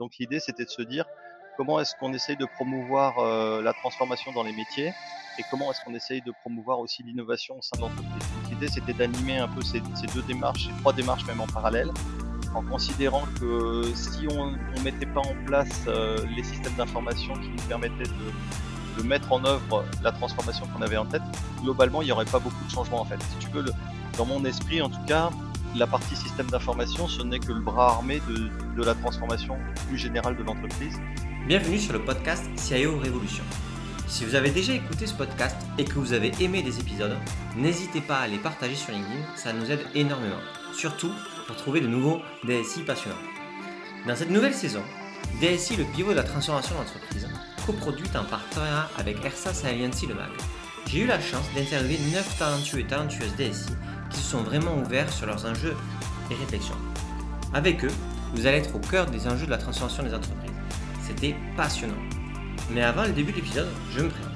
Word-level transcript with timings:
Donc 0.00 0.16
l'idée, 0.18 0.40
c'était 0.40 0.64
de 0.64 0.70
se 0.70 0.80
dire 0.80 1.04
comment 1.58 1.78
est-ce 1.78 1.94
qu'on 2.00 2.14
essaye 2.14 2.36
de 2.36 2.46
promouvoir 2.46 3.18
euh, 3.18 3.60
la 3.60 3.74
transformation 3.74 4.32
dans 4.32 4.42
les 4.42 4.52
métiers 4.52 4.94
et 5.38 5.42
comment 5.50 5.70
est-ce 5.70 5.84
qu'on 5.84 5.94
essaye 5.94 6.22
de 6.22 6.32
promouvoir 6.40 6.80
aussi 6.80 7.02
l'innovation 7.02 7.58
au 7.58 7.62
sein 7.62 7.76
de 7.76 7.82
l'entreprise? 7.82 8.22
L'idée, 8.48 8.68
c'était 8.68 8.94
d'animer 8.94 9.38
un 9.38 9.48
peu 9.48 9.60
ces, 9.60 9.80
deux 10.14 10.22
démarches, 10.22 10.68
ces 10.68 10.80
trois 10.80 10.94
démarches 10.94 11.26
même 11.26 11.42
en 11.42 11.46
parallèle, 11.46 11.90
en 12.54 12.62
considérant 12.62 13.24
que 13.38 13.82
si 13.94 14.26
on 14.30 14.52
ne 14.52 14.80
mettait 14.82 15.06
pas 15.06 15.20
en 15.20 15.34
place 15.44 15.84
euh, 15.86 16.16
les 16.34 16.44
systèmes 16.44 16.74
d'information 16.76 17.34
qui 17.34 17.50
nous 17.50 17.62
permettaient 17.68 18.04
de, 18.04 19.02
mettre 19.02 19.32
en 19.32 19.42
œuvre 19.46 19.82
la 20.02 20.12
transformation 20.12 20.66
qu'on 20.66 20.82
avait 20.82 20.98
en 20.98 21.06
tête, 21.06 21.22
globalement, 21.62 22.02
il 22.02 22.06
n'y 22.06 22.12
aurait 22.12 22.26
pas 22.26 22.38
beaucoup 22.38 22.62
de 22.66 22.70
changements 22.70 23.00
en 23.00 23.06
fait. 23.06 23.18
Si 23.22 23.46
tu 23.46 23.48
veux, 23.48 23.64
dans 24.18 24.26
mon 24.26 24.44
esprit, 24.44 24.82
en 24.82 24.90
tout 24.90 25.02
cas, 25.06 25.30
la 25.76 25.86
partie 25.86 26.16
système 26.16 26.46
d'information, 26.46 27.06
ce 27.06 27.22
n'est 27.22 27.38
que 27.38 27.52
le 27.52 27.60
bras 27.60 27.92
armé 27.92 28.20
de, 28.28 28.50
de 28.76 28.84
la 28.84 28.94
transformation 28.94 29.56
plus 29.88 29.98
générale 29.98 30.36
de 30.36 30.42
l'entreprise 30.42 30.98
Bienvenue 31.46 31.78
sur 31.78 31.92
le 31.92 32.04
podcast 32.04 32.44
CIO 32.56 32.98
Révolution. 32.98 33.44
Si 34.06 34.24
vous 34.24 34.34
avez 34.34 34.50
déjà 34.50 34.72
écouté 34.72 35.06
ce 35.06 35.14
podcast 35.14 35.56
et 35.78 35.84
que 35.84 35.94
vous 35.94 36.12
avez 36.12 36.32
aimé 36.40 36.62
des 36.62 36.78
épisodes, 36.80 37.16
n'hésitez 37.56 38.00
pas 38.00 38.18
à 38.18 38.26
les 38.26 38.38
partager 38.38 38.74
sur 38.74 38.92
LinkedIn, 38.92 39.36
ça 39.36 39.52
nous 39.52 39.70
aide 39.70 39.80
énormément. 39.94 40.40
Surtout 40.76 41.12
pour 41.46 41.56
trouver 41.56 41.80
de 41.80 41.86
nouveaux 41.86 42.20
DSI 42.44 42.82
passionnants. 42.82 43.16
Dans 44.06 44.16
cette 44.16 44.30
nouvelle 44.30 44.54
saison, 44.54 44.82
DSI, 45.40 45.76
le 45.76 45.84
pivot 45.84 46.10
de 46.10 46.16
la 46.16 46.24
transformation 46.24 46.74
d'entreprise, 46.74 47.28
coproduite 47.64 48.14
en 48.16 48.24
partenariat 48.24 48.88
avec 48.98 49.24
ERSAS 49.24 49.64
Alliancy 49.66 50.06
Le 50.06 50.14
Mag. 50.14 50.30
J'ai 50.86 51.00
eu 51.00 51.06
la 51.06 51.20
chance 51.20 51.48
d'interviewer 51.54 51.98
9 52.12 52.38
talentueux 52.38 52.80
et 52.80 52.86
talentueuses 52.86 53.34
DSI 53.36 53.72
qui 54.10 54.18
se 54.18 54.30
sont 54.30 54.42
vraiment 54.42 54.76
ouverts 54.76 55.12
sur 55.12 55.26
leurs 55.26 55.46
enjeux 55.46 55.76
et 56.30 56.34
réflexions. 56.34 56.76
Avec 57.54 57.84
eux, 57.84 57.92
vous 58.34 58.46
allez 58.46 58.58
être 58.58 58.74
au 58.74 58.78
cœur 58.78 59.06
des 59.06 59.26
enjeux 59.26 59.46
de 59.46 59.50
la 59.50 59.58
transformation 59.58 60.02
des 60.02 60.14
entreprises. 60.14 60.50
C'était 61.06 61.34
passionnant. 61.56 61.94
Mais 62.70 62.82
avant 62.82 63.04
le 63.04 63.12
début 63.12 63.32
de 63.32 63.36
l'épisode, 63.36 63.68
je 63.92 64.00
me 64.00 64.08
présente. 64.08 64.30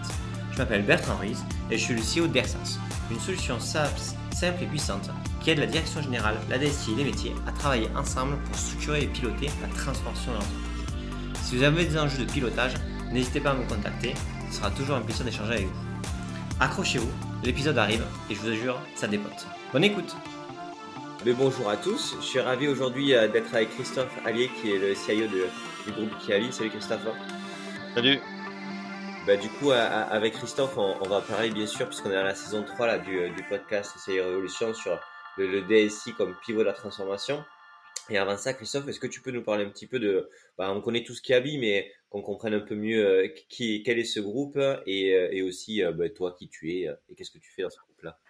Je 0.53 0.59
m'appelle 0.59 0.83
Bertrand 0.83 1.17
Ries 1.17 1.37
et 1.71 1.79
je 1.79 1.85
suis 1.85 1.95
le 1.95 2.01
CEO 2.01 2.29
d'Ersas, 2.29 2.79
une 3.11 3.21
solution 3.21 3.59
SaaS 3.61 4.15
simple 4.33 4.65
et 4.65 4.67
puissante 4.67 5.11
qui 5.41 5.51
aide 5.51 5.59
la 5.59 5.67
direction 5.67 6.03
générale, 6.03 6.37
la 6.49 6.59
DSI 6.59 6.93
et 6.93 6.97
les 6.97 7.05
métiers 7.05 7.35
à 7.47 7.53
travailler 7.53 7.89
ensemble 7.97 8.37
pour 8.45 8.57
structurer 8.57 9.03
et 9.03 9.07
piloter 9.07 9.51
la 9.63 9.69
transformation 9.69 10.33
de 10.33 10.37
l'entreprise. 10.37 11.43
Si 11.43 11.57
vous 11.57 11.63
avez 11.63 11.85
des 11.85 11.99
enjeux 11.99 12.25
de 12.25 12.31
pilotage, 12.31 12.73
n'hésitez 13.13 13.41
pas 13.41 13.51
à 13.51 13.55
me 13.55 13.69
contacter, 13.69 14.15
ce 14.51 14.57
sera 14.57 14.71
toujours 14.71 14.97
un 14.97 15.03
plaisir 15.03 15.25
d'échanger 15.25 15.53
avec 15.53 15.67
vous. 15.67 16.11
Accrochez-vous, 16.61 17.11
l'épisode 17.45 17.77
arrive 17.79 18.05
et 18.31 18.35
je 18.35 18.41
vous 18.41 18.49
assure, 18.49 18.79
ça 18.97 19.07
dépote. 19.07 19.47
Bonne 19.75 19.83
écoute 19.83 20.15
Mais 21.27 21.33
bonjour 21.33 21.69
à 21.69 21.77
tous, 21.77 22.15
je 22.21 22.25
suis 22.25 22.39
ravi 22.39 22.69
aujourd'hui 22.69 23.13
euh, 23.13 23.27
d'être 23.27 23.53
avec 23.57 23.71
Christophe 23.71 24.17
Allier 24.25 24.49
qui 24.61 24.71
est 24.71 24.79
le 24.79 24.95
CIO 24.95 25.27
de 25.27 25.49
du 25.85 25.91
groupe 25.91 26.17
Kiali. 26.25 26.53
Salut 26.53 26.71
Christophe. 26.71 27.01
Salut. 27.93 28.21
Bah, 29.27 29.37
du 29.37 29.49
coup, 29.49 29.73
avec 29.73 30.35
Christophe, 30.35 30.79
on, 30.79 31.09
va 31.09 31.23
parler 31.23 31.51
bien 31.51 31.67
sûr, 31.67 31.89
puisqu'on 31.89 32.13
est 32.13 32.15
dans 32.15 32.23
la 32.23 32.37
saison 32.37 32.63
3 32.63 32.87
là, 32.87 32.99
du, 32.99 33.31
du 33.31 33.43
podcast 33.49 33.91
C'est 33.99 34.21
Révolution 34.21 34.75
sur 34.75 35.01
le, 35.39 35.63
DSI 35.63 36.13
comme 36.13 36.37
pivot 36.47 36.61
de 36.61 36.67
la 36.67 36.73
transformation. 36.73 37.45
Et 38.11 38.17
avant 38.17 38.37
ça, 38.37 38.55
Christophe, 38.55 38.87
est-ce 38.87 39.01
que 39.01 39.09
tu 39.09 39.23
peux 39.23 39.33
nous 39.33 39.43
parler 39.43 39.65
un 39.65 39.71
petit 39.71 39.89
peu 39.89 39.99
de. 39.99 40.31
Bah, 40.57 40.71
on 40.73 40.83
connaît 40.83 41.03
tout 41.03 41.15
ce 41.15 41.21
Kiali, 41.21 41.59
mais 41.59 41.91
qu'on 42.11 42.23
comprenne 42.23 42.55
un 42.55 42.61
peu 42.61 42.77
mieux 42.77 43.05
euh, 43.05 43.29
qui, 43.49 43.83
quel 43.83 43.99
est 43.99 44.05
ce 44.05 44.21
groupe 44.21 44.57
et, 44.87 45.15
euh, 45.15 45.31
et 45.33 45.43
aussi 45.43 45.83
euh, 45.83 45.91
bah, 45.91 46.09
toi 46.11 46.33
qui 46.39 46.49
tu 46.49 46.71
es 46.75 46.87
et 47.09 47.15
qu'est-ce 47.17 47.33
que 47.33 47.39
tu 47.39 47.51
fais 47.51 47.63
dans 47.63 47.71
ce 47.71 47.81
groupe-là? 47.81 48.21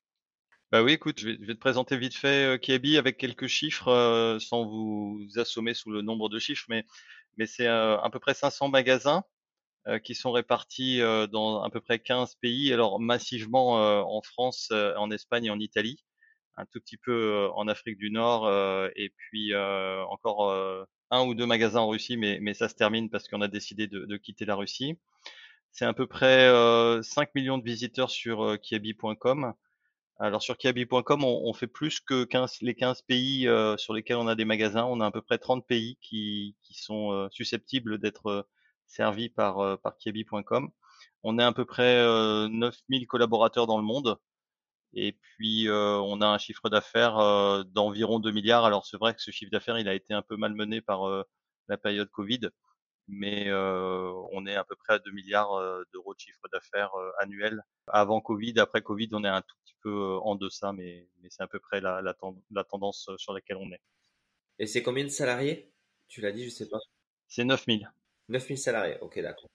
Bah 0.74 0.82
oui, 0.82 0.94
écoute, 0.94 1.20
je 1.20 1.28
vais, 1.28 1.54
te 1.54 1.60
présenter 1.60 1.96
vite 1.96 2.16
fait 2.16 2.60
Kiabi 2.60 2.98
avec 2.98 3.16
quelques 3.16 3.46
chiffres, 3.46 4.38
sans 4.40 4.64
vous 4.66 5.24
assommer 5.36 5.72
sous 5.72 5.92
le 5.92 6.02
nombre 6.02 6.28
de 6.28 6.40
chiffres, 6.40 6.66
mais 6.68 7.46
c'est 7.46 7.68
euh, 7.68 7.96
à 8.00 8.10
peu 8.10 8.18
près 8.18 8.34
500 8.34 8.70
magasins 8.70 9.22
euh, 9.86 10.00
qui 10.00 10.16
sont 10.16 10.32
répartis 10.32 11.00
euh, 11.00 11.28
dans 11.28 11.62
à 11.62 11.70
peu 11.70 11.80
près 11.80 12.00
15 12.00 12.34
pays, 12.42 12.72
alors 12.72 12.98
massivement 12.98 13.74
en 14.04 14.20
France, 14.22 14.72
en 14.72 15.12
Espagne 15.12 15.44
et 15.44 15.50
en 15.50 15.60
Italie, 15.60 16.04
un 16.56 16.66
tout 16.66 16.80
petit 16.80 16.96
peu 16.96 17.48
en 17.54 17.68
Afrique 17.68 17.96
du 17.96 18.10
Nord 18.10 18.50
et 18.96 19.10
puis 19.16 19.54
encore 19.54 20.52
un 21.12 21.24
ou 21.24 21.34
deux 21.34 21.46
magasins 21.46 21.82
en 21.82 21.88
Russie, 21.88 22.16
mais, 22.16 22.40
mais 22.40 22.52
ça 22.52 22.68
se 22.68 22.74
termine 22.74 23.10
parce 23.10 23.28
qu'on 23.28 23.42
a 23.42 23.48
décidé 23.48 23.86
de, 23.86 24.06
de, 24.06 24.16
quitter 24.16 24.44
la 24.44 24.56
Russie. 24.56 24.98
C'est 25.70 25.84
à 25.84 25.92
peu 25.92 26.08
près 26.08 26.50
5 27.04 27.32
millions 27.36 27.58
de 27.58 27.64
visiteurs 27.64 28.10
sur 28.10 28.58
kiabi.com 28.60 29.54
alors 30.18 30.42
sur 30.42 30.56
kiabi.com, 30.56 31.24
on, 31.24 31.52
fait 31.52 31.66
plus 31.66 31.98
que 32.00 32.24
15, 32.24 32.58
les 32.60 32.74
15 32.74 33.02
pays 33.02 33.48
euh, 33.48 33.76
sur 33.76 33.92
lesquels 33.94 34.16
on 34.16 34.28
a 34.28 34.36
des 34.36 34.44
magasins. 34.44 34.84
On 34.84 35.00
a 35.00 35.06
à 35.06 35.10
peu 35.10 35.22
près 35.22 35.38
30 35.38 35.66
pays 35.66 35.98
qui, 36.00 36.54
sont 36.70 37.12
euh, 37.12 37.28
susceptibles 37.32 37.98
d'être 37.98 38.26
euh, 38.28 38.42
servis 38.86 39.28
par, 39.28 39.78
par 39.80 39.96
kiabi.com. 39.98 40.70
On 41.24 41.38
est 41.38 41.42
à 41.42 41.52
peu 41.52 41.64
près 41.64 42.00
9000 42.48 43.06
collaborateurs 43.06 43.66
dans 43.66 43.78
le 43.78 43.84
monde. 43.84 44.18
Et 44.92 45.12
puis 45.12 45.68
on 45.70 46.20
a 46.20 46.26
un 46.26 46.38
chiffre 46.38 46.68
d'affaires 46.68 47.64
d'environ 47.64 48.20
2 48.20 48.30
milliards. 48.30 48.64
Alors 48.64 48.86
c'est 48.86 48.98
vrai 48.98 49.14
que 49.14 49.22
ce 49.22 49.30
chiffre 49.30 49.50
d'affaires, 49.50 49.78
il 49.78 49.88
a 49.88 49.94
été 49.94 50.14
un 50.14 50.22
peu 50.22 50.36
malmené 50.36 50.80
par 50.80 51.24
la 51.68 51.76
période 51.78 52.10
Covid 52.10 52.50
mais 53.08 53.48
euh, 53.48 54.10
on 54.32 54.46
est 54.46 54.54
à 54.54 54.64
peu 54.64 54.76
près 54.76 54.94
à 54.94 54.98
2 54.98 55.10
milliards 55.12 55.60
d'euros 55.92 56.14
de 56.14 56.18
chiffre 56.18 56.48
d'affaires 56.52 56.92
annuel. 57.18 57.62
Avant 57.88 58.20
Covid, 58.20 58.58
après 58.58 58.82
Covid, 58.82 59.08
on 59.12 59.24
est 59.24 59.28
un 59.28 59.42
tout 59.42 59.56
petit 59.64 59.76
peu 59.82 60.16
en 60.22 60.34
deçà, 60.34 60.72
mais, 60.72 61.08
mais 61.20 61.28
c'est 61.30 61.42
à 61.42 61.46
peu 61.46 61.60
près 61.60 61.80
la, 61.80 62.00
la, 62.02 62.14
la, 62.50 62.64
tendance 62.64 63.10
sur 63.16 63.32
laquelle 63.32 63.58
on 63.58 63.70
est. 63.72 63.80
Et 64.58 64.66
c'est 64.66 64.82
combien 64.82 65.04
de 65.04 65.08
salariés? 65.08 65.72
Tu 66.08 66.20
l'as 66.20 66.32
dit, 66.32 66.44
je 66.44 66.50
sais 66.50 66.68
pas. 66.68 66.78
C'est 67.28 67.44
9000. 67.44 67.90
9000 68.28 68.58
salariés, 68.58 68.98
ok, 69.00 69.20
d'accord. 69.20 69.50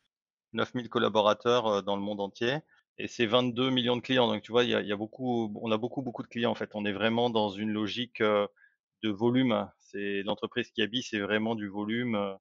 9000 0.54 0.90
collaborateurs 0.90 1.84
dans 1.84 1.96
le 1.96 2.02
monde 2.02 2.22
entier 2.22 2.60
et 2.98 3.08
c'est 3.08 3.26
22 3.26 3.70
millions 3.70 3.96
de 3.96 4.02
clients. 4.02 4.28
Donc 4.28 4.44
tu 4.44 4.52
vois, 4.52 4.64
il 4.64 4.70
y 4.70 4.76
a, 4.76 4.82
y 4.82 4.92
a, 4.92 4.96
beaucoup, 4.96 5.52
on 5.62 5.72
a 5.72 5.78
beaucoup 5.78 6.02
beaucoup 6.02 6.22
de 6.22 6.28
clients 6.28 6.52
en 6.52 6.56
fait. 6.56 6.72
On 6.74 6.86
est 6.86 6.92
vraiment 6.92 7.30
dans 7.30 7.50
une 7.50 7.72
logique 7.72 8.22
de 8.22 9.10
volume. 9.10 9.70
C'est 9.80 10.22
l'entreprise 10.24 10.70
qui 10.72 10.82
habite, 10.82 11.06
c'est 11.10 11.20
vraiment 11.20 11.56
du 11.56 11.68
volume 11.68 12.38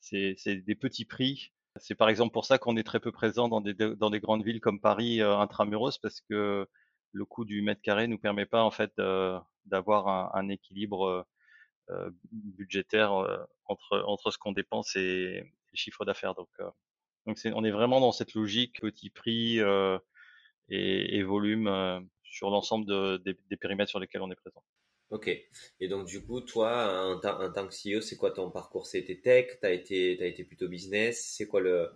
c'est 0.00 0.56
des 0.56 0.74
petits 0.74 1.04
prix. 1.04 1.52
C'est 1.76 1.94
par 1.94 2.08
exemple 2.08 2.32
pour 2.32 2.44
ça 2.44 2.58
qu'on 2.58 2.76
est 2.76 2.82
très 2.82 3.00
peu 3.00 3.12
présent 3.12 3.48
dans 3.48 3.60
des, 3.60 3.74
dans 3.74 4.10
des 4.10 4.20
grandes 4.20 4.44
villes 4.44 4.60
comme 4.60 4.80
Paris 4.80 5.20
euh, 5.20 5.38
intramuros 5.38 5.98
parce 5.98 6.20
que 6.22 6.66
le 7.12 7.24
coût 7.24 7.44
du 7.44 7.62
mètre 7.62 7.82
carré 7.82 8.08
nous 8.08 8.18
permet 8.18 8.46
pas 8.46 8.62
en 8.62 8.70
fait 8.70 8.92
euh, 8.98 9.38
d'avoir 9.66 10.08
un, 10.08 10.30
un, 10.34 10.48
équilibre 10.48 11.06
euh, 11.06 11.22
euh 11.90 12.10
budgétaire 12.32 13.12
entre 13.64 14.02
entre 14.06 14.30
ce 14.30 14.38
qu'on 14.38 14.52
dépense 14.52 14.96
et 14.96 15.42
les 15.72 15.76
chiffres 15.76 16.04
d'affaires. 16.04 16.34
Donc 16.34 16.48
donc 17.26 17.38
on 17.54 17.64
est 17.64 17.70
vraiment 17.70 18.00
dans 18.00 18.12
cette 18.12 18.34
logique 18.34 18.80
petit 18.80 19.10
prix 19.10 19.58
et, 19.58 21.16
et, 21.18 21.22
volume 21.22 22.08
sur 22.24 22.50
l'ensemble 22.50 22.86
de, 22.86 23.18
des, 23.18 23.36
des 23.50 23.56
périmètres 23.56 23.90
sur 23.90 24.00
lesquels 24.00 24.22
on 24.22 24.30
est 24.30 24.36
présent. 24.36 24.62
Ok. 25.10 25.30
Et 25.80 25.88
donc, 25.88 26.06
du 26.06 26.22
coup, 26.22 26.40
toi, 26.40 27.14
en, 27.14 27.18
tant 27.18 27.66
que 27.66 27.72
CEO, 27.72 28.00
c'est 28.00 28.16
quoi 28.16 28.30
ton 28.30 28.50
parcours? 28.50 28.86
C'était 28.86 29.20
tech 29.20 29.58
T'as 29.60 29.72
été, 29.72 30.22
as 30.22 30.26
été 30.26 30.44
plutôt 30.44 30.68
business 30.68 31.34
C'est 31.36 31.46
quoi 31.46 31.60
le. 31.60 31.90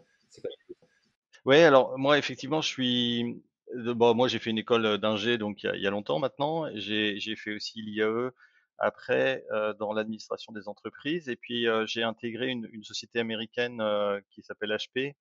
Oui, 1.44 1.56
alors, 1.56 1.98
moi, 1.98 2.18
effectivement, 2.18 2.62
je 2.62 2.68
suis. 2.68 3.42
Bon, 3.74 4.14
moi, 4.14 4.28
j'ai 4.28 4.38
fait 4.38 4.50
une 4.50 4.58
école 4.58 4.98
d'ingé, 4.98 5.38
donc 5.38 5.62
il 5.62 5.80
y, 5.80 5.86
a, 5.86 5.90
longtemps 5.90 6.18
maintenant. 6.18 6.66
J'ai 6.74 7.36
fait 7.36 7.54
aussi 7.54 7.82
l'IAE 7.82 8.30
après 8.78 9.44
euh, 9.52 9.72
dans 9.74 9.92
l'administration 9.92 10.52
des 10.52 10.68
entreprises. 10.68 11.28
Et 11.28 11.36
puis, 11.36 11.68
euh, 11.68 11.86
j'ai 11.86 12.02
intégré 12.02 12.48
une, 12.48 12.68
société 12.82 13.20
américaine 13.20 13.80
euh, 13.80 14.20
qui 14.30 14.42
s'appelle 14.42 14.76
HP. 14.76 15.14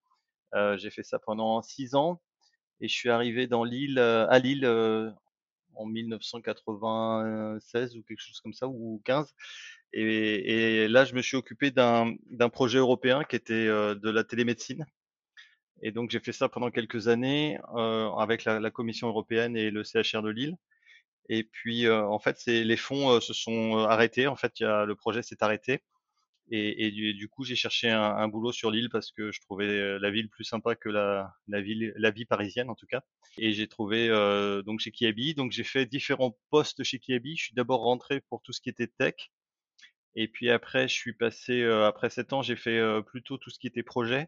j'ai 0.78 0.90
fait 0.90 1.04
ça 1.04 1.20
pendant 1.20 1.62
six 1.62 1.96
ans. 1.96 2.22
Et 2.82 2.88
je 2.88 2.94
suis 2.94 3.10
arrivé 3.10 3.48
dans 3.48 3.64
l'île, 3.64 4.00
à 4.00 4.40
Lille 4.40 4.66
en 5.76 5.86
1996 5.86 7.98
ou 7.98 8.04
quelque 8.04 8.20
chose 8.20 8.40
comme 8.42 8.54
ça, 8.54 8.68
ou 8.68 9.02
15. 9.06 9.34
Et, 9.94 10.88
là, 10.88 11.06
je 11.06 11.16
me 11.16 11.22
suis 11.22 11.38
occupé 11.38 11.72
d'un 11.72 12.16
projet 12.52 12.78
européen 12.78 13.24
qui 13.24 13.36
était 13.36 13.54
euh, 13.54 13.96
de 13.96 14.10
la 14.10 14.24
télémédecine. 14.24 14.86
Et 15.82 15.92
donc, 15.92 16.12
j'ai 16.12 16.20
fait 16.20 16.32
ça 16.32 16.48
pendant 16.48 16.72
quelques 16.72 17.08
années 17.08 17.60
euh, 17.76 18.10
avec 18.14 18.46
la, 18.46 18.72
Commission 18.72 19.08
européenne 19.08 19.58
et 19.58 19.72
le 19.72 19.84
CHR 19.84 20.22
de 20.22 20.30
Lille. 20.30 20.56
Et 21.30 21.44
puis, 21.44 21.88
euh, 21.88 22.06
en 22.06 22.20
fait, 22.20 22.38
les 22.46 22.78
fonds 22.78 23.20
se 23.20 23.34
sont 23.34 23.78
arrêtés. 23.78 24.28
En 24.28 24.36
fait, 24.36 24.60
le 24.60 24.94
projet 24.94 25.24
s'est 25.24 25.44
arrêté. 25.44 25.82
Et, 26.54 26.92
du, 26.92 27.30
coup, 27.30 27.46
j'ai 27.46 27.56
cherché 27.56 27.90
un, 27.90 28.28
boulot 28.28 28.52
sur 28.52 28.72
l'île 28.72 28.90
parce 28.90 29.12
que 29.12 29.32
je 29.32 29.40
trouvais 29.40 29.98
la 30.00 30.12
ville 30.12 30.28
plus 30.30 30.44
sympa 30.44 30.76
que 30.76 30.90
la, 30.90 31.34
ville, 31.48 31.94
la 31.96 32.12
vie 32.12 32.26
parisienne 32.26 32.70
en 32.70 32.76
tout 32.76 32.88
cas. 32.88 33.04
Et 33.38 33.54
j'ai 33.54 33.68
trouvé 33.68 34.10
euh, 34.10 34.62
donc 34.62 34.82
chez 34.82 34.92
Kiabi. 34.92 35.34
Donc 35.34 35.54
j'ai 35.54 35.64
fait 35.64 35.86
différents 35.86 36.38
postes 36.50 36.84
chez 36.84 37.00
Kiabi. 37.00 37.38
Je 37.38 37.44
suis 37.46 37.56
d'abord 37.56 37.84
rentré 37.84 38.20
pour 38.30 38.42
tout 38.42 38.52
ce 38.52 38.60
qui 38.60 38.70
était 38.70 38.88
tech. 38.88 39.16
Et 40.16 40.28
puis 40.28 40.50
après, 40.50 40.88
je 40.88 40.94
suis 40.94 41.14
passé, 41.14 41.62
euh, 41.62 41.88
après 41.88 42.10
sept 42.10 42.34
ans, 42.34 42.42
j'ai 42.42 42.56
fait 42.56 42.78
euh, 42.78 43.02
plutôt 43.02 43.38
tout 43.38 43.50
ce 43.50 43.60
qui 43.60 43.68
était 43.68 43.84
projet. 43.84 44.28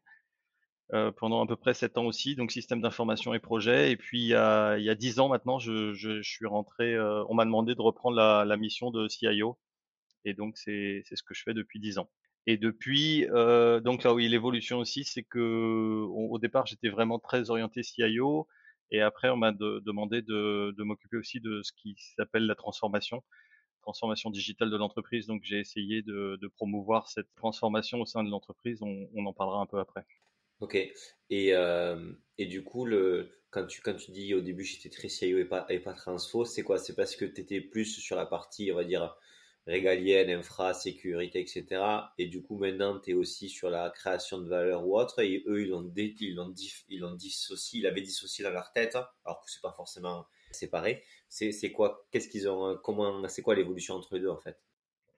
Euh, 0.93 1.11
pendant 1.11 1.43
à 1.43 1.47
peu 1.47 1.55
près 1.55 1.73
sept 1.73 1.97
ans 1.97 2.05
aussi, 2.05 2.35
donc 2.35 2.51
système 2.51 2.81
d'information 2.81 3.33
et 3.33 3.39
projet. 3.39 3.91
Et 3.91 3.97
puis 3.97 4.21
il 4.21 4.27
y 4.27 4.35
a, 4.35 4.95
10 4.95 5.19
ans 5.19 5.29
maintenant, 5.29 5.59
je, 5.59 6.21
suis 6.23 6.45
rentré, 6.45 6.99
on 6.99 7.33
m'a 7.33 7.45
demandé 7.45 7.75
de 7.75 7.81
reprendre 7.81 8.17
la 8.17 8.57
mission 8.57 8.91
de 8.91 9.07
CIO 9.07 9.57
et 10.25 10.33
donc, 10.33 10.57
c'est 10.57 11.03
ce 11.11 11.23
que 11.23 11.33
je 11.33 11.43
fais 11.43 11.53
depuis 11.53 11.79
10 11.79 11.97
ans. 11.97 12.09
Et 12.45 12.57
depuis, 12.57 13.25
euh, 13.29 13.79
donc 13.79 14.03
là 14.03 14.13
oui, 14.13 14.27
l'évolution 14.27 14.79
aussi, 14.79 15.05
c'est 15.05 15.23
que 15.23 16.05
au 16.09 16.37
départ, 16.39 16.65
j'étais 16.65 16.89
vraiment 16.89 17.19
très 17.19 17.49
orienté 17.49 17.83
CIO, 17.83 18.47
et 18.93 19.01
après, 19.01 19.29
on 19.29 19.37
m'a 19.37 19.51
demandé 19.51 20.21
de, 20.21 20.73
de 20.77 20.83
m'occuper 20.83 21.17
aussi 21.17 21.39
de 21.39 21.61
ce 21.63 21.71
qui 21.73 21.95
s'appelle 22.15 22.45
la 22.45 22.53
transformation, 22.53 23.23
transformation 23.81 24.29
digitale 24.29 24.69
de 24.69 24.77
l'entreprise. 24.77 25.25
Donc, 25.25 25.41
j'ai 25.43 25.59
essayé 25.59 26.03
de, 26.03 26.37
de, 26.39 26.47
promouvoir 26.47 27.09
cette 27.09 27.27
transformation 27.35 28.01
au 28.01 28.05
sein 28.05 28.23
de 28.23 28.29
l'entreprise. 28.29 28.83
On, 28.83 29.09
on, 29.15 29.25
en 29.25 29.33
parlera 29.33 29.61
un 29.61 29.65
peu 29.65 29.79
après. 29.79 30.05
Ok. 30.59 30.75
Et, 30.75 31.55
euh, 31.55 32.13
et 32.37 32.45
du 32.45 32.63
coup, 32.63 32.85
le, 32.85 33.31
quand, 33.49 33.65
tu, 33.65 33.81
quand 33.81 33.95
tu 33.95 34.11
dis 34.11 34.35
au 34.35 34.41
début 34.41 34.63
j'étais 34.63 34.89
très 34.89 35.09
CIO 35.09 35.39
et 35.39 35.45
pas, 35.45 35.65
et 35.69 35.79
pas 35.79 35.93
transfo, 35.93 36.45
c'est 36.45 36.61
quoi? 36.61 36.77
C'est 36.77 36.95
parce 36.95 37.15
que 37.15 37.25
tu 37.25 37.41
étais 37.41 37.61
plus 37.61 37.85
sur 37.85 38.15
la 38.15 38.27
partie, 38.27 38.71
on 38.71 38.75
va 38.75 38.83
dire, 38.83 39.15
régalienne, 39.67 40.29
infra, 40.29 40.73
sécurité, 40.73 41.39
etc. 41.39 41.81
Et 42.17 42.27
du 42.27 42.41
coup, 42.41 42.57
maintenant, 42.57 42.99
tu 42.99 43.11
es 43.11 43.13
aussi 43.13 43.49
sur 43.49 43.69
la 43.69 43.89
création 43.89 44.39
de 44.39 44.47
valeur 44.47 44.85
ou 44.85 44.97
autre. 44.97 45.19
Et 45.19 45.43
eux, 45.47 45.61
ils 45.61 45.69
l'ont 45.69 45.91
ils 45.95 47.17
dissocié, 47.17 47.79
ils 47.79 47.83
l'avaient 47.83 48.01
dissocié 48.01 48.43
dans 48.43 48.51
leur 48.51 48.71
tête, 48.71 48.95
alors 49.25 49.41
que 49.41 49.49
c'est 49.49 49.61
pas 49.61 49.73
forcément 49.75 50.25
séparé. 50.51 51.03
C'est, 51.29 51.51
c'est 51.51 51.71
quoi 51.71 52.05
Qu'est-ce 52.11 52.27
qu'ils 52.27 52.47
ont 52.49 52.77
Comment 52.83 53.27
C'est 53.27 53.41
quoi 53.41 53.55
l'évolution 53.55 53.95
entre 53.95 54.15
les 54.15 54.21
deux 54.21 54.29
en 54.29 54.37
fait? 54.37 54.57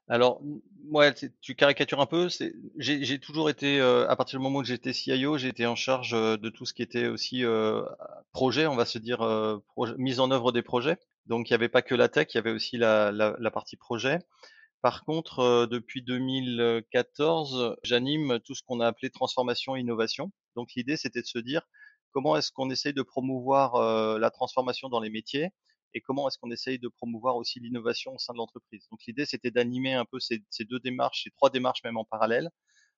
Alors, 0.07 0.39
moi, 0.83 1.11
tu 1.11 1.55
caricatures 1.55 1.99
un 1.99 2.05
peu. 2.05 2.29
J'ai 2.77 3.19
toujours 3.19 3.49
été, 3.49 3.79
euh, 3.81 4.07
à 4.07 4.15
partir 4.15 4.39
du 4.39 4.43
moment 4.43 4.59
où 4.59 4.63
j'étais 4.63 4.93
CIO, 4.93 5.37
j'ai 5.37 5.47
été 5.47 5.65
en 5.65 5.75
charge 5.75 6.13
euh, 6.13 6.37
de 6.37 6.49
tout 6.49 6.65
ce 6.65 6.75
qui 6.75 6.83
était 6.83 7.07
aussi 7.07 7.43
euh, 7.43 7.81
projet, 8.31 8.67
on 8.67 8.75
va 8.75 8.85
se 8.85 8.99
dire, 8.99 9.21
mise 9.97 10.19
en 10.19 10.29
œuvre 10.29 10.51
des 10.51 10.61
projets. 10.61 10.97
Donc, 11.25 11.49
il 11.49 11.53
n'y 11.53 11.55
avait 11.55 11.69
pas 11.69 11.81
que 11.81 11.95
la 11.95 12.09
tech, 12.09 12.27
il 12.33 12.35
y 12.35 12.37
avait 12.37 12.51
aussi 12.51 12.77
la, 12.77 13.11
la, 13.11 13.51
partie 13.51 13.77
projet. 13.77 14.19
Par 14.81 15.03
contre, 15.05 15.67
depuis 15.69 16.03
2014, 16.03 17.77
j'anime 17.83 18.39
tout 18.45 18.53
ce 18.53 18.61
qu'on 18.63 18.79
a 18.79 18.87
appelé 18.87 19.09
transformation 19.09 19.75
et 19.75 19.79
innovation. 19.79 20.31
Donc, 20.55 20.73
l'idée, 20.75 20.97
c'était 20.97 21.21
de 21.21 21.27
se 21.27 21.39
dire 21.39 21.67
comment 22.11 22.37
est-ce 22.37 22.51
qu'on 22.51 22.69
essaye 22.69 22.93
de 22.93 23.01
promouvoir 23.01 24.19
la 24.19 24.29
transformation 24.29 24.89
dans 24.89 24.99
les 24.99 25.09
métiers 25.09 25.51
et 25.95 26.01
comment 26.01 26.27
est-ce 26.27 26.37
qu'on 26.37 26.51
essaye 26.51 26.77
de 26.77 26.89
promouvoir 26.89 27.37
aussi 27.37 27.59
l'innovation 27.61 28.13
au 28.13 28.19
sein 28.19 28.33
de 28.33 28.37
l'entreprise. 28.37 28.85
Donc 28.91 28.99
l'idée, 29.07 29.25
c'était 29.25 29.49
d'animer 29.49 29.93
un 29.93 30.03
peu 30.05 30.19
ces, 30.19 30.43
deux 30.65 30.79
démarches, 30.79 31.23
ces 31.23 31.31
trois 31.31 31.49
démarches 31.49 31.83
même 31.85 31.97
en 31.97 32.03
parallèle, 32.03 32.49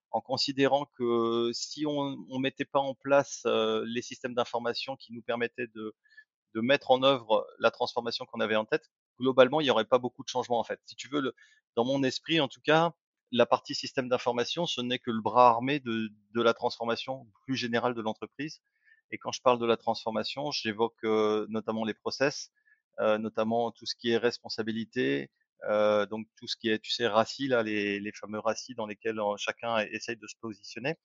en 0.10 0.20
considérant 0.20 0.88
que 0.98 1.52
si 1.54 1.86
on 1.86 2.18
ne 2.18 2.40
mettait 2.40 2.66
pas 2.66 2.80
en 2.80 2.96
place 2.96 3.44
euh, 3.46 3.86
les 3.88 4.02
systèmes 4.02 4.34
d'information 4.34 4.96
qui 4.96 5.14
nous 5.14 5.22
permettaient 5.22 5.68
de, 5.76 5.96
de 6.56 6.62
mettre 6.62 6.92
en 6.92 7.04
œuvre 7.04 7.48
la 7.60 7.72
transformation 7.72 8.26
qu'on 8.26 8.40
avait 8.40 8.56
en 8.56 8.66
tête, 8.66 8.90
globalement, 9.20 9.62
il 9.62 9.66
n'y 9.66 9.70
aurait 9.70 9.86
pas 9.86 10.00
beaucoup 10.00 10.24
de 10.24 10.30
changements 10.30 10.60
en 10.60 10.64
fait. 10.64 10.80
Si 10.86 10.96
tu 10.96 11.08
veux, 11.10 11.22
le, 11.22 11.36
dans 11.76 11.86
mon 11.86 12.04
esprit, 12.04 12.40
en 12.40 12.48
tout 12.48 12.62
cas, 12.62 12.94
la 13.32 13.46
partie 13.46 13.76
système 13.76 14.10
d'information, 14.10 14.66
ce 14.66 14.82
n'est 14.82 15.00
que 15.00 15.12
le 15.12 15.22
bras 15.22 15.50
armé 15.50 15.80
de, 15.80 16.10
de, 16.34 16.42
la 16.42 16.54
transformation 16.54 17.28
plus 17.46 17.56
générale 17.56 17.94
de 17.94 18.02
l'entreprise. 18.02 18.62
Et 19.12 19.18
quand 19.18 19.32
je 19.32 19.42
parle 19.42 19.60
de 19.60 19.66
la 19.66 19.78
transformation, 19.78 20.52
j'évoque 20.52 21.04
euh, 21.04 21.46
notamment 21.50 21.86
les 21.86 21.94
process, 21.94 22.52
euh, 23.00 23.18
notamment 23.18 23.72
tout 23.72 23.86
ce 23.86 23.96
qui 23.96 24.12
est 24.12 24.18
responsabilité, 24.18 25.30
euh, 25.70 26.06
donc 26.06 26.28
tout 26.38 26.48
ce 26.48 26.56
qui 26.56 26.70
est, 26.70 26.80
tu 26.80 26.92
sais, 26.92 27.08
RACI, 27.08 27.48
là, 27.48 27.64
les, 27.64 28.00
les 28.00 28.12
fameux 28.12 28.40
RACI 28.40 28.76
dans 28.76 28.86
lesquels 28.86 29.20
chacun 29.38 29.78
essaye 29.80 30.18
de 30.18 30.28
se 30.28 30.36
positionner. 30.40 30.96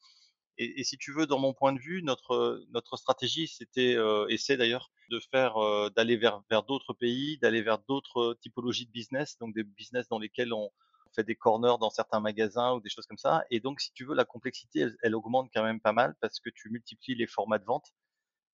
Et, 0.59 0.81
et, 0.81 0.85
si 0.85 0.99
tu 0.99 1.13
veux, 1.13 1.27
dans 1.27 1.39
mon 1.39 1.55
point 1.55 1.73
de 1.73 1.79
vue, 1.79 2.03
notre 2.03 2.63
notre 2.73 2.97
stratégie, 2.97 3.49
c'était 3.49 3.95
euh, 3.97 4.27
et 4.29 4.37
c'est 4.37 4.57
d'ailleurs 4.57 4.91
de 5.11 5.21
faire 5.31 5.55
d'aller 5.97 6.17
vers 6.17 6.43
vers 6.51 6.63
d'autres 6.63 6.95
pays, 6.95 7.39
d'aller 7.39 7.63
vers 7.63 7.79
d'autres 7.79 8.39
typologies 8.41 8.87
de 8.87 8.93
business, 8.93 9.39
donc 9.39 9.55
des 9.55 9.65
business 9.65 10.09
dans 10.09 10.19
lesquels 10.19 10.53
on 10.53 10.71
fait 11.15 11.25
des 11.25 11.37
corners 11.37 11.77
dans 11.81 11.91
certains 11.91 12.21
magasins 12.21 12.73
ou 12.75 12.81
des 12.81 12.89
choses 12.89 13.07
comme 13.07 13.19
ça. 13.19 13.45
Et 13.51 13.61
donc, 13.61 13.81
si 13.81 13.93
tu 13.93 14.05
veux, 14.05 14.15
la 14.15 14.25
complexité, 14.25 14.87
elle, 15.03 15.15
augmente 15.15 15.51
quand 15.55 15.63
même 15.63 15.81
pas 15.81 15.93
mal 15.93 16.15
parce 16.21 16.41
que 16.41 16.51
tu 16.51 16.71
multiplies 16.71 17.15
les 17.15 17.27
formats 17.27 17.59
de 17.59 17.65
vente 17.65 17.93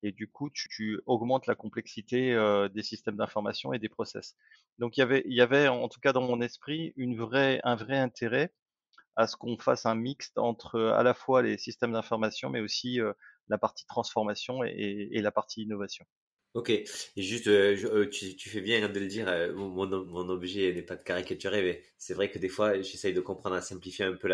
et 0.03 0.13
du 0.13 0.29
coup 0.29 0.49
tu, 0.51 1.01
augmentes 1.07 1.47
la 1.47 1.57
complexité 1.57 2.33
euh, 2.33 2.69
des 2.69 2.85
systèmes 2.85 3.17
d'information 3.17 3.73
et 3.73 3.79
des 3.79 3.89
process. 3.89 4.37
Donc 4.79 4.97
il 4.97 5.01
y 5.01 5.03
avait, 5.03 5.25
il 5.27 5.35
y 5.35 5.41
avait 5.41 5.69
en 5.69 5.89
tout 5.89 6.01
cas 6.01 6.13
dans 6.13 6.23
mon 6.23 6.41
esprit 6.41 6.93
une 6.97 7.17
vraie, 7.17 7.61
un 7.65 7.75
vrai 7.75 7.99
intérêt 7.99 8.53
à 9.19 9.27
ce 9.27 9.37
qu'on 9.37 9.59
fasse 9.59 9.85
un 9.85 9.97
mixte 9.97 10.39
entre 10.39 10.81
à 10.81 11.03
la 11.03 11.13
fois 11.13 11.43
les 11.43 11.59
systèmes 11.59 11.93
d'information 11.93 12.51
mais 12.51 12.61
aussi 12.61 13.01
euh, 13.01 13.13
la 13.49 13.59
partie 13.59 13.85
transformation 13.85 14.63
et, 14.63 15.21
la 15.21 15.33
partie 15.33 15.63
innovation. 15.63 16.07
Ok, 16.55 16.73
juste, 17.17 17.49
euh, 17.49 18.09
tu, 18.11 18.49
fais 18.49 18.61
bien 18.61 18.89
de 18.89 19.01
le 19.01 19.07
dire, 19.07 19.27
mon, 19.55 19.87
mon, 19.87 20.29
objet 20.29 20.73
n'est 20.73 20.83
pas 20.83 20.97
de 20.97 21.03
caricaturer, 21.03 21.63
mais 21.63 21.83
c'est 21.99 22.15
vrai 22.15 22.31
que 22.31 22.39
des 22.39 22.49
fois, 22.49 22.81
j'essaye 22.81 23.13
de 23.13 23.21
comprendre, 23.21 23.57
à 23.57 23.63
simplifier 23.63 24.05
un 24.05 24.15
peu 24.15 24.29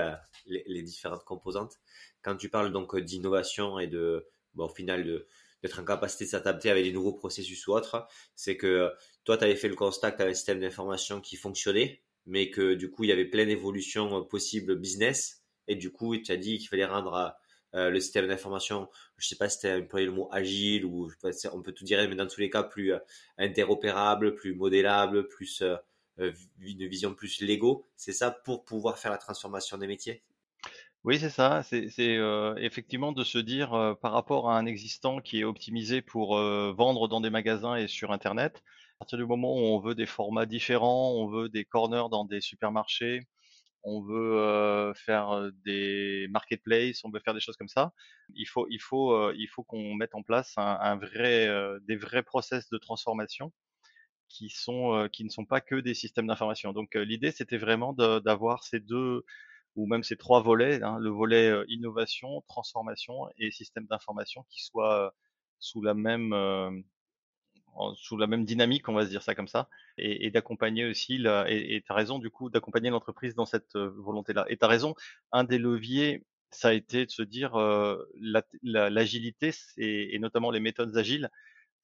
les, 0.47 0.83
différentes 0.83 1.25
composantes. 1.25 1.75
Quand 2.23 2.37
tu 2.37 2.49
parles 2.49 2.73
donc 2.73 2.99
d'innovation 2.99 3.79
et 3.79 3.89
de, 3.89 4.27
bon, 4.55 4.67
au 4.67 4.75
final, 4.75 5.25
d'être 5.63 5.81
en 5.81 5.85
capacité 5.85 6.25
de 6.25 6.31
s'adapter 6.31 6.71
avec 6.71 6.85
des 6.85 6.93
nouveaux 6.93 7.15
processus 7.15 7.67
ou 7.67 7.73
autres, 7.73 8.07
c'est 8.35 8.57
que 8.57 8.93
toi, 9.25 9.37
tu 9.37 9.45
avais 9.45 9.57
fait 9.57 9.69
le 9.69 9.77
constat 9.77 10.13
que 10.13 10.23
tu 10.23 10.29
un 10.29 10.35
système 10.35 10.61
d'information 10.61 11.21
qui 11.21 11.37
fonctionnait, 11.37 12.04
mais 12.27 12.51
que 12.51 12.75
du 12.75 12.91
coup, 12.91 13.05
il 13.05 13.09
y 13.09 13.13
avait 13.13 13.25
plein 13.25 13.47
d'évolutions 13.47 14.25
possibles 14.25 14.77
business. 14.77 15.43
Et 15.69 15.77
du 15.77 15.91
coup, 15.91 16.17
tu 16.17 16.31
as 16.33 16.37
dit 16.37 16.59
qu'il 16.59 16.69
fallait 16.69 16.85
rendre 16.85 17.35
euh, 17.75 17.91
le 17.91 18.01
système 18.01 18.29
d'information, 18.29 18.89
je 19.17 19.27
sais 19.27 19.37
pas 19.37 19.49
si 19.49 19.61
tu 19.61 19.67
as 19.67 19.79
employé 19.79 20.07
le 20.07 20.13
mot 20.13 20.29
agile 20.31 20.85
ou 20.85 21.11
on 21.53 21.63
peut 21.63 21.73
tout 21.73 21.85
dire, 21.85 22.07
mais 22.09 22.17
dans 22.17 22.27
tous 22.27 22.41
les 22.41 22.51
cas, 22.51 22.63
plus 22.63 22.93
euh, 22.93 22.99
interopérable, 23.39 24.35
plus 24.35 24.55
modélable, 24.55 25.27
plus 25.29 25.63
euh, 25.63 26.33
une 26.61 26.87
vision 26.87 27.15
plus 27.15 27.41
Lego. 27.41 27.87
C'est 27.97 28.13
ça 28.13 28.31
pour 28.31 28.65
pouvoir 28.65 28.99
faire 28.99 29.11
la 29.11 29.19
transformation 29.19 29.79
des 29.79 29.87
métiers? 29.87 30.23
Oui, 31.05 31.19
c'est 31.19 31.31
ça. 31.31 31.63
C'est 31.63 31.91
euh, 32.01 32.55
effectivement 32.57 33.13
de 33.13 33.25
se 33.25 33.37
dire 33.37 33.75
euh, 33.75 33.95
par 33.95 34.13
rapport 34.13 34.51
à 34.51 34.59
un 34.59 34.65
existant 34.65 35.21
qui 35.21 35.41
est 35.41 35.45
optimisé 35.45 36.01
pour 36.01 36.39
euh, 36.39 36.73
vendre 36.73 37.09
dans 37.09 37.21
des 37.21 37.29
magasins 37.29 37.77
et 37.77 37.89
sur 37.89 38.11
Internet, 38.11 38.63
à 38.97 38.99
partir 39.01 39.19
du 39.19 39.27
moment 39.27 39.55
où 39.55 39.59
on 39.61 39.81
veut 39.81 39.95
des 39.95 40.07
formats 40.07 40.47
différents, 40.47 41.13
on 41.13 41.29
veut 41.29 41.49
des 41.49 41.65
corners 41.65 42.09
dans 42.11 42.25
des 42.25 42.41
supermarchés, 42.41 43.21
on 43.85 44.03
veut 44.03 44.93
faire 44.95 45.51
des 45.65 46.27
marketplaces, 46.31 47.05
on 47.05 47.11
veut 47.11 47.21
faire 47.21 47.35
des 47.35 47.41
choses 47.41 47.57
comme 47.57 47.69
ça, 47.69 47.93
il 48.35 48.47
faut, 48.47 48.67
il 48.71 48.81
faut, 48.81 49.33
il 49.33 49.47
faut 49.49 49.63
qu'on 49.65 49.95
mette 49.95 50.15
en 50.15 50.23
place 50.23 50.55
un, 50.57 50.79
un 50.81 50.97
vrai, 50.97 51.49
des 51.87 51.97
vrais 51.97 52.23
process 52.23 52.69
de 52.71 52.79
transformation 52.79 53.53
qui 54.29 54.49
sont, 54.51 55.09
qui 55.13 55.25
ne 55.25 55.29
sont 55.31 55.45
pas 55.45 55.61
que 55.61 55.77
des 55.77 55.95
systèmes 55.95 56.27
d'information. 56.27 56.73
Donc 56.73 56.95
l'idée, 56.95 57.31
c'était 57.31 57.59
vraiment 57.59 57.93
d'avoir 57.93 58.65
ces 58.65 58.81
deux 58.81 59.25
ou 59.77 59.87
même 59.87 60.03
ces 60.05 60.17
trois 60.17 60.41
volets, 60.43 60.83
hein, 60.83 60.99
le 61.01 61.11
volet 61.11 61.49
euh, 61.51 61.65
innovation, 61.69 62.43
transformation 62.47 63.29
et 63.39 63.51
système 63.51 63.87
d'information 63.87 64.45
qui 64.49 64.63
soient 64.63 65.07
euh, 65.07 65.11
sous 65.59 65.83
la 65.83 65.95
même 65.95 66.33
euh, 67.81 67.93
sous 67.97 68.17
la 68.17 68.27
même 68.27 68.45
dynamique, 68.45 68.89
on 68.89 68.95
va 68.95 69.05
se 69.05 69.11
dire 69.11 69.23
ça 69.23 69.35
comme 69.35 69.49
ça, 69.49 69.69
et, 69.99 70.27
et 70.27 70.31
d'accompagner 70.31 70.85
aussi, 70.85 71.19
la, 71.19 71.51
et 71.51 71.83
tu 71.85 71.93
as 71.93 71.95
raison 71.95 72.19
du 72.19 72.31
coup, 72.31 72.51
d'accompagner 72.51 72.91
l'entreprise 72.91 73.35
dans 73.35 73.47
cette 73.47 73.77
volonté-là. 73.77 74.47
Et 74.49 74.57
tu 74.57 74.65
as 74.65 74.69
raison, 74.69 74.95
un 75.33 75.45
des 75.45 75.59
leviers, 75.59 76.25
ça 76.51 76.69
a 76.69 76.73
été 76.73 77.07
de 77.07 77.11
se 77.11 77.23
dire 77.23 77.57
euh, 77.57 77.97
l'agilité, 78.63 79.53
la, 79.77 79.85
et 79.87 80.19
notamment 80.19 80.51
les 80.51 80.61
méthodes 80.61 80.97
agiles, 80.97 81.31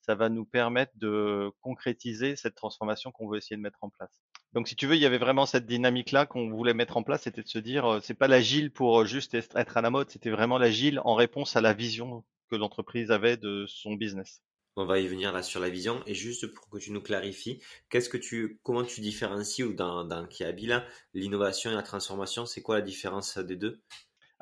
ça 0.00 0.14
va 0.14 0.28
nous 0.28 0.44
permettre 0.44 0.92
de 0.96 1.50
concrétiser 1.60 2.36
cette 2.36 2.54
transformation 2.54 3.12
qu'on 3.12 3.28
veut 3.28 3.38
essayer 3.38 3.56
de 3.56 3.62
mettre 3.62 3.82
en 3.82 3.90
place. 3.90 4.20
Donc, 4.52 4.66
si 4.66 4.74
tu 4.74 4.86
veux, 4.86 4.96
il 4.96 5.00
y 5.00 5.06
avait 5.06 5.18
vraiment 5.18 5.46
cette 5.46 5.66
dynamique-là 5.66 6.26
qu'on 6.26 6.50
voulait 6.50 6.74
mettre 6.74 6.96
en 6.96 7.02
place, 7.02 7.22
c'était 7.22 7.42
de 7.42 7.48
se 7.48 7.58
dire, 7.58 7.84
euh, 7.86 8.00
c'est 8.02 8.14
pas 8.14 8.26
l'agile 8.26 8.72
pour 8.72 9.00
euh, 9.00 9.04
juste 9.04 9.34
être 9.34 9.76
à 9.76 9.80
la 9.80 9.90
mode, 9.90 10.10
c'était 10.10 10.30
vraiment 10.30 10.58
l'agile 10.58 11.00
en 11.04 11.14
réponse 11.14 11.54
à 11.54 11.60
la 11.60 11.72
vision 11.72 12.24
que 12.50 12.56
l'entreprise 12.56 13.12
avait 13.12 13.36
de 13.36 13.66
son 13.68 13.94
business. 13.94 14.42
On 14.76 14.86
va 14.86 14.98
y 14.98 15.06
venir 15.06 15.32
là 15.32 15.42
sur 15.42 15.60
la 15.60 15.68
vision 15.68 16.02
et 16.06 16.14
juste 16.14 16.46
pour 16.46 16.68
que 16.68 16.78
tu 16.78 16.92
nous 16.92 17.02
clarifies, 17.02 17.60
qu'est-ce 17.88 18.08
que 18.08 18.16
tu, 18.16 18.60
comment 18.62 18.84
tu 18.84 19.00
différencies 19.00 19.64
ou 19.64 19.72
dans, 19.72 20.04
dans 20.04 20.26
Kiabi 20.26 20.70
l'innovation 21.14 21.70
et 21.70 21.74
la 21.74 21.82
transformation, 21.82 22.46
c'est 22.46 22.62
quoi 22.62 22.76
la 22.76 22.82
différence 22.82 23.36
des 23.38 23.56
deux? 23.56 23.80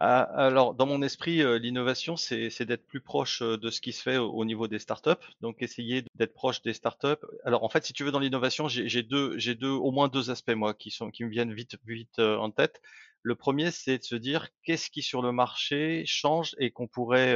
Ah, 0.00 0.22
alors, 0.22 0.74
dans 0.74 0.86
mon 0.86 1.02
esprit, 1.02 1.42
euh, 1.42 1.58
l'innovation, 1.58 2.16
c'est 2.16 2.62
d'être 2.62 2.86
plus 2.86 3.00
proche 3.00 3.42
euh, 3.42 3.56
de 3.56 3.68
ce 3.68 3.80
qui 3.80 3.92
se 3.92 4.00
fait 4.00 4.16
au, 4.16 4.44
niveau 4.44 4.68
des 4.68 4.78
startups. 4.78 5.10
Donc, 5.40 5.60
essayer 5.60 6.04
d'être 6.14 6.34
proche 6.34 6.62
des 6.62 6.72
startups. 6.72 7.26
Alors, 7.44 7.64
en 7.64 7.68
fait, 7.68 7.84
si 7.84 7.92
tu 7.92 8.04
veux, 8.04 8.12
dans 8.12 8.20
l'innovation, 8.20 8.68
j'ai 8.68 9.02
deux, 9.02 9.36
j'ai 9.38 9.56
deux, 9.56 9.70
au 9.70 9.90
moins 9.90 10.06
deux 10.06 10.30
aspects 10.30 10.52
moi 10.52 10.72
qui 10.72 10.92
sont, 10.92 11.06
me 11.06 11.28
viennent 11.28 11.52
vite, 11.52 11.76
vite 11.84 12.20
euh, 12.20 12.36
en 12.36 12.52
tête. 12.52 12.80
Le 13.22 13.34
premier, 13.34 13.72
c'est 13.72 13.98
de 13.98 14.04
se 14.04 14.14
dire 14.14 14.46
qu'est-ce 14.62 14.88
qui 14.88 15.02
sur 15.02 15.20
le 15.20 15.32
marché 15.32 16.04
change 16.06 16.54
et 16.58 16.70
qu'on 16.70 16.86
pourrait 16.86 17.34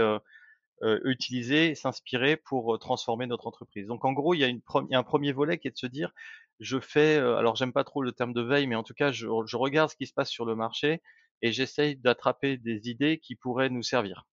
utiliser, 1.04 1.74
s'inspirer 1.74 2.36
pour 2.36 2.78
transformer 2.78 3.26
notre 3.26 3.46
entreprise. 3.46 3.86
Donc, 3.86 4.04
en 4.04 4.12
gros, 4.12 4.34
il 4.34 4.38
y 4.40 4.44
a, 4.44 4.48
une, 4.48 4.60
il 4.74 4.92
y 4.92 4.94
a 4.94 4.98
un 4.98 5.04
premier 5.04 5.32
volet 5.32 5.58
qui 5.58 5.68
est 5.68 5.72
de 5.72 5.76
se 5.76 5.86
dire, 5.86 6.12
je 6.60 6.80
fais, 6.80 7.16
alors 7.16 7.56
j'aime 7.56 7.72
pas 7.72 7.84
trop 7.84 8.02
le 8.02 8.12
terme 8.12 8.32
de 8.32 8.42
veille, 8.42 8.66
mais 8.66 8.74
en 8.74 8.82
tout 8.82 8.94
cas, 8.94 9.12
je, 9.12 9.26
je 9.46 9.56
regarde 9.56 9.90
ce 9.90 9.96
qui 9.96 10.06
se 10.06 10.12
passe 10.12 10.30
sur 10.30 10.44
le 10.44 10.56
marché 10.56 11.00
et 11.42 11.52
j'essaye 11.52 11.96
d'attraper 11.96 12.56
des 12.56 12.88
idées 12.88 13.18
qui 13.18 13.34
pourraient 13.36 13.70
nous 13.70 13.82
servir. 13.82 14.26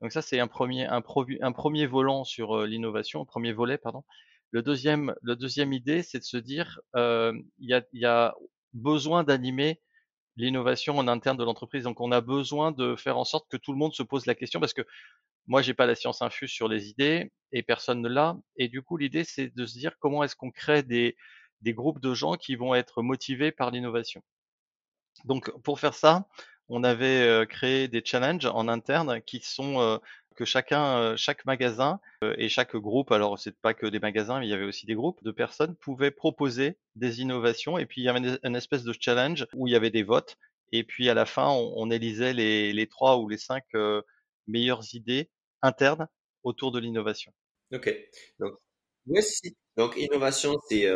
Donc 0.00 0.12
ça, 0.12 0.22
c'est 0.22 0.40
un 0.40 0.48
premier, 0.48 0.86
un, 0.86 1.02
un, 1.42 1.52
premier 1.52 1.86
volant 1.86 2.24
sur 2.24 2.56
euh, 2.56 2.66
l'innovation, 2.66 3.24
premier 3.24 3.52
volet, 3.52 3.76
pardon. 3.76 4.04
Le 4.50 4.62
deuxième, 4.62 5.14
le 5.22 5.36
deuxième 5.36 5.72
idée, 5.72 6.02
c'est 6.02 6.18
de 6.18 6.24
se 6.24 6.38
dire, 6.38 6.80
euh, 6.96 7.32
il 7.58 7.68
y, 7.68 7.74
a, 7.74 7.82
y, 7.92 8.06
a, 8.06 8.34
besoin 8.72 9.24
d'animer 9.24 9.80
l'innovation 10.36 10.96
en 10.96 11.06
interne 11.06 11.36
de 11.36 11.44
l'entreprise. 11.44 11.84
Donc, 11.84 12.00
on 12.00 12.12
a 12.12 12.20
besoin 12.20 12.72
de 12.72 12.96
faire 12.96 13.18
en 13.18 13.24
sorte 13.24 13.50
que 13.50 13.56
tout 13.56 13.72
le 13.72 13.78
monde 13.78 13.92
se 13.92 14.02
pose 14.02 14.26
la 14.26 14.34
question 14.34 14.58
parce 14.58 14.72
que 14.72 14.82
moi, 15.50 15.62
j'ai 15.62 15.74
pas 15.74 15.84
la 15.84 15.96
science 15.96 16.22
infuse 16.22 16.52
sur 16.52 16.68
les 16.68 16.90
idées 16.90 17.32
et 17.50 17.64
personne 17.64 18.00
ne 18.00 18.08
l'a. 18.08 18.36
Et 18.56 18.68
du 18.68 18.82
coup, 18.82 18.96
l'idée, 18.96 19.24
c'est 19.24 19.52
de 19.52 19.66
se 19.66 19.76
dire 19.76 19.98
comment 19.98 20.22
est-ce 20.22 20.36
qu'on 20.36 20.52
crée 20.52 20.84
des, 20.84 21.16
des 21.60 21.74
groupes 21.74 22.00
de 22.00 22.14
gens 22.14 22.34
qui 22.34 22.54
vont 22.54 22.72
être 22.72 23.02
motivés 23.02 23.50
par 23.50 23.72
l'innovation. 23.72 24.22
Donc, 25.24 25.50
pour 25.62 25.80
faire 25.80 25.94
ça, 25.94 26.28
on 26.68 26.84
avait 26.84 27.48
créé 27.48 27.88
des 27.88 28.00
challenges 28.04 28.46
en 28.46 28.68
interne 28.68 29.20
qui 29.22 29.40
sont 29.40 30.00
que 30.36 30.44
chacun, 30.44 31.16
chaque 31.16 31.44
magasin 31.44 31.98
et 32.22 32.48
chaque 32.48 32.76
groupe, 32.76 33.10
alors 33.10 33.36
c'est 33.36 33.60
pas 33.60 33.74
que 33.74 33.86
des 33.86 33.98
magasins, 33.98 34.38
mais 34.38 34.46
il 34.46 34.50
y 34.50 34.54
avait 34.54 34.64
aussi 34.64 34.86
des 34.86 34.94
groupes 34.94 35.22
de 35.24 35.32
personnes, 35.32 35.74
pouvaient 35.74 36.12
proposer 36.12 36.78
des 36.94 37.22
innovations. 37.22 37.76
Et 37.76 37.86
puis 37.86 38.02
il 38.02 38.04
y 38.04 38.08
avait 38.08 38.38
une, 38.44 38.54
espèce 38.54 38.84
de 38.84 38.94
challenge 38.98 39.48
où 39.52 39.66
il 39.66 39.72
y 39.72 39.76
avait 39.76 39.90
des 39.90 40.04
votes. 40.04 40.36
Et 40.70 40.84
puis 40.84 41.10
à 41.10 41.14
la 41.14 41.26
fin, 41.26 41.48
on, 41.48 41.90
élisait 41.90 42.34
les, 42.34 42.72
les 42.72 42.86
trois 42.86 43.18
ou 43.18 43.28
les 43.28 43.36
cinq 43.36 43.64
meilleures 44.46 44.94
idées 44.94 45.28
internes 45.62 46.08
autour 46.42 46.72
de 46.72 46.80
l'innovation. 46.80 47.32
Ok. 47.72 47.94
Donc. 48.38 48.54
Donc 49.76 49.96
innovation, 49.96 50.56
c'est 50.68 50.86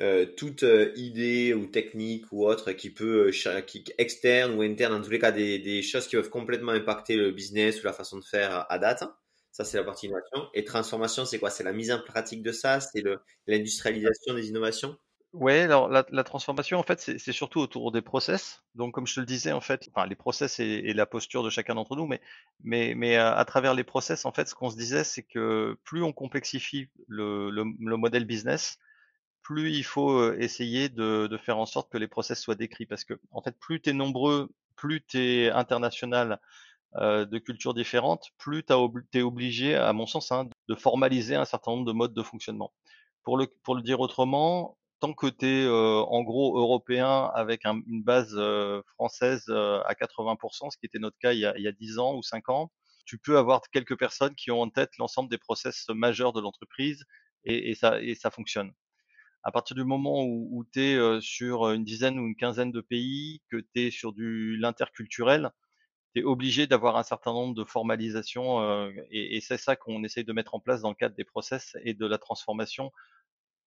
euh, 0.00 0.24
toute 0.24 0.62
euh, 0.62 0.92
idée 0.96 1.52
ou 1.52 1.66
technique 1.66 2.24
ou 2.32 2.46
autre 2.46 2.72
qui 2.72 2.88
peut, 2.88 3.30
euh, 3.46 3.60
qui, 3.60 3.84
externe 3.98 4.54
ou 4.54 4.62
interne, 4.62 4.94
en 4.94 5.02
tous 5.02 5.10
les 5.10 5.18
cas, 5.18 5.30
des, 5.30 5.58
des, 5.58 5.82
choses 5.82 6.06
qui 6.06 6.16
peuvent 6.16 6.30
complètement 6.30 6.72
impacter 6.72 7.16
le 7.16 7.32
business 7.32 7.82
ou 7.82 7.86
la 7.86 7.92
façon 7.92 8.16
de 8.18 8.24
faire 8.24 8.64
à 8.70 8.78
date. 8.78 9.04
Ça, 9.52 9.64
c'est 9.64 9.76
la 9.76 9.84
partie 9.84 10.06
innovation. 10.06 10.48
Et 10.54 10.64
transformation, 10.64 11.26
c'est 11.26 11.38
quoi? 11.38 11.50
C'est 11.50 11.64
la 11.64 11.74
mise 11.74 11.92
en 11.92 12.00
pratique 12.00 12.42
de 12.42 12.52
ça? 12.52 12.80
C'est 12.80 13.02
l'industrialisation 13.46 14.34
des 14.34 14.48
innovations? 14.48 14.96
Ouais, 15.32 15.60
alors 15.60 15.88
la, 15.88 16.04
la, 16.10 16.24
transformation, 16.24 16.78
en 16.78 16.82
fait, 16.82 17.00
c'est 17.00 17.32
surtout 17.32 17.60
autour 17.60 17.92
des 17.92 18.02
process. 18.02 18.64
Donc, 18.74 18.92
comme 18.94 19.06
je 19.06 19.14
te 19.14 19.20
le 19.20 19.26
disais, 19.26 19.52
en 19.52 19.60
fait, 19.60 19.88
enfin, 19.94 20.06
les 20.08 20.16
process 20.16 20.58
et, 20.58 20.64
et 20.64 20.92
la 20.92 21.06
posture 21.06 21.44
de 21.44 21.50
chacun 21.50 21.76
d'entre 21.76 21.94
nous, 21.94 22.06
mais, 22.06 22.20
mais, 22.64 22.94
mais 22.96 23.14
à, 23.16 23.32
à, 23.36 23.44
travers 23.44 23.74
les 23.74 23.84
process, 23.84 24.24
en 24.24 24.32
fait, 24.32 24.48
ce 24.48 24.56
qu'on 24.56 24.70
se 24.70 24.76
disait, 24.76 25.04
c'est 25.04 25.22
que 25.22 25.78
plus 25.84 26.02
on 26.02 26.12
complexifie 26.12 26.88
le, 27.06 27.48
le, 27.50 27.64
le 27.78 27.96
modèle 27.96 28.24
business, 28.24 28.78
plus 29.42 29.70
il 29.72 29.84
faut 29.84 30.32
essayer 30.34 30.88
de, 30.88 31.28
de, 31.28 31.38
faire 31.38 31.58
en 31.58 31.66
sorte 31.66 31.92
que 31.92 31.98
les 31.98 32.08
process 32.08 32.40
soient 32.40 32.56
décrits. 32.56 32.86
Parce 32.86 33.04
que, 33.04 33.14
en 33.30 33.42
fait, 33.42 33.56
plus 33.58 33.80
tu 33.80 33.90
es 33.90 33.92
nombreux, 33.92 34.50
plus 34.76 35.04
tu 35.06 35.18
es 35.18 35.50
international 35.50 36.40
euh, 36.96 37.24
de 37.24 37.38
cultures 37.38 37.74
différentes, 37.74 38.30
plus 38.38 38.64
tu 38.64 38.72
es 39.18 39.22
obligé, 39.22 39.76
à 39.76 39.92
mon 39.92 40.06
sens, 40.06 40.32
hein, 40.32 40.48
de 40.68 40.74
formaliser 40.74 41.36
un 41.36 41.44
certain 41.44 41.72
nombre 41.72 41.86
de 41.86 41.92
modes 41.92 42.14
de 42.14 42.22
fonctionnement. 42.22 42.72
Pour 43.22 43.36
le, 43.38 43.46
pour 43.62 43.76
le 43.76 43.82
dire 43.82 44.00
autrement, 44.00 44.76
tant 45.00 45.14
que 45.14 45.26
tu 45.26 45.46
es 45.46 45.64
euh, 45.64 46.00
en 46.02 46.22
gros 46.22 46.58
européen 46.58 47.30
avec 47.34 47.66
un, 47.66 47.80
une 47.86 48.02
base 48.02 48.34
euh, 48.36 48.82
française 48.94 49.48
à 49.48 49.94
80%, 49.94 50.70
ce 50.70 50.78
qui 50.78 50.86
était 50.86 50.98
notre 50.98 51.18
cas 51.18 51.32
il 51.32 51.40
y, 51.40 51.46
a, 51.46 51.56
il 51.56 51.62
y 51.62 51.68
a 51.68 51.72
10 51.72 51.98
ans 51.98 52.14
ou 52.16 52.22
5 52.22 52.48
ans, 52.50 52.70
tu 53.06 53.18
peux 53.18 53.38
avoir 53.38 53.62
quelques 53.72 53.98
personnes 53.98 54.34
qui 54.34 54.50
ont 54.50 54.60
en 54.60 54.70
tête 54.70 54.90
l'ensemble 54.98 55.30
des 55.30 55.38
process 55.38 55.86
majeurs 55.90 56.32
de 56.32 56.40
l'entreprise 56.40 57.04
et, 57.44 57.70
et, 57.70 57.74
ça, 57.74 58.00
et 58.02 58.14
ça 58.14 58.30
fonctionne. 58.30 58.72
À 59.42 59.52
partir 59.52 59.74
du 59.74 59.84
moment 59.84 60.22
où, 60.22 60.48
où 60.52 60.64
tu 60.64 60.80
es 60.80 61.20
sur 61.22 61.70
une 61.70 61.84
dizaine 61.84 62.18
ou 62.18 62.26
une 62.26 62.36
quinzaine 62.36 62.72
de 62.72 62.82
pays, 62.82 63.40
que 63.50 63.56
tu 63.56 63.86
es 63.86 63.90
sur 63.90 64.12
du 64.12 64.56
l'interculturel, 64.58 65.50
tu 66.14 66.20
es 66.20 66.24
obligé 66.24 66.66
d'avoir 66.66 66.96
un 66.96 67.02
certain 67.02 67.32
nombre 67.32 67.54
de 67.54 67.64
formalisations 67.64 68.60
euh, 68.60 68.90
et, 69.10 69.36
et 69.36 69.40
c'est 69.40 69.56
ça 69.58 69.76
qu'on 69.76 70.02
essaye 70.04 70.24
de 70.24 70.32
mettre 70.32 70.54
en 70.54 70.60
place 70.60 70.80
dans 70.80 70.88
le 70.88 70.94
cadre 70.94 71.14
des 71.14 71.24
process 71.24 71.76
et 71.84 71.94
de 71.94 72.06
la 72.06 72.18
transformation 72.18 72.92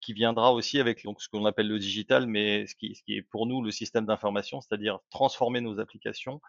qui 0.04 0.14
viendra 0.14 0.54
aussi 0.54 0.80
avec 0.80 1.04
donc, 1.04 1.22
ce 1.22 1.30
qu'on 1.30 1.46
appelle 1.46 1.68
le 1.68 1.80
digital, 1.80 2.28
mais 2.28 2.68
ce 2.68 2.76
qui, 2.76 3.02
est 3.08 3.22
pour 3.22 3.48
nous 3.48 3.62
le 3.64 3.72
système 3.72 4.06
d'information, 4.06 4.60
c'est-à-dire 4.62 5.00
transformer 5.10 5.62
nos 5.62 5.80
applications 5.80 6.42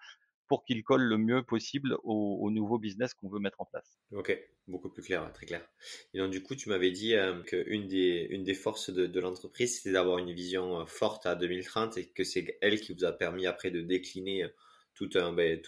pour 0.47 0.65
qu'il 0.65 0.83
colle 0.83 1.03
le 1.03 1.17
mieux 1.17 1.43
possible 1.43 1.97
au, 2.05 2.51
nouveau 2.51 2.79
business 2.79 3.15
qu'on 3.15 3.29
veut 3.29 3.39
mettre 3.39 3.63
en 3.63 3.65
place. 3.65 3.99
Ok, 4.13 4.39
beaucoup 4.69 4.91
plus 4.91 5.03
clair, 5.03 5.31
très 5.33 5.47
clair. 5.47 5.67
Et 6.13 6.19
donc 6.19 6.31
du 6.31 6.43
coup, 6.43 6.55
tu 6.55 6.69
m'avais 6.69 6.91
dit 6.91 7.15
euh, 7.15 7.43
qu'une 7.43 7.87
des, 7.87 8.27
une 8.29 8.45
des 8.45 8.55
forces 8.55 8.91
de, 8.91 9.21
l'entreprise, 9.21 9.77
c'était 9.77 9.93
d'avoir 9.93 10.19
une 10.19 10.33
vision 10.33 10.81
euh, 10.81 10.87
forte 10.87 11.25
à 11.25 11.35
2030 11.35 11.97
et 11.97 12.07
que 12.07 12.25
c'est 12.25 12.59
elle 12.61 12.79
qui 12.81 12.93
vous 12.93 13.05
a 13.05 13.13
permis 13.13 13.47
après 13.47 13.71
de 13.71 13.81
décliner 13.81 14.45
euh, 14.45 14.49
toute, 14.95 15.17
un, 15.17 15.33
ben, 15.33 15.59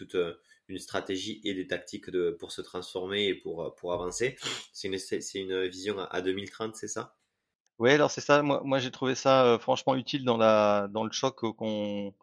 une 0.68 0.78
stratégie 0.78 1.40
et 1.44 1.54
des 1.54 1.66
tactiques 1.66 2.10
pour 2.38 2.52
se 2.52 2.60
transformer 2.60 3.28
et 3.28 3.34
pour, 3.34 3.92
avancer. 3.92 4.36
C'est 4.72 4.94
c'est 4.98 5.38
une 5.40 5.66
vision 5.66 5.98
à 5.98 6.20
2030, 6.20 6.76
c'est 6.76 6.86
ça? 6.88 7.16
Oui, 7.78 7.90
alors 7.90 8.10
c'est 8.10 8.20
ça. 8.22 8.42
Moi, 8.42 8.78
j'ai 8.78 8.90
trouvé 8.90 9.14
ça 9.14 9.58
franchement 9.60 9.94
utile 9.96 10.24
dans, 10.24 10.36
la, 10.38 10.88
dans 10.88 11.04
le 11.04 11.12
choc 11.12 11.36
qu'on 11.56 12.14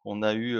qu'on 0.00 0.22
a 0.22 0.34
eu 0.34 0.58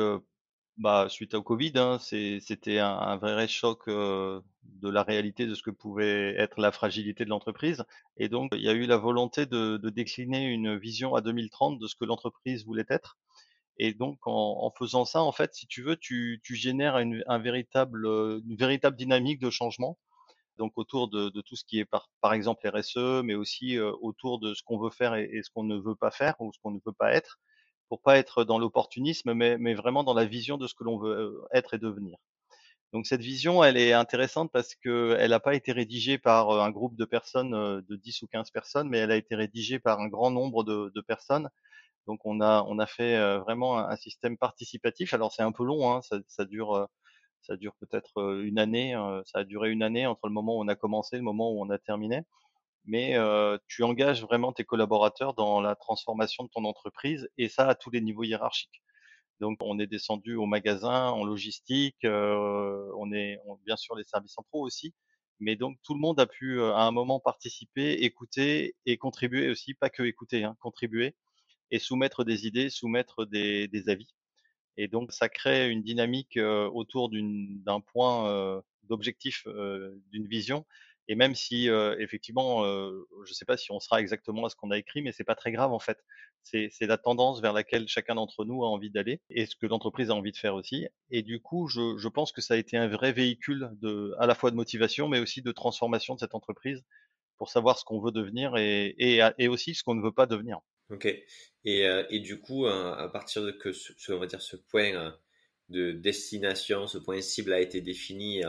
bah, 0.78 1.08
suite 1.10 1.34
au 1.34 1.42
Covid, 1.42 1.72
hein, 1.76 1.98
c'était 2.00 2.78
un, 2.78 3.16
vrai 3.16 3.48
choc 3.48 3.88
de 3.88 4.42
la 4.90 5.02
réalité 5.02 5.46
de 5.46 5.54
ce 5.54 5.62
que 5.62 5.70
pouvait 5.70 6.34
être 6.36 6.60
la 6.60 6.72
fragilité 6.72 7.24
de 7.24 7.30
l'entreprise. 7.30 7.84
Et 8.18 8.28
donc, 8.28 8.50
il 8.54 8.62
y 8.62 8.68
a 8.68 8.72
eu 8.72 8.86
la 8.86 8.96
volonté 8.98 9.46
de, 9.46 9.76
de 9.78 9.90
décliner 9.90 10.46
une 10.46 10.76
vision 10.78 11.14
à 11.14 11.20
2030 11.22 11.78
de 11.78 11.86
ce 11.88 11.96
que 11.96 12.04
l'entreprise 12.04 12.64
voulait 12.66 12.86
être. 12.90 13.18
Et 13.78 13.94
donc, 13.94 14.18
en, 14.26 14.32
en, 14.64 14.70
faisant 14.70 15.04
ça, 15.04 15.22
en 15.22 15.32
fait, 15.32 15.54
si 15.54 15.66
tu 15.66 15.82
veux, 15.82 15.96
tu, 15.96 16.40
tu 16.44 16.54
génères 16.56 16.98
une, 16.98 17.24
un 17.28 17.38
véritable, 17.38 18.06
une 18.06 18.56
véritable 18.56 18.96
dynamique 18.96 19.40
de 19.40 19.50
changement. 19.50 19.98
Donc, 20.58 20.72
autour 20.76 21.08
de, 21.08 21.30
de 21.30 21.40
tout 21.40 21.56
ce 21.56 21.64
qui 21.64 21.78
est 21.78 21.84
par, 21.84 22.10
par 22.20 22.34
exemple 22.34 22.68
RSE, 22.68 23.22
mais 23.24 23.34
aussi 23.34 23.78
euh, 23.78 23.92
autour 24.00 24.38
de 24.38 24.54
ce 24.54 24.62
qu'on 24.62 24.78
veut 24.78 24.90
faire 24.90 25.14
et, 25.14 25.40
ce 25.42 25.50
qu'on 25.50 25.64
ne 25.64 25.78
veut 25.78 25.94
pas 25.96 26.10
faire 26.10 26.34
ou 26.40 26.52
ce 26.52 26.58
qu'on 26.62 26.70
ne 26.72 26.80
veut 26.84 26.92
pas 26.92 27.12
être 27.12 27.38
pour 27.88 28.00
pas 28.02 28.18
être 28.18 28.44
dans 28.44 28.58
l'opportunisme, 28.58 29.34
mais, 29.34 29.58
mais, 29.58 29.74
vraiment 29.74 30.04
dans 30.04 30.14
la 30.14 30.24
vision 30.24 30.56
de 30.56 30.66
ce 30.66 30.74
que 30.74 30.84
l'on 30.84 30.98
veut 30.98 31.42
être 31.52 31.74
et 31.74 31.78
devenir. 31.78 32.16
Donc 32.92 33.06
cette 33.06 33.20
vision, 33.22 33.64
elle 33.64 33.76
est 33.76 33.92
intéressante 33.92 34.50
parce 34.52 34.74
qu'elle 34.74 35.30
n'a 35.30 35.40
pas 35.40 35.54
été 35.54 35.72
rédigée 35.72 36.18
par 36.18 36.50
un 36.50 36.70
groupe 36.70 36.96
de 36.96 37.04
personnes, 37.04 37.52
de 37.52 37.96
10 37.96 38.22
ou 38.22 38.26
15 38.28 38.50
personnes, 38.50 38.88
mais 38.88 38.98
elle 38.98 39.10
a 39.10 39.16
été 39.16 39.34
rédigée 39.34 39.78
par 39.78 40.00
un 40.00 40.08
grand 40.08 40.30
nombre 40.30 40.64
de, 40.64 40.92
de 40.94 41.00
personnes. 41.00 41.48
Donc 42.06 42.20
on 42.26 42.40
a, 42.40 42.64
on 42.68 42.78
a 42.78 42.86
fait 42.86 43.38
vraiment 43.40 43.78
un, 43.78 43.96
système 43.96 44.36
participatif. 44.36 45.14
Alors 45.14 45.32
c'est 45.32 45.42
un 45.42 45.52
peu 45.52 45.64
long, 45.64 45.90
hein, 45.90 46.02
ça, 46.02 46.18
ça, 46.28 46.44
dure, 46.44 46.88
ça 47.42 47.56
dure 47.56 47.74
peut-être 47.80 48.40
une 48.42 48.58
année. 48.58 48.94
Ça 49.26 49.40
a 49.40 49.44
duré 49.44 49.70
une 49.70 49.82
année 49.82 50.06
entre 50.06 50.26
le 50.26 50.32
moment 50.32 50.56
où 50.56 50.62
on 50.62 50.68
a 50.68 50.74
commencé 50.74 51.16
et 51.16 51.18
le 51.18 51.24
moment 51.24 51.52
où 51.52 51.62
on 51.62 51.70
a 51.70 51.78
terminé 51.78 52.22
mais 52.84 53.16
tu 53.68 53.82
engages 53.82 54.22
vraiment 54.22 54.52
tes 54.52 54.64
collaborateurs 54.64 55.34
dans 55.34 55.60
la 55.60 55.76
transformation 55.76 56.44
de 56.44 56.48
ton 56.48 56.64
entreprise 56.64 57.28
et 57.38 57.48
ça 57.48 57.68
à 57.68 57.74
tous 57.74 57.90
les 57.90 58.00
niveaux 58.00 58.24
hiérarchiques. 58.24 58.82
Donc 59.40 59.58
on 59.60 59.78
est 59.78 59.86
descendu 59.86 60.36
au 60.36 60.46
magasin, 60.46 61.10
en 61.10 61.24
logistique, 61.24 62.04
on 62.04 63.12
est 63.12 63.38
bien 63.64 63.76
sûr 63.76 63.96
les 63.96 64.04
services 64.04 64.34
centraux 64.34 64.64
aussi, 64.64 64.94
mais 65.40 65.56
donc 65.56 65.78
tout 65.82 65.94
le 65.94 66.00
monde 66.00 66.20
a 66.20 66.26
pu 66.26 66.62
à 66.62 66.82
un 66.82 66.92
moment 66.92 67.20
participer, 67.20 67.92
écouter 68.04 68.76
et 68.86 68.96
contribuer 68.98 69.50
aussi, 69.50 69.74
pas 69.74 69.90
que 69.90 70.02
écouter, 70.04 70.44
hein, 70.44 70.56
contribuer 70.60 71.14
et 71.70 71.78
soumettre 71.78 72.24
des 72.24 72.46
idées, 72.46 72.70
soumettre 72.70 73.24
des, 73.24 73.66
des, 73.68 73.88
avis. 73.88 74.08
Et 74.76 74.88
donc 74.88 75.12
ça 75.12 75.28
crée 75.28 75.68
une 75.68 75.82
dynamique 75.82 76.38
autour 76.38 77.10
d'un 77.10 77.80
point 77.80 78.62
d'objectif, 78.84 79.46
d'une 80.10 80.26
vision 80.26 80.64
et 81.08 81.14
même 81.14 81.34
si 81.34 81.68
euh, 81.68 81.96
effectivement, 81.98 82.64
euh, 82.64 83.06
je 83.24 83.30
ne 83.30 83.34
sais 83.34 83.44
pas 83.44 83.56
si 83.56 83.72
on 83.72 83.80
sera 83.80 84.00
exactement 84.00 84.46
à 84.46 84.48
ce 84.48 84.56
qu'on 84.56 84.70
a 84.70 84.78
écrit, 84.78 85.02
mais 85.02 85.12
c'est 85.12 85.24
pas 85.24 85.34
très 85.34 85.52
grave 85.52 85.72
en 85.72 85.78
fait. 85.78 85.98
C'est 86.44 86.70
la 86.80 86.98
tendance 86.98 87.40
vers 87.40 87.52
laquelle 87.52 87.86
chacun 87.86 88.16
d'entre 88.16 88.44
nous 88.44 88.64
a 88.64 88.68
envie 88.68 88.90
d'aller 88.90 89.20
et 89.30 89.46
ce 89.46 89.54
que 89.54 89.66
l'entreprise 89.66 90.10
a 90.10 90.14
envie 90.14 90.32
de 90.32 90.36
faire 90.36 90.54
aussi. 90.54 90.86
Et 91.10 91.22
du 91.22 91.40
coup, 91.40 91.68
je, 91.68 91.96
je, 91.98 92.08
pense 92.08 92.32
que 92.32 92.40
ça 92.40 92.54
a 92.54 92.56
été 92.56 92.76
un 92.76 92.88
vrai 92.88 93.12
véhicule 93.12 93.70
de, 93.80 94.14
à 94.18 94.26
la 94.26 94.34
fois 94.34 94.50
de 94.50 94.56
motivation, 94.56 95.06
mais 95.08 95.20
aussi 95.20 95.40
de 95.42 95.52
transformation 95.52 96.14
de 96.14 96.20
cette 96.20 96.34
entreprise 96.34 96.82
pour 97.38 97.48
savoir 97.50 97.78
ce 97.78 97.84
qu'on 97.84 98.00
veut 98.00 98.10
devenir 98.10 98.56
et, 98.56 98.94
et, 98.98 99.20
et, 99.38 99.48
aussi 99.48 99.74
ce 99.74 99.84
qu'on 99.84 99.94
ne 99.94 100.02
veut 100.02 100.12
pas 100.12 100.26
devenir. 100.26 100.60
Ok. 100.92 101.06
Et, 101.64 101.86
euh, 101.86 102.04
et 102.10 102.20
du 102.20 102.40
coup, 102.40 102.66
à 102.66 103.08
partir 103.12 103.42
de 103.42 103.50
que 103.50 103.72
ce, 103.72 104.12
on 104.12 104.18
va 104.18 104.26
dire 104.26 104.42
ce 104.42 104.56
point 104.56 105.14
de 105.68 105.92
destination, 105.92 106.86
ce 106.86 106.98
point 106.98 107.20
cible 107.20 107.52
a 107.52 107.60
été 107.60 107.80
défini 107.80 108.42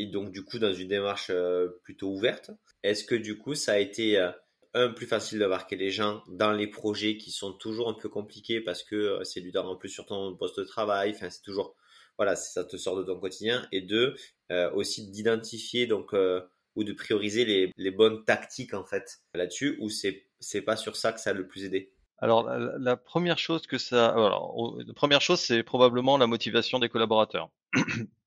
et 0.00 0.06
donc 0.06 0.32
du 0.32 0.42
coup 0.44 0.58
dans 0.58 0.72
une 0.72 0.88
démarche 0.88 1.28
euh, 1.30 1.68
plutôt 1.82 2.08
ouverte. 2.08 2.50
Est-ce 2.82 3.04
que 3.04 3.14
du 3.14 3.38
coup 3.38 3.54
ça 3.54 3.72
a 3.72 3.78
été 3.78 4.18
euh, 4.18 4.30
un 4.72 4.88
plus 4.88 5.06
facile 5.06 5.38
d'abarquer 5.38 5.76
les 5.76 5.90
gens 5.90 6.22
dans 6.28 6.52
les 6.52 6.66
projets 6.66 7.18
qui 7.18 7.30
sont 7.30 7.52
toujours 7.52 7.88
un 7.88 7.94
peu 7.94 8.08
compliqués 8.08 8.60
parce 8.60 8.82
que 8.82 8.96
euh, 8.96 9.24
c'est 9.24 9.42
du 9.42 9.52
temps 9.52 9.68
en 9.68 9.76
plus 9.76 9.90
sur 9.90 10.06
ton 10.06 10.34
poste 10.36 10.58
de 10.58 10.64
travail, 10.64 11.12
enfin 11.14 11.28
c'est 11.28 11.42
toujours 11.42 11.76
voilà, 12.16 12.36
ça 12.36 12.64
te 12.64 12.76
sort 12.76 12.96
de 12.96 13.02
ton 13.02 13.18
quotidien 13.18 13.66
et 13.72 13.80
deux 13.80 14.14
aussi 14.74 15.10
d'identifier 15.10 15.86
donc 15.86 16.12
ou 16.74 16.84
de 16.84 16.92
prioriser 16.92 17.46
les, 17.46 17.72
les, 17.78 17.90
bonnes 17.90 18.26
tactiques 18.26 18.74
en 18.74 18.84
fait 18.84 19.20
là-dessus 19.32 19.78
ou 19.80 19.88
c'est 19.88 20.26
c'est 20.40 20.62
pas 20.62 20.76
sur 20.76 20.96
ça 20.96 21.12
que 21.12 21.20
ça 21.20 21.30
a 21.30 21.32
le 21.32 21.46
plus 21.46 21.64
aidé. 21.64 21.92
Alors 22.18 22.44
la, 22.44 22.96
première 22.96 23.38
chose 23.38 23.66
que 23.66 23.78
ça 23.78 24.08
alors 24.08 24.76
la 24.86 24.92
première 24.92 25.22
chose 25.22 25.40
c'est 25.40 25.62
probablement 25.62 26.18
la 26.18 26.26
motivation 26.26 26.78
des 26.78 26.88
collaborateurs. 26.88 27.50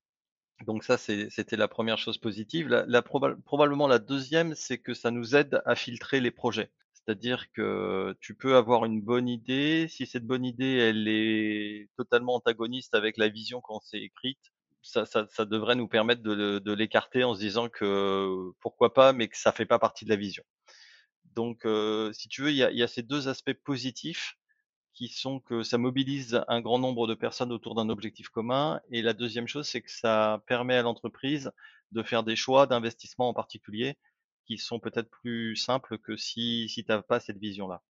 Donc 0.66 0.84
ça, 0.84 0.96
c'était 0.96 1.56
la 1.56 1.68
première 1.68 1.98
chose 1.98 2.16
positive. 2.18 2.68
La, 2.68 2.84
la 2.86 3.02
probablement 3.02 3.86
la 3.86 3.98
deuxième, 3.98 4.54
c'est 4.54 4.78
que 4.78 4.94
ça 4.94 5.10
nous 5.10 5.36
aide 5.36 5.60
à 5.66 5.74
filtrer 5.74 6.20
les 6.20 6.30
projets. 6.30 6.70
C'est-à-dire 6.94 7.52
que 7.52 8.16
tu 8.20 8.34
peux 8.34 8.56
avoir 8.56 8.86
une 8.86 9.02
bonne 9.02 9.28
idée. 9.28 9.88
Si 9.90 10.06
cette 10.06 10.26
bonne 10.26 10.44
idée, 10.44 10.76
elle 10.78 11.06
est 11.06 11.90
totalement 11.96 12.34
antagoniste 12.36 12.94
avec 12.94 13.18
la 13.18 13.28
vision 13.28 13.60
qu'on 13.60 13.80
s'est 13.80 13.98
écrite, 13.98 14.38
ça, 14.80 15.04
ça, 15.04 15.26
ça, 15.30 15.44
devrait 15.44 15.76
nous 15.76 15.88
permettre 15.88 16.22
de, 16.22 16.58
de 16.58 16.72
l'écarter 16.72 17.24
en 17.24 17.34
se 17.34 17.40
disant 17.40 17.68
que 17.68 18.50
pourquoi 18.60 18.94
pas, 18.94 19.12
mais 19.12 19.28
que 19.28 19.36
ça 19.36 19.52
fait 19.52 19.66
pas 19.66 19.78
partie 19.78 20.04
de 20.04 20.10
la 20.10 20.16
vision. 20.16 20.44
Donc, 21.34 21.66
si 22.12 22.28
tu 22.28 22.42
veux, 22.42 22.50
il 22.50 22.56
y 22.56 22.82
a, 22.82 22.88
ces 22.88 23.02
deux 23.02 23.28
aspects 23.28 23.52
positifs 23.64 24.36
qui 24.92 25.08
sont 25.08 25.40
que 25.40 25.62
ça 25.62 25.76
mobilise 25.76 26.44
un 26.46 26.60
grand 26.60 26.78
nombre 26.78 27.06
de 27.08 27.14
personnes 27.14 27.52
autour 27.52 27.74
d'un 27.74 27.88
objectif 27.88 28.28
commun. 28.28 28.80
Et 28.90 29.02
la 29.02 29.12
deuxième 29.12 29.48
chose, 29.48 29.66
c'est 29.66 29.82
que 29.82 29.90
ça 29.90 30.42
permet 30.46 30.76
à 30.76 30.82
l'entreprise 30.82 31.50
de 31.90 32.02
faire 32.02 32.22
des 32.22 32.36
choix 32.36 32.66
d'investissement 32.66 33.28
en 33.28 33.34
particulier 33.34 33.96
qui 34.46 34.58
sont 34.58 34.78
peut-être 34.78 35.10
plus 35.10 35.56
simples 35.56 35.98
que 35.98 36.16
si, 36.16 36.68
si 36.68 36.84
tu 36.84 36.90
n'as 36.90 37.02
pas 37.02 37.18
cette 37.18 37.38
vision-là. 37.38 37.82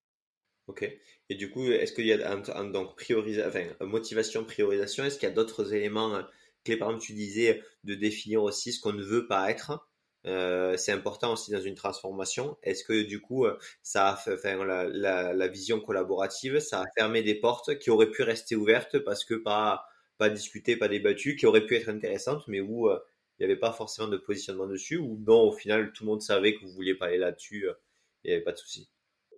Ok. 0.67 0.91
Et 1.29 1.35
du 1.35 1.51
coup, 1.51 1.65
est-ce 1.67 1.93
qu'il 1.93 2.07
y 2.07 2.13
a 2.13 2.37
donc 2.65 2.95
enfin, 2.99 3.65
motivation, 3.81 4.45
priorisation? 4.45 5.05
Est-ce 5.05 5.19
qu'il 5.19 5.29
y 5.29 5.33
a 5.33 5.35
d'autres 5.35 5.75
éléments 5.75 6.23
clés? 6.65 6.79
Par 6.79 6.89
exemple, 6.89 7.05
tu 7.05 7.13
disais 7.13 7.63
de 7.83 7.95
définir 7.95 8.43
aussi 8.43 8.73
ce 8.73 8.81
qu'on 8.81 8.93
ne 8.93 9.03
veut 9.03 9.27
pas 9.27 9.51
être. 9.51 9.87
Euh, 10.27 10.77
c'est 10.77 10.93
important 10.93 11.33
aussi 11.35 11.51
dans 11.51 11.61
une 11.61 11.75
transformation. 11.75 12.57
Est-ce 12.63 12.85
que 12.85 13.03
du 13.03 13.21
coup, 13.21 13.47
ça 13.83 14.11
a 14.11 14.17
fait, 14.17 14.35
enfin, 14.35 14.65
la, 14.65 15.49
vision 15.49 15.81
collaborative, 15.81 16.61
ça 16.61 16.81
a 16.81 16.85
fermé 16.97 17.23
des 17.23 17.35
portes 17.35 17.79
qui 17.79 17.91
auraient 17.91 18.11
pu 18.11 18.23
rester 18.23 18.57
ouvertes 18.57 18.99
parce 19.01 19.25
que 19.25 19.35
pas 19.35 19.87
pas 20.19 20.31
discutées, 20.31 20.77
pas 20.77 20.89
débattues, 20.89 21.37
qui 21.37 21.47
auraient 21.47 21.67
pu 21.67 21.77
être 21.77 21.89
intéressantes, 21.89 22.47
mais 22.49 22.61
où 22.61 22.89
euh, 22.89 22.99
il 23.39 23.47
n'y 23.47 23.51
avait 23.51 23.59
pas 23.59 23.73
forcément 23.73 24.09
de 24.09 24.17
positionnement 24.17 24.67
dessus, 24.67 24.97
ou 24.97 25.21
non, 25.27 25.43
au 25.43 25.53
final, 25.53 25.93
tout 25.93 26.05
le 26.05 26.11
monde 26.11 26.23
savait 26.23 26.55
que 26.55 26.61
vous 26.65 26.71
vouliez 26.71 26.95
pas 26.95 27.07
aller 27.07 27.19
là-dessus, 27.19 27.69
euh, 27.69 27.75
il 28.23 28.29
n'y 28.29 28.35
avait 28.35 28.45
pas 28.45 28.53
de 28.53 28.59
souci? 28.59 28.89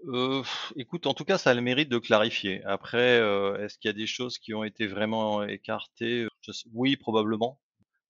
Euh, 0.09 0.43
écoute, 0.77 1.07
en 1.07 1.15
tout 1.15 1.25
cas, 1.25 1.39
ça 1.39 1.51
a 1.51 1.55
le 1.55 1.63
mérite 1.63 1.89
de 1.89 1.99
clarifier. 1.99 2.63
Après, 2.65 3.19
euh, 3.19 3.57
est-ce 3.59 3.79
qu'il 3.79 3.89
y 3.89 3.95
a 3.95 3.97
des 3.97 4.07
choses 4.07 4.39
qui 4.39 4.53
ont 4.53 4.63
été 4.63 4.87
vraiment 4.87 5.43
écartées? 5.45 6.27
Oui, 6.73 6.97
probablement. 6.97 7.59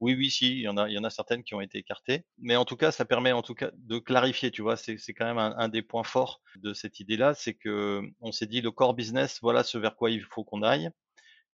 Oui, 0.00 0.14
oui, 0.14 0.30
si, 0.30 0.52
il 0.52 0.60
y 0.60 0.68
en 0.68 0.76
a, 0.76 0.88
il 0.88 0.94
y 0.94 0.98
en 0.98 1.04
a 1.04 1.10
certaines 1.10 1.42
qui 1.42 1.54
ont 1.54 1.60
été 1.60 1.78
écartées. 1.78 2.24
Mais 2.38 2.56
en 2.56 2.66
tout 2.66 2.76
cas, 2.76 2.90
ça 2.90 3.06
permet 3.06 3.32
en 3.32 3.42
tout 3.42 3.54
cas 3.54 3.70
de 3.74 3.98
clarifier. 3.98 4.50
Tu 4.50 4.60
vois, 4.62 4.76
c'est, 4.76 4.98
c'est 4.98 5.14
quand 5.14 5.24
même 5.24 5.38
un, 5.38 5.68
des 5.68 5.82
points 5.82 6.04
forts 6.04 6.42
de 6.56 6.74
cette 6.74 7.00
idée-là, 7.00 7.34
c'est 7.34 7.54
que 7.54 8.02
on 8.20 8.32
s'est 8.32 8.46
dit 8.46 8.60
le 8.60 8.70
core 8.70 8.94
business, 8.94 9.38
voilà 9.40 9.62
ce 9.64 9.78
vers 9.78 9.96
quoi 9.96 10.10
il 10.10 10.22
faut 10.22 10.44
qu'on 10.44 10.62
aille. 10.62 10.90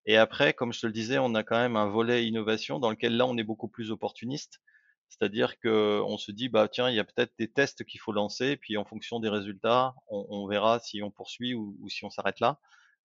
Et 0.07 0.17
après, 0.17 0.53
comme 0.55 0.73
je 0.73 0.81
te 0.81 0.87
le 0.87 0.93
disais, 0.93 1.19
on 1.19 1.35
a 1.37 1.45
quand 1.45 1.59
même 1.59 1.77
un 1.77 1.87
volet 1.87 2.27
innovation 2.27 2.81
dans 2.81 2.91
lequel 2.91 3.17
là, 3.17 3.27
on 3.27 3.37
est 3.39 3.45
beaucoup 3.45 3.69
plus 3.69 3.93
opportuniste. 3.93 4.61
C'est-à-dire 5.09 5.59
que 5.61 6.01
on 6.05 6.19
se 6.19 6.33
dit, 6.33 6.49
bah 6.49 6.69
tiens, 6.69 6.89
il 6.91 6.97
y 6.97 6.99
a 7.01 7.05
peut-être 7.05 7.33
des 7.39 7.49
tests 7.49 7.85
qu'il 7.85 8.01
faut 8.01 8.13
lancer, 8.13 8.57
puis 8.57 8.77
en 8.77 8.85
fonction 8.85 9.21
des 9.21 9.29
résultats, 9.29 9.95
on, 10.09 10.27
on 10.31 10.47
verra 10.49 10.81
si 10.81 11.03
on 11.03 11.11
poursuit 11.11 11.55
ou, 11.55 11.77
ou 11.81 11.89
si 11.89 12.05
on 12.05 12.11
s'arrête 12.11 12.41
là. 12.41 12.59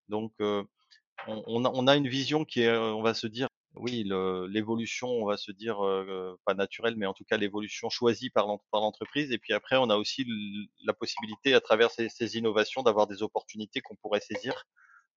Donc, 0.08 0.32
euh, 0.40 0.64
on, 1.26 1.42
on, 1.46 1.64
a, 1.64 1.70
on, 1.72 1.86
a, 1.86 1.96
une 1.96 2.08
vision 2.08 2.44
qui 2.44 2.62
est, 2.62 2.76
on 2.76 3.02
va 3.02 3.14
se 3.14 3.26
dire, 3.26 3.48
oui, 3.74 4.04
l'évolution, 4.48 5.08
on 5.08 5.26
va 5.26 5.36
se 5.36 5.52
dire, 5.52 5.84
euh, 5.84 6.38
pas 6.44 6.54
naturelle, 6.54 6.96
mais 6.96 7.06
en 7.06 7.14
tout 7.14 7.24
cas 7.24 7.36
l'évolution 7.36 7.90
choisie 7.90 8.30
par 8.30 8.46
l'entreprise. 8.72 9.30
Et 9.32 9.38
puis 9.38 9.52
après, 9.52 9.76
on 9.76 9.90
a 9.90 9.96
aussi 9.96 10.26
la 10.84 10.92
possibilité, 10.92 11.54
à 11.54 11.60
travers 11.60 11.90
ces, 11.90 12.36
innovations, 12.36 12.82
d'avoir 12.82 13.06
des 13.06 13.22
opportunités 13.22 13.80
qu'on 13.80 13.96
pourrait 13.96 14.20
saisir 14.20 14.64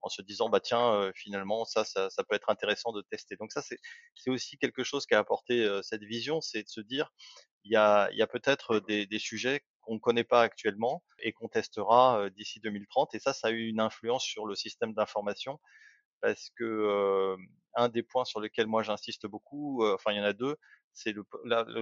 en 0.02 0.08
se 0.08 0.22
disant 0.22 0.48
bah 0.48 0.60
tiens 0.60 0.94
euh, 0.94 1.12
finalement 1.14 1.66
ça, 1.66 1.84
ça, 1.84 2.08
ça 2.08 2.24
peut 2.24 2.34
être 2.34 2.48
intéressant 2.50 2.92
de 2.92 3.02
tester. 3.02 3.36
Donc 3.36 3.52
ça 3.52 3.62
c'est 3.62 4.30
aussi 4.30 4.56
quelque 4.56 4.82
chose 4.82 5.06
qui 5.06 5.14
a 5.14 5.18
apporté 5.18 5.62
euh, 5.62 5.82
cette 5.82 6.02
vision, 6.04 6.40
c'est 6.40 6.62
de 6.62 6.68
se 6.68 6.80
dire 6.80 7.12
il 7.64 7.72
y 7.72 7.76
a 7.76 8.08
il 8.12 8.18
y 8.18 8.22
a 8.22 8.26
peut-être 8.26 8.80
des, 8.80 9.06
des 9.06 9.18
sujets 9.18 9.62
qu'on 9.82 9.94
ne 9.94 9.98
connaît 10.00 10.24
pas 10.24 10.42
actuellement 10.42 11.04
et 11.18 11.32
qu'on 11.32 11.48
testera 11.48 12.20
euh, 12.22 12.30
d'ici 12.30 12.60
2030 12.60 13.14
et 13.14 13.18
ça 13.18 13.34
ça 13.34 13.48
a 13.48 13.50
eu 13.50 13.66
une 13.66 13.80
influence 13.80 14.24
sur 14.24 14.46
le 14.46 14.54
système 14.54 14.94
d'information 14.94 15.60
parce 16.22 16.50
que 16.56 17.36
un 17.74 17.88
des 17.88 18.02
points 18.02 18.24
sur 18.24 18.40
lesquels 18.40 18.66
moi 18.66 18.82
j'insiste 18.82 19.26
beaucoup, 19.26 19.84
enfin 19.86 20.12
il 20.12 20.18
y 20.18 20.20
en 20.20 20.24
a 20.24 20.32
deux, 20.32 20.56
c'est 20.92 21.12
le, 21.12 21.22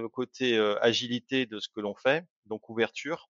côté 0.09 0.57
agilité 0.81 1.45
de 1.45 1.59
ce 1.59 1.69
que 1.69 1.79
l'on 1.81 1.95
fait, 1.95 2.25
donc 2.45 2.69
ouverture, 2.69 3.29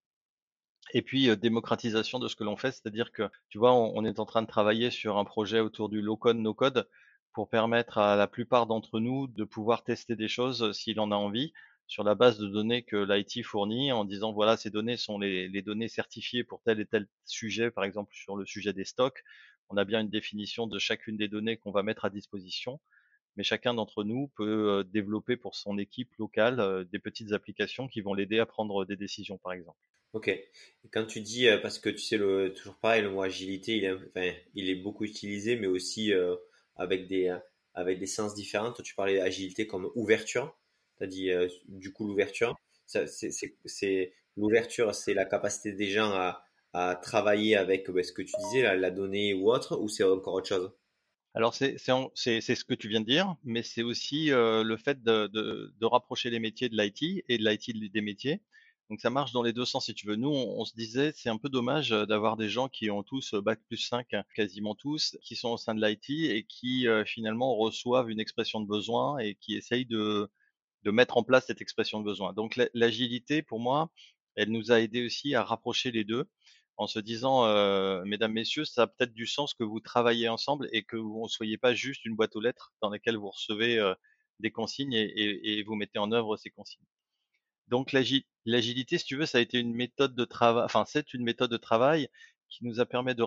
et 0.93 1.01
puis 1.01 1.35
démocratisation 1.37 2.19
de 2.19 2.27
ce 2.27 2.35
que 2.35 2.43
l'on 2.43 2.57
fait, 2.57 2.71
c'est-à-dire 2.71 3.11
que 3.11 3.29
tu 3.49 3.57
vois, 3.57 3.73
on, 3.73 4.03
est 4.05 4.19
en 4.19 4.25
train 4.25 4.41
de 4.41 4.47
travailler 4.47 4.91
sur 4.91 5.17
un 5.17 5.25
projet 5.25 5.59
autour 5.59 5.89
du 5.89 6.01
low 6.01 6.17
code 6.17 6.37
no 6.37 6.53
code 6.53 6.87
pour 7.33 7.49
permettre 7.49 7.97
à 7.97 8.15
la 8.15 8.27
plupart 8.27 8.65
d'entre 8.65 8.99
nous 8.99 9.27
de 9.27 9.43
pouvoir 9.43 9.83
tester 9.83 10.15
des 10.15 10.27
choses 10.27 10.71
s'il 10.71 10.99
en 10.99 11.11
a 11.11 11.15
envie 11.15 11.53
sur 11.87 12.03
la 12.03 12.15
base 12.15 12.37
de 12.37 12.47
données 12.47 12.83
que 12.83 12.97
l'IT 12.97 13.43
fournit 13.43 13.91
en 13.91 14.05
disant 14.05 14.31
voilà 14.31 14.57
ces 14.57 14.69
données 14.69 14.97
sont 14.97 15.17
les, 15.19 15.61
données 15.61 15.87
certifiées 15.87 16.43
pour 16.43 16.61
tel 16.61 16.79
et 16.79 16.85
tel 16.85 17.07
sujet, 17.25 17.71
par 17.71 17.83
exemple 17.83 18.13
sur 18.15 18.35
le 18.35 18.45
sujet 18.45 18.73
des 18.73 18.85
stocks, 18.85 19.23
on 19.69 19.77
a 19.77 19.85
bien 19.85 20.01
une 20.01 20.09
définition 20.09 20.67
de 20.67 20.79
chacune 20.79 21.17
des 21.17 21.27
données 21.27 21.57
qu'on 21.57 21.71
va 21.71 21.83
mettre 21.83 22.05
à 22.05 22.09
disposition, 22.09 22.79
mais 23.35 23.43
chacun 23.43 23.73
d'entre 23.73 24.03
nous 24.03 24.27
peut 24.35 24.83
développer 24.91 25.37
pour 25.37 25.55
son 25.55 25.77
équipe 25.77 26.13
locale 26.17 26.87
des 26.91 26.99
petites 26.99 27.31
applications 27.31 27.87
qui 27.87 28.01
vont 28.01 28.13
l'aider 28.13 28.39
à 28.39 28.45
prendre 28.45 28.85
des 28.85 28.95
décisions, 28.95 29.37
par 29.37 29.53
exemple. 29.53 29.79
Ok. 30.13 30.31
Quand 30.91 31.05
tu 31.05 31.21
dis, 31.21 31.47
euh, 31.47 31.59
parce 31.59 31.77
que 31.77 31.89
tu 31.89 31.99
sais, 31.99 32.17
toujours 32.55 32.75
pareil, 32.79 33.03
le 33.03 33.11
mot 33.11 33.21
agilité, 33.21 33.77
il 34.55 34.69
est, 34.69 34.75
beaucoup 34.75 35.05
utilisé, 35.05 35.55
mais 35.55 35.67
aussi 35.67 36.13
euh, 36.13 36.35
avec, 36.75 37.07
des, 37.07 37.27
euh, 37.27 37.37
avec 37.75 37.99
des 37.99 38.07
sens 38.07 38.33
différents. 38.33 38.71
Toi, 38.71 38.83
tu 38.83 38.95
parlais 38.95 39.17
d'agilité 39.17 39.67
comme 39.67 39.91
ouverture. 39.95 40.57
Tu 40.97 41.03
as 41.03 41.07
dit, 41.07 41.31
du 41.67 41.93
coup, 41.93 42.07
l'ouverture. 42.07 42.55
C'est, 42.85 44.13
l'ouverture, 44.35 44.95
c'est 44.95 45.13
la 45.13 45.25
capacité 45.25 45.73
des 45.73 45.89
gens 45.89 46.11
à, 46.11 46.43
à 46.73 46.95
travailler 46.95 47.55
avec 47.55 47.89
ben, 47.89 48.03
ce 48.03 48.11
que 48.11 48.21
tu 48.21 48.33
disais, 48.45 48.75
la, 48.77 48.91
donnée 48.91 49.33
ou 49.33 49.51
autre, 49.51 49.77
ou 49.79 49.87
c'est 49.87 50.03
encore 50.03 50.35
autre 50.35 50.47
chose? 50.47 50.71
Alors 51.35 51.53
c'est 51.53 51.77
ce 51.77 52.65
que 52.65 52.73
tu 52.73 52.89
viens 52.89 53.01
de 53.01 53.05
dire, 53.05 53.35
mais 53.43 53.63
c'est 53.63 53.83
aussi 53.83 54.27
le 54.29 54.77
fait 54.77 55.03
de, 55.03 55.27
de, 55.27 55.85
rapprocher 55.85 56.29
les 56.29 56.39
métiers 56.39 56.69
de 56.69 56.75
l'IT 56.75 57.23
et 57.27 57.37
de 57.37 57.47
l'IT 57.47 57.91
des 57.91 58.01
métiers. 58.01 58.41
Donc 58.89 59.01
ça 59.01 59.11
marche 59.11 59.31
dans 59.33 59.43
les 59.43 59.53
deux 59.53 59.65
sens 59.65 59.85
si 59.85 59.93
tu 59.93 60.07
veux. 60.07 60.15
Nous, 60.15 60.29
on, 60.29 60.65
se 60.65 60.73
disait, 60.73 61.11
c'est 61.15 61.29
un 61.29 61.37
peu 61.37 61.49
dommage 61.49 61.91
euh, 61.91 62.05
d'avoir 62.07 62.37
des 62.37 62.49
gens 62.49 62.67
qui 62.69 62.89
ont 62.89 63.03
tous 63.03 63.35
euh, 63.35 63.41
bac 63.41 63.59
plus 63.67 63.77
5, 63.77 64.13
hein, 64.13 64.23
quasiment 64.35 64.73
tous, 64.73 65.15
qui 65.21 65.35
sont 65.35 65.49
au 65.49 65.57
sein 65.57 65.75
de 65.75 65.85
l'IT 65.85 66.09
et 66.09 66.43
qui 66.43 66.87
euh, 66.87 67.05
finalement 67.05 67.55
reçoivent 67.55 68.09
une 68.09 68.19
expression 68.19 68.59
de 68.61 68.67
besoin 68.67 69.19
et 69.19 69.35
qui 69.35 69.55
essayent 69.55 69.85
de, 69.85 70.31
de 70.83 70.91
mettre 70.91 71.17
en 71.17 71.23
place 71.23 71.45
cette 71.45 71.61
expression 71.61 71.99
de 71.99 72.05
besoin. 72.05 72.33
Donc 72.33 72.59
l'agilité, 72.73 73.43
pour 73.43 73.59
moi, 73.59 73.91
elle 74.35 74.49
nous 74.51 74.71
a 74.71 74.81
aidé 74.81 75.05
aussi 75.05 75.35
à 75.35 75.43
rapprocher 75.43 75.91
les 75.91 76.03
deux 76.03 76.27
en 76.79 76.87
se 76.87 76.99
disant, 76.99 77.45
euh, 77.45 78.03
mesdames, 78.05 78.31
messieurs, 78.31 78.63
ça 78.63 78.83
a 78.83 78.87
peut-être 78.87 79.13
du 79.13 79.27
sens 79.27 79.53
que 79.53 79.65
vous 79.65 79.81
travaillez 79.81 80.29
ensemble 80.29 80.69
et 80.71 80.83
que 80.83 80.95
vous 80.95 81.23
ne 81.23 81.27
soyez 81.27 81.57
pas 81.57 81.73
juste 81.73 82.05
une 82.05 82.15
boîte 82.15 82.37
aux 82.37 82.39
lettres 82.39 82.73
dans 82.81 82.89
laquelle 82.89 83.17
vous 83.17 83.31
recevez 83.31 83.77
euh, 83.77 83.93
des 84.39 84.49
consignes 84.49 84.93
et, 84.93 85.61
vous 85.63 85.75
mettez 85.75 85.99
en 85.99 86.13
œuvre 86.13 86.37
ces 86.37 86.49
consignes. 86.49 86.85
Donc 87.67 87.91
l'agilité, 87.91 88.97
si 88.97 89.03
tu 89.03 89.17
veux, 89.17 89.25
ça 89.25 89.39
a 89.39 89.41
été 89.41 89.59
une 89.59 89.75
méthode 89.75 90.15
de 90.15 90.23
travail, 90.23 90.63
enfin 90.63 90.85
c'est 90.87 91.13
une 91.13 91.23
méthode 91.23 91.51
de 91.51 91.57
travail 91.57 92.07
qui 92.47 92.63
nous 92.63 92.79
a 92.79 92.85
permis 92.85 93.13
de, 93.13 93.25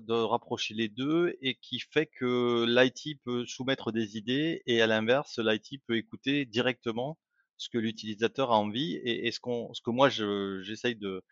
de, 0.00 0.12
rapprocher 0.12 0.74
les 0.74 0.88
deux 0.88 1.36
et 1.42 1.56
qui 1.56 1.80
fait 1.80 2.06
que 2.06 2.64
l'IT 2.68 3.20
peut 3.24 3.44
soumettre 3.46 3.90
des 3.90 4.16
idées 4.16 4.62
et 4.66 4.80
à 4.80 4.86
l'inverse, 4.86 5.40
l'IT 5.40 5.82
peut 5.88 5.96
écouter 5.96 6.46
directement 6.46 7.18
ce 7.56 7.68
que 7.68 7.78
l'utilisateur 7.78 8.52
a 8.52 8.58
envie 8.58 8.94
et, 8.94 9.26
et 9.26 9.32
ce, 9.32 9.40
qu'on, 9.40 9.74
ce 9.74 9.82
que 9.82 9.90
moi 9.90 10.08
j'essaye 10.08 10.94
de, 10.94 11.24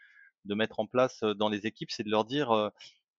de 0.45 0.55
mettre 0.55 0.81
en 0.81 0.87
place 0.87 1.21
dans 1.23 1.49
les 1.49 1.67
équipes, 1.67 1.91
c'est 1.91 2.05
de 2.05 2.11
leur 2.11 2.25
dire 2.25 2.71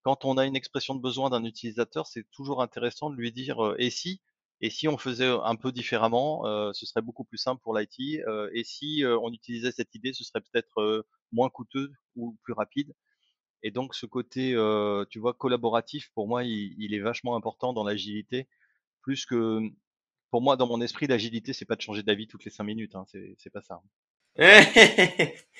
quand 0.03 0.25
on 0.25 0.37
a 0.37 0.45
une 0.45 0.55
expression 0.55 0.95
de 0.95 1.01
besoin 1.01 1.29
d'un 1.29 1.43
utilisateur, 1.43 2.07
c'est 2.07 2.25
toujours 2.31 2.61
intéressant 2.61 3.09
de 3.09 3.15
lui 3.15 3.31
dire 3.31 3.75
et 3.77 3.89
si 3.89 4.21
et 4.61 4.69
si 4.69 4.87
on 4.87 4.97
faisait 4.97 5.27
un 5.27 5.55
peu 5.55 5.71
différemment, 5.71 6.43
ce 6.73 6.85
serait 6.85 7.01
beaucoup 7.01 7.23
plus 7.23 7.39
simple 7.39 7.61
pour 7.63 7.75
l'IT. 7.77 8.21
Et 8.53 8.63
si 8.63 9.03
on 9.05 9.31
utilisait 9.31 9.71
cette 9.71 9.93
idée, 9.95 10.13
ce 10.13 10.23
serait 10.23 10.41
peut-être 10.41 11.05
moins 11.31 11.49
coûteux 11.49 11.91
ou 12.15 12.37
plus 12.43 12.53
rapide. 12.53 12.93
Et 13.63 13.71
donc 13.71 13.95
ce 13.95 14.05
côté, 14.05 14.51
tu 15.09 15.19
vois, 15.19 15.33
collaboratif, 15.33 16.11
pour 16.13 16.27
moi, 16.27 16.43
il, 16.43 16.93
est 16.93 16.99
vachement 16.99 17.35
important 17.35 17.73
dans 17.73 17.83
l'agilité. 17.83 18.47
Plus 19.01 19.25
que, 19.25 19.61
pour 20.29 20.41
moi, 20.41 20.57
dans 20.57 20.67
mon 20.67 20.81
esprit, 20.81 21.07
l'agilité, 21.07 21.53
c'est 21.53 21.65
pas 21.65 21.75
de 21.75 21.81
changer 21.81 22.03
d'avis 22.03 22.27
toutes 22.27 22.45
les 22.45 22.51
cinq 22.51 22.65
minutes. 22.65 22.95
Hein, 22.95 23.05
c'est 23.37 23.49
pas 23.51 23.61
ça. 23.61 23.81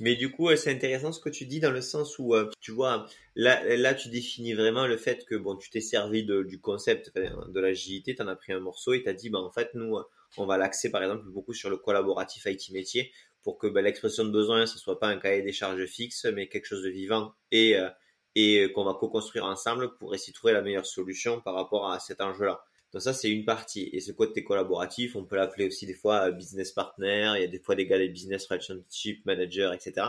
Mais 0.00 0.16
du 0.16 0.30
coup, 0.30 0.54
c'est 0.56 0.70
intéressant 0.72 1.12
ce 1.12 1.20
que 1.20 1.28
tu 1.28 1.46
dis 1.46 1.60
dans 1.60 1.70
le 1.70 1.80
sens 1.80 2.18
où, 2.18 2.34
euh, 2.34 2.50
tu 2.60 2.72
vois, 2.72 3.06
là, 3.36 3.62
là, 3.76 3.94
tu 3.94 4.08
définis 4.08 4.54
vraiment 4.54 4.86
le 4.86 4.96
fait 4.96 5.24
que, 5.24 5.34
bon, 5.34 5.56
tu 5.56 5.70
t'es 5.70 5.80
servi 5.80 6.24
du 6.24 6.60
concept 6.60 7.12
de 7.16 7.60
l'agilité, 7.60 8.14
tu 8.14 8.22
en 8.22 8.28
as 8.28 8.36
pris 8.36 8.52
un 8.52 8.60
morceau 8.60 8.92
et 8.92 9.02
tu 9.02 9.08
as 9.08 9.12
dit, 9.14 9.30
bah, 9.30 9.38
en 9.40 9.50
fait, 9.50 9.70
nous, 9.74 9.96
on 10.36 10.46
va 10.46 10.58
l'axer, 10.58 10.90
par 10.90 11.02
exemple, 11.02 11.24
beaucoup 11.28 11.54
sur 11.54 11.70
le 11.70 11.76
collaboratif 11.76 12.44
IT 12.46 12.70
métier 12.72 13.12
pour 13.42 13.58
que 13.58 13.66
bah, 13.66 13.82
l'expression 13.82 14.24
de 14.24 14.30
besoin, 14.30 14.66
ce 14.66 14.78
soit 14.78 14.98
pas 15.00 15.08
un 15.08 15.18
cahier 15.18 15.42
des 15.42 15.52
charges 15.52 15.84
fixe, 15.86 16.26
mais 16.26 16.48
quelque 16.48 16.66
chose 16.66 16.82
de 16.84 16.90
vivant 16.90 17.34
et, 17.50 17.76
euh, 17.76 17.88
et 18.36 18.70
qu'on 18.72 18.84
va 18.84 18.94
co-construire 18.94 19.44
ensemble 19.44 19.96
pour 19.98 20.14
essayer 20.14 20.32
de 20.32 20.36
trouver 20.36 20.52
la 20.52 20.62
meilleure 20.62 20.86
solution 20.86 21.40
par 21.40 21.54
rapport 21.54 21.90
à 21.90 21.98
cet 21.98 22.20
enjeu-là. 22.20 22.62
Donc 22.92 23.02
ça, 23.02 23.14
c'est 23.14 23.30
une 23.30 23.44
partie. 23.44 23.88
Et 23.92 24.00
ce 24.00 24.12
côté 24.12 24.44
collaboratif, 24.44 25.16
on 25.16 25.24
peut 25.24 25.36
l'appeler 25.36 25.66
aussi 25.66 25.86
des 25.86 25.94
fois 25.94 26.28
euh, 26.28 26.32
business 26.32 26.72
partner. 26.72 27.32
Il 27.36 27.40
y 27.40 27.44
a 27.44 27.48
des 27.48 27.58
fois 27.58 27.74
des 27.74 27.86
gars 27.86 27.98
des 27.98 28.08
business 28.08 28.46
relationship 28.46 29.24
manager, 29.24 29.72
etc. 29.72 30.08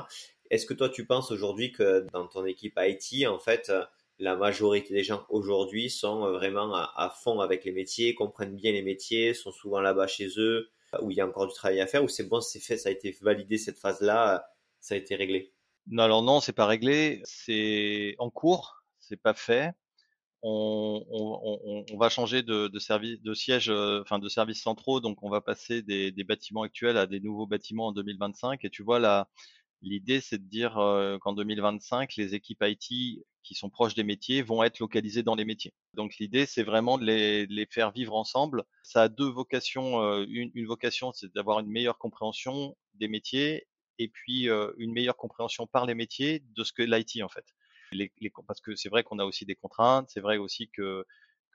Est-ce 0.50 0.66
que 0.66 0.74
toi, 0.74 0.90
tu 0.90 1.06
penses 1.06 1.32
aujourd'hui 1.32 1.72
que 1.72 2.06
dans 2.12 2.28
ton 2.28 2.46
équipe 2.46 2.78
IT, 2.78 3.28
en 3.28 3.40
fait, 3.40 3.72
la 4.20 4.36
majorité 4.36 4.94
des 4.94 5.04
gens 5.04 5.26
aujourd'hui 5.30 5.90
sont 5.90 6.32
vraiment 6.32 6.74
à, 6.76 7.14
fond 7.24 7.40
avec 7.40 7.66
les 7.66 7.72
métiers, 7.72 8.14
comprennent 8.14 8.56
bien 8.56 8.72
les 8.72 8.82
métiers, 8.82 9.34
sont 9.34 9.52
souvent 9.52 9.80
là-bas 9.80 10.08
chez 10.08 10.30
eux, 10.38 10.70
où 11.02 11.12
il 11.12 11.18
y 11.18 11.22
a 11.22 11.28
encore 11.28 11.48
du 11.48 11.54
travail 11.54 11.82
à 11.82 11.88
faire, 11.88 12.04
ou 12.04 12.08
c'est 12.08 12.24
bon, 12.24 12.40
c'est 12.42 12.60
fait, 12.60 12.78
ça 12.78 12.90
a 12.90 12.92
été 12.92 13.16
validé 13.22 13.58
cette 13.58 13.80
phase-là, 13.80 14.48
ça 14.80 14.96
a 14.96 14.98
été 14.98 15.16
réglé? 15.16 15.54
Non, 15.88 16.04
alors 16.04 16.22
non, 16.22 16.40
c'est 16.40 16.54
pas 16.54 16.66
réglé, 16.66 17.22
c'est 17.26 18.16
en 18.20 18.30
cours, 18.30 18.84
c'est 19.00 19.18
pas 19.18 19.34
fait. 19.34 19.74
On, 20.46 21.06
on, 21.10 21.86
on, 21.90 21.98
va 21.98 22.10
changer 22.10 22.44
de, 22.44 22.68
de, 22.68 22.80
service, 22.80 23.22
de 23.22 23.34
siège, 23.34 23.70
euh, 23.70 24.02
enfin 24.02 24.20
de 24.20 24.28
services 24.28 24.62
centraux, 24.62 25.00
donc 25.00 25.24
on 25.24 25.30
va 25.30 25.40
passer 25.40 25.82
des, 25.82 26.12
des, 26.12 26.24
bâtiments 26.26 26.64
actuels 26.64 26.98
à 26.98 27.08
des 27.08 27.22
nouveaux 27.22 27.48
bâtiments 27.48 27.88
en 27.88 27.92
2025. 27.94 28.66
Et 28.66 28.70
tu 28.70 28.84
vois 28.84 29.00
là, 29.00 29.30
l'idée 29.82 30.22
c'est 30.22 30.38
de 30.40 30.50
dire 30.50 30.78
euh, 30.80 31.18
qu'en 31.20 31.34
2025, 31.34 32.16
les 32.18 32.36
équipes 32.36 32.64
IT 32.64 33.24
qui 33.44 33.56
sont 33.56 33.70
proches 33.70 33.94
des 33.94 34.04
métiers 34.04 34.42
vont 34.42 34.64
être 34.64 34.80
localisés 34.80 35.24
dans 35.24 35.36
les 35.36 35.46
métiers. 35.46 35.74
Donc 35.94 36.18
l'idée, 36.18 36.46
c'est 36.46 36.64
vraiment 36.64 36.98
de 36.98 37.06
les, 37.06 37.46
les, 37.48 37.66
faire 37.66 37.92
vivre 37.92 38.16
ensemble. 38.16 38.64
Ça 38.84 39.04
a 39.04 39.10
deux 39.10 39.30
vocations. 39.30 40.02
Euh, 40.02 40.26
une, 40.30 40.52
une, 40.56 40.66
vocation, 40.66 41.12
c'est 41.12 41.34
d'avoir 41.34 41.60
une 41.60 41.68
meilleure 41.70 41.98
compréhension 41.98 42.76
des 42.96 43.08
métiers 43.08 43.68
et 44.00 44.08
puis 44.08 44.50
euh, 44.50 44.72
une 44.78 44.94
meilleure 44.94 45.18
compréhension 45.18 45.68
par 45.68 45.86
les 45.86 45.94
métiers 45.94 46.44
de 46.56 46.64
ce 46.64 46.74
que 46.74 46.84
l'IT 46.84 47.22
en 47.24 47.30
fait. 47.30 47.46
Parce 48.48 48.62
que 48.62 48.76
c'est 48.76 48.90
vrai 48.90 49.04
qu'on 49.04 49.20
a 49.20 49.26
aussi 49.26 49.46
des 49.46 49.56
contraintes. 49.56 50.10
C'est 50.10 50.22
vrai 50.22 50.38
aussi 50.38 50.70
que, 50.70 51.06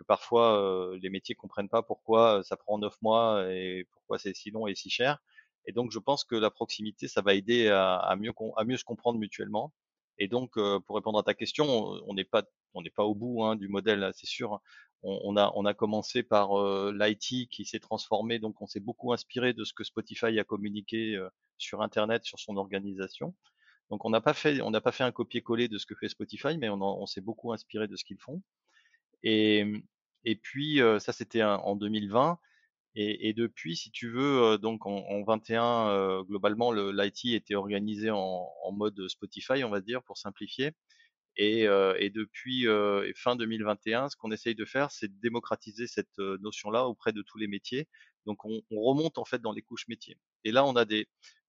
parfois 0.06 0.92
les 1.00 1.10
métiers 1.10 1.34
comprennent 1.34 1.68
pas 1.68 1.82
pourquoi 1.82 2.42
ça 2.44 2.56
prend 2.56 2.78
neuf 2.78 2.96
mois 3.02 3.52
et 3.52 3.84
pourquoi 3.92 4.18
c'est 4.18 4.34
si 4.34 4.50
long 4.50 4.66
et 4.66 4.74
si 4.74 4.90
cher. 4.90 5.18
Et 5.66 5.72
donc 5.72 5.90
je 5.92 5.98
pense 5.98 6.24
que 6.24 6.36
la 6.36 6.50
proximité, 6.50 7.08
ça 7.08 7.20
va 7.20 7.34
aider 7.34 7.68
à, 7.68 8.16
mieux, 8.16 8.32
se 8.76 8.84
comprendre 8.84 9.18
mutuellement 9.18 9.72
et 10.18 10.28
donc, 10.28 10.58
pour 10.86 10.96
répondre 10.96 11.18
à 11.18 11.22
ta 11.22 11.34
question, 11.34 11.66
on 12.06 12.14
n'est 12.14 12.24
pas 12.24 12.44
au 13.04 13.14
bout 13.14 13.44
hein, 13.44 13.56
du 13.56 13.68
modèle, 13.68 14.10
c'est 14.14 14.26
sûr. 14.26 14.54
Hein. 14.54 14.60
On, 15.02 15.36
a 15.36 15.74
commencé 15.74 16.24
par 16.24 16.50
l'IT 16.92 17.48
qui 17.48 17.64
s'est 17.64 17.78
transformé, 17.78 18.40
donc 18.40 18.60
on 18.60 18.66
s'est 18.66 18.80
beaucoup 18.80 19.12
inspiré 19.12 19.52
de 19.52 19.62
ce 19.62 19.72
que 19.72 19.84
Spotify 19.84 20.38
a 20.38 20.44
communiqué 20.44 21.16
sur 21.56 21.82
Internet, 21.82 22.24
sur 22.24 22.40
son 22.40 22.56
organisation. 22.56 23.34
Donc 23.90 24.04
on 24.04 24.10
n'a 24.10 24.20
pas 24.20 24.34
fait 24.34 24.60
on 24.60 24.70
n'a 24.70 24.80
pas 24.80 24.92
fait 24.92 25.04
un 25.04 25.12
copier-coller 25.12 25.68
de 25.68 25.78
ce 25.78 25.86
que 25.86 25.94
fait 25.94 26.08
Spotify, 26.08 26.58
mais 26.58 26.68
on, 26.68 27.06
s'est 27.06 27.20
beaucoup 27.20 27.52
inspiré 27.52 27.88
de 27.88 27.96
ce 27.96 28.04
qu'ils 28.04 28.18
font. 28.18 28.42
Et, 29.22 29.64
et 30.24 30.36
puis 30.36 30.80
ça 31.00 31.12
c'était 31.12 31.42
en 31.42 31.76
2020. 31.76 32.38
Et, 33.00 33.28
et, 33.28 33.32
depuis, 33.32 33.76
si 33.76 33.90
tu 33.92 34.10
veux, 34.10 34.42
euh, 34.42 34.58
donc 34.58 34.84
en, 34.86 35.04
en 35.08 35.22
21, 35.22 35.88
euh, 35.90 36.22
globalement, 36.24 36.72
l'IT 36.72 37.26
était 37.26 37.54
organisé 37.54 38.10
en, 38.10 38.48
en, 38.64 38.72
mode 38.72 39.08
Spotify, 39.08 39.62
on 39.64 39.70
va 39.70 39.80
dire, 39.80 40.02
pour 40.02 40.18
simplifier. 40.18 40.72
Et, 41.36 41.68
euh, 41.68 41.94
et 42.00 42.10
depuis 42.10 42.66
fin 43.14 43.36
2021, 43.36 44.08
ce 44.08 44.16
qu'on 44.16 44.32
essaye 44.32 44.56
de 44.56 44.64
faire, 44.64 44.90
c'est 44.90 45.08
de 45.08 45.20
démocratiser 45.20 45.86
cette 45.86 46.18
notion-là 46.18 46.86
auprès 46.86 47.12
de 47.12 47.22
tous 47.22 47.38
les 47.38 47.46
métiers. 47.46 47.86
Donc, 48.26 48.44
on, 48.44 48.60
on, 48.72 48.80
remonte 48.82 49.18
en 49.18 49.24
fait 49.24 49.40
dans 49.40 49.52
les 49.52 49.62
couches 49.62 49.86
métiers. 49.88 50.18
Et 50.44 50.50
là, 50.50 50.64
on 50.64 50.74
a 50.74 50.84
des, 50.84 51.06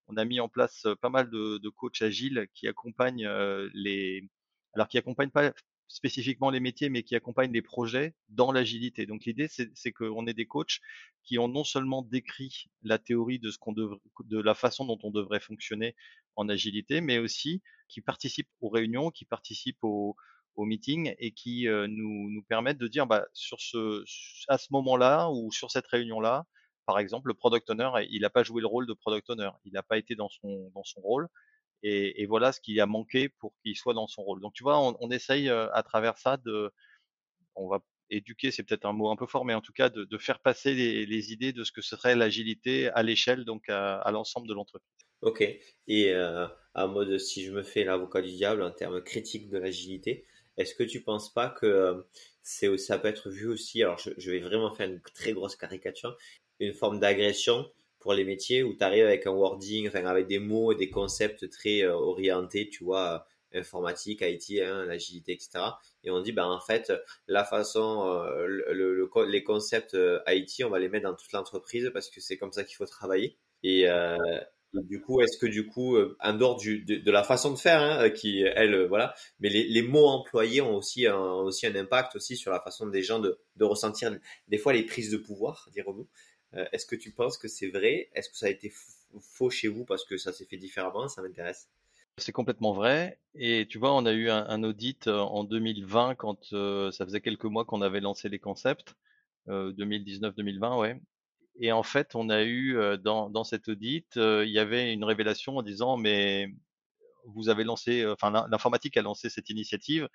on 0.09 0.17
a 0.17 0.25
mis 0.25 0.39
en 0.39 0.49
place 0.49 0.87
pas 1.01 1.09
mal 1.09 1.29
de, 1.29 1.69
coachs 1.69 2.01
agiles 2.01 2.47
qui 2.53 2.67
accompagnent 2.67 3.29
les, 3.73 4.27
alors 4.73 4.87
qui 4.87 4.97
accompagnent 4.97 5.29
pas 5.29 5.53
spécifiquement 5.87 6.51
les 6.51 6.59
métiers, 6.59 6.89
mais 6.89 7.03
qui 7.03 7.15
accompagnent 7.15 7.51
les 7.51 7.63
projets 7.63 8.13
dans 8.29 8.51
l'agilité. 8.51 9.05
Donc 9.05 9.25
l'idée, 9.25 9.47
c'est 9.49 9.91
qu'on 9.91 10.27
ait 10.27 10.33
des 10.33 10.45
coachs 10.45 10.79
qui 11.23 11.37
ont 11.39 11.47
non 11.47 11.63
seulement 11.63 12.03
décrit 12.03 12.65
la 12.83 12.99
théorie 12.99 13.39
de 13.39 13.51
ce 13.51 13.57
qu'on 13.57 13.73
de 13.73 14.39
la 14.39 14.53
façon 14.53 14.85
dont 14.85 14.99
on 15.03 15.11
devrait 15.11 15.39
fonctionner 15.39 15.95
en 16.35 16.47
agilité, 16.47 17.01
mais 17.01 17.17
aussi 17.17 17.61
qui 17.87 18.01
participent 18.01 18.49
aux 18.61 18.69
réunions, 18.69 19.09
qui 19.09 19.25
participent 19.25 19.83
aux, 19.83 20.15
meetings 20.57 21.15
et 21.19 21.31
qui 21.31 21.67
nous, 21.69 22.29
nous 22.29 22.43
permettent 22.43 22.77
de 22.77 22.89
dire, 22.89 23.07
bah, 23.07 23.25
sur 23.31 23.61
ce, 23.61 24.03
à 24.49 24.57
ce 24.57 24.67
moment-là 24.71 25.29
ou 25.31 25.53
sur 25.53 25.71
cette 25.71 25.87
réunion-là, 25.87 26.45
par 26.89 26.97
exemple, 26.97 27.27
le 27.27 27.35
product 27.35 27.69
owner, 27.69 27.91
il 28.09 28.23
n'a 28.23 28.31
pas 28.31 28.41
joué 28.41 28.61
le 28.61 28.67
rôle 28.67 28.87
de 28.87 28.93
product 28.93 29.29
owner, 29.29 29.51
il 29.63 29.73
n'a 29.73 29.83
pas 29.83 29.99
été 29.99 30.15
dans 30.15 30.29
son, 30.29 30.71
dans 30.73 30.83
son 30.83 31.01
rôle. 31.01 31.27
Et, 31.83 32.25
voilà 32.25 32.51
ce 32.51 32.59
qui 32.59 32.79
a 32.79 32.87
manqué 32.87 33.29
pour 33.29 33.53
qu'il 33.61 33.75
soit 33.75 33.93
dans 33.93 34.07
son 34.07 34.23
rôle. 34.23 34.41
Donc 34.41 34.53
tu 34.55 34.63
vois, 34.63 34.79
on, 34.79 35.11
essaye 35.11 35.49
euh, 35.49 35.71
à 35.71 35.83
travers 35.83 36.17
ça 36.17 36.37
de, 36.37 36.71
on 37.53 37.67
va 37.67 37.77
éduquer, 38.09 38.49
c'est 38.49 38.63
peut-être 38.63 38.85
un 38.85 38.93
mot 38.93 39.11
un 39.11 39.15
peu 39.15 39.27
fort, 39.27 39.45
mais 39.45 39.53
en 39.53 39.61
tout 39.61 39.71
cas 39.71 39.89
de, 39.89 40.17
faire 40.17 40.39
passer 40.39 40.73
les, 40.73 41.31
idées 41.31 41.53
de 41.53 41.63
ce 41.63 41.71
que 41.71 41.83
serait 41.83 42.15
l'agilité 42.15 42.89
à 42.89 43.03
l'échelle, 43.03 43.45
donc 43.45 43.69
à, 43.69 44.09
l'ensemble 44.11 44.47
de 44.47 44.55
l'entreprise. 44.55 44.89
Ok. 45.21 45.41
Et 45.85 46.11
euh, 46.15 46.47
mode, 46.75 47.19
si 47.19 47.45
je 47.45 47.51
me 47.51 47.61
fais 47.61 47.83
l'avocat 47.83 48.23
du 48.23 48.31
diable 48.31 48.63
en 48.63 48.71
termes 48.71 49.03
critiques 49.03 49.47
de 49.47 49.59
l'agilité, 49.59 50.25
est-ce 50.57 50.73
que 50.73 50.83
tu 50.83 51.03
penses 51.03 51.31
pas 51.31 51.49
que 51.49 51.67
euh, 51.67 52.01
c'est 52.41 52.75
ça 52.79 52.97
peut 52.97 53.09
être 53.09 53.29
vu 53.29 53.47
aussi, 53.47 53.83
alors 53.83 53.99
je 53.99 54.31
vais 54.31 54.39
vraiment 54.39 54.73
faire 54.73 54.89
une 54.89 55.01
très 55.01 55.33
grosse 55.33 55.55
caricature, 55.55 56.17
une 56.59 56.73
forme 56.73 56.99
d'agression 56.99 57.69
pour 57.99 58.13
les 58.13 58.23
métiers 58.23 58.63
où 58.63 58.73
tu 58.75 58.83
arrives 58.83 59.05
avec 59.05 59.27
un 59.27 59.31
wording, 59.31 59.87
enfin 59.87 60.05
avec 60.05 60.27
des 60.27 60.39
mots 60.39 60.71
et 60.71 60.75
des 60.75 60.89
concepts 60.89 61.49
très 61.49 61.83
euh, 61.83 61.93
orientés, 61.93 62.69
tu 62.69 62.83
vois, 62.83 63.25
informatique, 63.53 64.21
IT, 64.21 64.61
hein, 64.61 64.85
l'agilité, 64.85 65.33
etc. 65.33 65.59
Et 66.03 66.11
on 66.11 66.21
dit, 66.21 66.31
ben 66.31 66.45
en 66.45 66.59
fait, 66.59 66.91
la 67.27 67.43
façon, 67.43 68.07
euh, 68.07 68.45
le, 68.47 68.93
le, 68.93 69.09
les 69.27 69.43
concepts 69.43 69.95
euh, 69.95 70.19
IT, 70.27 70.63
on 70.65 70.69
va 70.69 70.79
les 70.79 70.89
mettre 70.89 71.09
dans 71.09 71.15
toute 71.15 71.31
l'entreprise 71.31 71.89
parce 71.93 72.09
que 72.09 72.21
c'est 72.21 72.37
comme 72.37 72.51
ça 72.51 72.63
qu'il 72.63 72.75
faut 72.75 72.85
travailler. 72.85 73.37
Et, 73.63 73.87
euh, 73.89 74.17
du 74.73 75.01
coup, 75.01 75.19
est-ce 75.21 75.37
que 75.39 75.47
du 75.47 75.65
coup, 75.65 75.97
en 76.19 76.33
dehors 76.33 76.57
de, 76.57 77.11
la 77.11 77.23
façon 77.23 77.51
de 77.51 77.57
faire, 77.57 77.81
hein, 77.81 78.09
qui 78.11 78.43
elle, 78.43 78.85
voilà, 78.85 79.15
mais 79.39 79.49
les, 79.49 79.63
les, 79.63 79.81
mots 79.81 80.05
employés 80.05 80.61
ont 80.61 80.75
aussi 80.75 81.07
un, 81.07 81.17
aussi 81.17 81.65
un 81.65 81.75
impact 81.75 82.15
aussi 82.15 82.37
sur 82.37 82.51
la 82.51 82.59
façon 82.59 82.85
des 82.85 83.01
gens 83.01 83.17
de, 83.17 83.39
de 83.55 83.65
ressentir 83.65 84.15
des 84.47 84.57
fois 84.59 84.73
les 84.73 84.83
prises 84.83 85.09
de 85.09 85.17
pouvoir, 85.17 85.67
dirons-nous. 85.73 86.07
Euh, 86.55 86.65
est-ce 86.71 86.85
que 86.85 86.95
tu 86.95 87.11
penses 87.11 87.37
que 87.37 87.47
c'est 87.47 87.69
vrai? 87.69 88.09
Est-ce 88.13 88.29
que 88.29 88.37
ça 88.37 88.47
a 88.47 88.49
été 88.49 88.71
faux 89.19 89.49
chez 89.49 89.67
vous 89.67 89.85
parce 89.85 90.05
que 90.05 90.17
ça 90.17 90.33
s'est 90.33 90.45
fait 90.45 90.57
différemment? 90.57 91.07
Ça 91.07 91.21
m'intéresse. 91.21 91.69
C'est 92.19 92.31
complètement 92.31 92.73
vrai. 92.73 93.19
Et 93.35 93.65
tu 93.67 93.77
vois, 93.77 93.95
on 93.95 94.05
a 94.05 94.11
eu 94.11 94.29
un, 94.29 94.63
audit 94.63 95.07
euh, 95.07 95.19
en 95.19 95.43
2020 95.43 96.15
quand 96.15 96.53
euh, 96.53 96.91
ça 96.91 97.05
faisait 97.05 97.21
quelques 97.21 97.45
mois 97.45 97.65
qu'on 97.65 97.81
avait 97.81 98.01
lancé 98.01 98.29
les 98.29 98.39
concepts. 98.39 98.95
Euh, 99.47 99.71
2019-2020, 99.73 100.79
ouais. 100.79 101.01
Et 101.61 101.71
en 101.71 101.83
fait, 101.83 102.15
on 102.15 102.29
a 102.29 102.43
eu 102.43 102.77
dans, 103.03 103.29
dans 103.29 103.43
cet 103.43 103.67
audit, 103.67 104.07
il 104.15 104.49
y 104.49 104.59
avait 104.59 104.93
une 104.93 105.03
révélation 105.03 105.57
en 105.57 105.61
disant, 105.61 105.97
mais 105.97 106.47
vous 107.25 107.49
avez 107.49 107.65
lancé, 107.65 108.05
enfin 108.07 108.31
l'informatique 108.49 108.95
a 108.95 109.01
lancé 109.01 109.29
cette 109.29 109.49
initiative, 109.49 110.07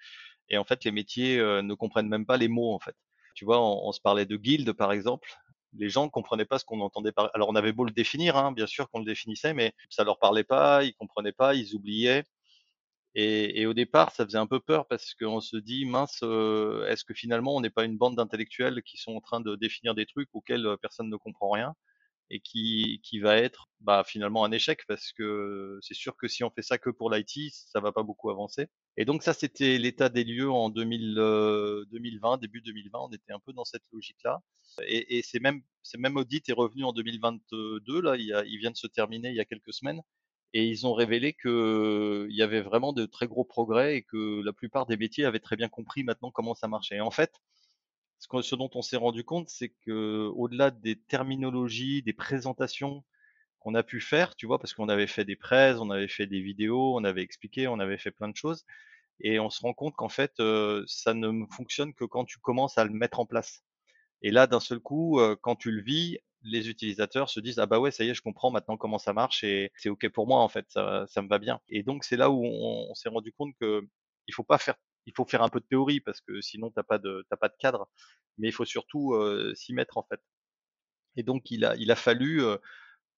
et 0.49 0.57
en 0.57 0.65
fait, 0.65 0.85
les 0.85 0.91
métiers 0.91 1.37
ne 1.37 1.75
comprennent 1.75 2.09
même 2.09 2.25
pas 2.25 2.39
les 2.39 2.49
mots, 2.49 2.73
en 2.73 2.79
fait. 2.79 2.97
Tu 3.35 3.45
vois, 3.45 3.61
on, 3.61 3.87
on 3.87 3.93
se 3.93 4.01
parlait 4.01 4.25
de 4.25 4.37
guild, 4.37 4.73
par 4.73 4.91
exemple 4.93 5.29
les 5.77 5.89
gens 5.91 6.05
ne 6.05 6.11
comprenaient 6.11 6.45
pas 6.45 6.59
ce 6.59 6.65
qu'on 6.65 6.81
entendait. 6.81 7.13
Alors 7.35 7.49
on 7.49 7.57
avait 7.57 7.73
beau 7.73 7.85
le 7.85 7.91
définir, 7.93 8.37
hein, 8.37 8.53
bien 8.53 8.67
sûr 8.67 8.91
qu'on 8.91 9.01
le 9.01 9.05
définissait, 9.05 9.55
mais 9.55 9.73
ça 9.91 10.05
leur 10.05 10.19
parlait 10.19 10.45
pas, 10.45 10.85
ils 10.85 10.95
comprenaient 10.95 11.33
pas, 11.33 11.55
ils 11.55 11.75
oubliaient. 11.75 12.25
Et, 13.17 13.67
au 13.67 13.75
départ, 13.75 14.11
ça 14.11 14.25
faisait 14.25 14.39
un 14.39 14.47
peu 14.47 14.59
peur 14.61 14.89
parce 14.89 15.15
qu'on 15.15 15.41
se 15.41 15.57
dit 15.57 15.85
mince, 15.87 16.21
euh, 16.25 16.85
est-ce 16.89 17.05
que 17.05 17.15
finalement 17.15 17.55
on 17.55 17.61
n'est 17.61 17.71
pas 17.71 17.85
une 17.85 17.97
bande 17.97 18.17
d'intellectuels 18.17 18.83
qui 18.83 18.97
sont 18.97 19.15
en 19.15 19.21
train 19.21 19.41
de 19.41 19.55
définir 19.57 19.95
des 19.95 20.05
trucs 20.07 20.29
auxquels 20.35 20.67
euh, 20.67 20.77
personne 20.77 21.09
ne 21.11 21.17
comprend 21.17 21.51
rien 21.51 21.75
et 22.31 22.41
qui, 22.41 23.01
qui 23.05 23.21
va 23.21 23.37
être 23.37 23.69
bah, 23.81 24.05
finalement 24.07 24.45
un 24.45 24.53
échec 24.53 24.85
parce 24.89 25.13
que 25.13 25.79
c'est 25.83 25.95
sûr 25.95 26.17
que 26.17 26.29
si 26.29 26.45
on 26.45 26.51
fait 26.51 26.63
ça 26.63 26.79
que 26.79 26.91
pour 26.91 27.11
l'IT, 27.11 27.53
ça 27.53 27.81
va 27.81 27.93
pas 27.93 28.03
beaucoup 28.03 28.31
avancer. 28.31 28.69
Et 28.97 29.05
donc 29.05 29.23
ça, 29.23 29.33
c'était 29.35 29.79
l'état 29.79 30.09
des 30.09 30.25
lieux 30.25 30.51
en 30.51 30.71
2000, 30.71 31.17
euh, 31.19 31.85
2020, 31.91 32.39
début 32.39 32.61
2020. 32.61 32.99
On 33.01 33.09
était 33.11 33.33
un 33.33 33.41
peu 33.41 33.53
dans 33.53 33.65
cette 33.65 33.83
logique-là. 33.93 34.41
Et, 34.87 35.19
et 35.19 35.23
c'est 35.23 35.41
même, 35.41 35.63
c'est 35.83 35.99
même 35.99 36.17
audit 36.17 36.49
est 36.49 36.53
revenu 36.53 36.85
en 36.85 36.93
2022. 36.93 38.01
Là, 38.01 38.17
il, 38.17 38.33
a, 38.33 38.45
il 38.45 38.59
vient 38.59 38.71
de 38.71 38.77
se 38.77 38.87
terminer 38.87 39.31
il 39.31 39.37
y 39.37 39.41
a 39.41 39.45
quelques 39.45 39.73
semaines. 39.73 40.01
Et 40.53 40.69
ils 40.69 40.87
ont 40.87 40.95
révélé 40.95 41.33
qu'il 41.35 42.29
y 42.31 42.43
avait 42.43 42.61
vraiment 42.61 42.93
de 42.93 43.07
très 43.07 43.27
gros 43.27 43.45
progrès 43.45 43.97
et 43.97 44.03
que 44.03 44.41
la 44.45 44.53
plupart 44.53 44.87
des 44.87 44.97
métiers 44.97 45.25
avaient 45.25 45.41
très 45.41 45.57
bien 45.57 45.69
compris 45.69 46.05
maintenant 46.05 46.31
comment 46.31 46.55
ça 46.55 46.69
marchait. 46.69 47.01
En 47.01 47.11
fait, 47.11 47.33
ce, 48.21 48.43
ce 48.43 48.55
dont 48.55 48.71
on 48.75 48.83
s'est 48.83 48.97
rendu 48.97 49.25
compte, 49.25 49.49
c'est 49.49 49.71
que 49.85 50.31
au-delà 50.37 50.71
des 50.71 50.97
terminologies, 50.97 52.03
des 52.03 52.13
présentations 52.13 53.05
qu'on 53.65 53.75
a 53.77 53.83
pu 53.85 54.01
faire, 54.01 54.37
tu 54.37 54.47
vois, 54.47 54.61
parce 54.61 54.75
qu'on 54.75 54.91
avait 54.91 55.09
fait 55.09 55.25
des 55.27 55.37
presse, 55.37 55.79
on 55.81 55.91
avait 55.91 56.09
fait 56.09 56.27
des 56.29 56.43
vidéos, 56.43 56.97
on 56.97 57.05
avait 57.05 57.23
expliqué, 57.23 57.69
on 57.69 57.81
avait 57.81 57.99
fait 57.99 58.13
plein 58.13 58.29
de 58.29 58.37
choses, 58.37 58.65
et 59.21 59.41
on 59.41 59.51
se 59.51 59.61
rend 59.63 59.75
compte 59.75 59.95
qu'en 59.97 60.09
fait, 60.11 60.33
euh, 60.41 60.85
ça 60.89 61.15
ne 61.15 61.47
fonctionne 61.53 61.95
que 61.95 62.05
quand 62.05 62.25
tu 62.25 62.39
commences 62.41 62.79
à 62.79 62.85
le 62.85 62.93
mettre 62.93 63.21
en 63.21 63.27
place. 63.27 63.63
Et 64.23 64.31
là, 64.31 64.47
d'un 64.47 64.61
seul 64.61 64.81
coup, 64.81 65.21
euh, 65.21 65.37
quand 65.41 65.57
tu 65.57 65.71
le 65.71 65.83
vis, 65.83 66.19
les 66.43 66.69
utilisateurs 66.71 67.31
se 67.31 67.41
disent 67.41 67.59
ah 67.59 67.67
bah 67.67 67.81
ouais 67.81 67.91
ça 67.91 68.05
y 68.05 68.11
est 68.11 68.15
je 68.15 68.23
comprends 68.23 68.51
maintenant 68.51 68.77
comment 68.77 68.99
ça 68.99 69.15
marche 69.15 69.43
et 69.45 69.73
c'est 69.77 69.89
ok 69.89 70.09
pour 70.11 70.27
moi 70.27 70.41
en 70.43 70.49
fait 70.49 70.67
ça, 70.71 71.07
ça 71.09 71.23
me 71.23 71.29
va 71.29 71.39
bien. 71.39 71.61
Et 71.69 71.83
donc 71.83 72.05
c'est 72.05 72.17
là 72.19 72.31
où 72.31 72.45
on, 72.45 72.89
on 72.91 72.95
s'est 72.95 73.09
rendu 73.09 73.33
compte 73.33 73.55
que 73.61 73.81
il 74.29 74.35
faut 74.35 74.45
pas 74.45 74.59
faire 74.59 74.75
il 75.07 75.15
faut 75.17 75.25
faire 75.27 75.43
un 75.43 75.49
peu 75.49 75.61
de 75.61 75.67
théorie 75.67 76.01
parce 76.01 76.21
que 76.21 76.41
sinon 76.43 76.71
t'as 76.71 76.83
pas 76.83 76.99
de 76.99 77.27
t'as 77.31 77.37
pas 77.37 77.49
de 77.49 77.57
cadre. 77.59 77.89
Mais 78.39 78.49
il 78.49 78.53
faut 78.53 78.65
surtout 78.67 79.15
euh, 79.15 79.55
s'y 79.55 79.73
mettre 79.75 79.97
en 79.99 80.03
fait. 80.05 80.21
Et 81.17 81.23
donc 81.23 81.51
il 81.51 81.65
a 81.65 81.77
il 81.77 81.91
a 81.91 81.97
fallu 81.97 82.43
euh, 82.43 82.57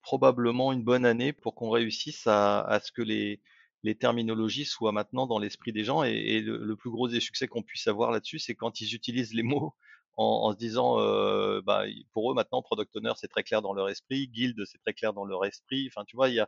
probablement 0.06 0.72
une 0.72 0.84
bonne 0.84 1.04
année 1.04 1.32
pour 1.32 1.56
qu'on 1.56 1.68
réussisse 1.68 2.28
à, 2.28 2.80
ce 2.84 2.92
que 2.92 3.02
les 3.02 3.40
les 3.82 3.96
terminologies 3.96 4.64
soient 4.64 4.92
maintenant 4.92 5.26
dans 5.26 5.40
l'esprit 5.40 5.72
des 5.72 5.82
gens. 5.84 6.04
Et, 6.04 6.40
le, 6.40 6.76
plus 6.76 6.90
gros 6.90 7.08
des 7.08 7.20
succès 7.20 7.48
qu'on 7.48 7.62
puisse 7.62 7.88
avoir 7.88 8.10
là-dessus, 8.12 8.38
c'est 8.38 8.54
quand 8.54 8.80
ils 8.80 8.94
utilisent 8.94 9.34
les 9.34 9.42
mots 9.42 9.74
en, 10.16 10.52
se 10.52 10.56
disant, 10.56 11.00
euh, 11.00 11.60
bah, 11.60 11.84
pour 12.12 12.30
eux 12.30 12.34
maintenant, 12.34 12.62
product 12.62 12.94
owner, 12.96 13.12
c'est 13.16 13.28
très 13.28 13.42
clair 13.42 13.62
dans 13.62 13.74
leur 13.74 13.88
esprit, 13.88 14.28
guild, 14.28 14.56
c'est 14.64 14.78
très 14.78 14.94
clair 14.94 15.12
dans 15.12 15.24
leur 15.24 15.44
esprit. 15.44 15.88
Enfin, 15.90 16.04
tu 16.06 16.16
vois, 16.16 16.28
il 16.28 16.46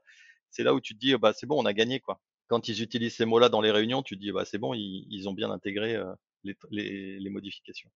c'est 0.51 0.63
là 0.63 0.73
où 0.73 0.81
tu 0.81 0.95
te 0.95 1.01
dis, 1.01 1.17
bah, 1.17 1.33
c'est 1.35 1.47
bon, 1.47 1.61
on 1.61 1.67
a 1.67 1.75
gagné, 1.75 1.99
quoi. 2.01 2.21
Quand 2.47 2.69
ils 2.69 2.81
utilisent 2.81 3.17
ces 3.17 3.27
mots-là 3.27 3.49
dans 3.49 3.61
les 3.61 3.73
réunions, 3.73 4.03
tu 4.03 4.17
te 4.17 4.21
dis, 4.21 4.33
bah, 4.33 4.45
c'est 4.45 4.59
bon, 4.59 4.73
ils, 4.75 5.29
ont 5.29 5.35
bien 5.35 5.51
intégré 5.51 5.97
euh, 5.97 6.15
les 6.71 7.31
modifications. 7.31 7.91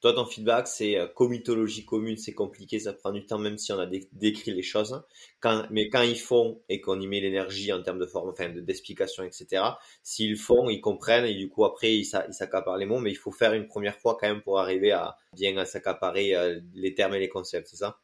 Toi, 0.00 0.12
ton 0.12 0.26
feedback, 0.26 0.68
c'est 0.68 0.96
euh, 0.96 1.06
comitologie 1.08 1.84
commune, 1.84 2.16
c'est 2.16 2.34
compliqué, 2.34 2.78
ça 2.78 2.92
prend 2.92 3.10
du 3.10 3.26
temps, 3.26 3.38
même 3.38 3.58
si 3.58 3.72
on 3.72 3.78
a 3.78 3.86
décrit 3.86 4.52
les 4.52 4.62
choses. 4.62 5.02
Quand, 5.40 5.66
mais 5.70 5.88
quand 5.88 6.02
ils 6.02 6.18
font 6.18 6.62
et 6.68 6.80
qu'on 6.80 7.00
y 7.00 7.06
met 7.06 7.20
l'énergie 7.20 7.72
en 7.72 7.82
termes 7.82 7.98
de 7.98 8.06
forme, 8.06 8.30
enfin, 8.30 8.48
d'explication, 8.48 9.24
etc., 9.24 9.62
s'ils 10.02 10.36
font, 10.36 10.68
ils 10.70 10.80
comprennent 10.80 11.26
et 11.26 11.34
du 11.34 11.48
coup, 11.48 11.64
après, 11.64 11.96
ils 11.96 12.04
s'accaparent 12.04 12.76
les 12.76 12.86
mots, 12.86 13.00
mais 13.00 13.10
il 13.10 13.16
faut 13.16 13.32
faire 13.32 13.54
une 13.54 13.66
première 13.66 13.98
fois 13.98 14.16
quand 14.20 14.28
même 14.28 14.42
pour 14.42 14.60
arriver 14.60 14.92
à 14.92 15.16
bien 15.34 15.64
s'accaparer 15.64 16.34
euh, 16.36 16.60
les 16.74 16.94
termes 16.94 17.14
et 17.14 17.20
les 17.20 17.28
concepts, 17.28 17.66
c'est 17.68 17.76
ça? 17.76 17.98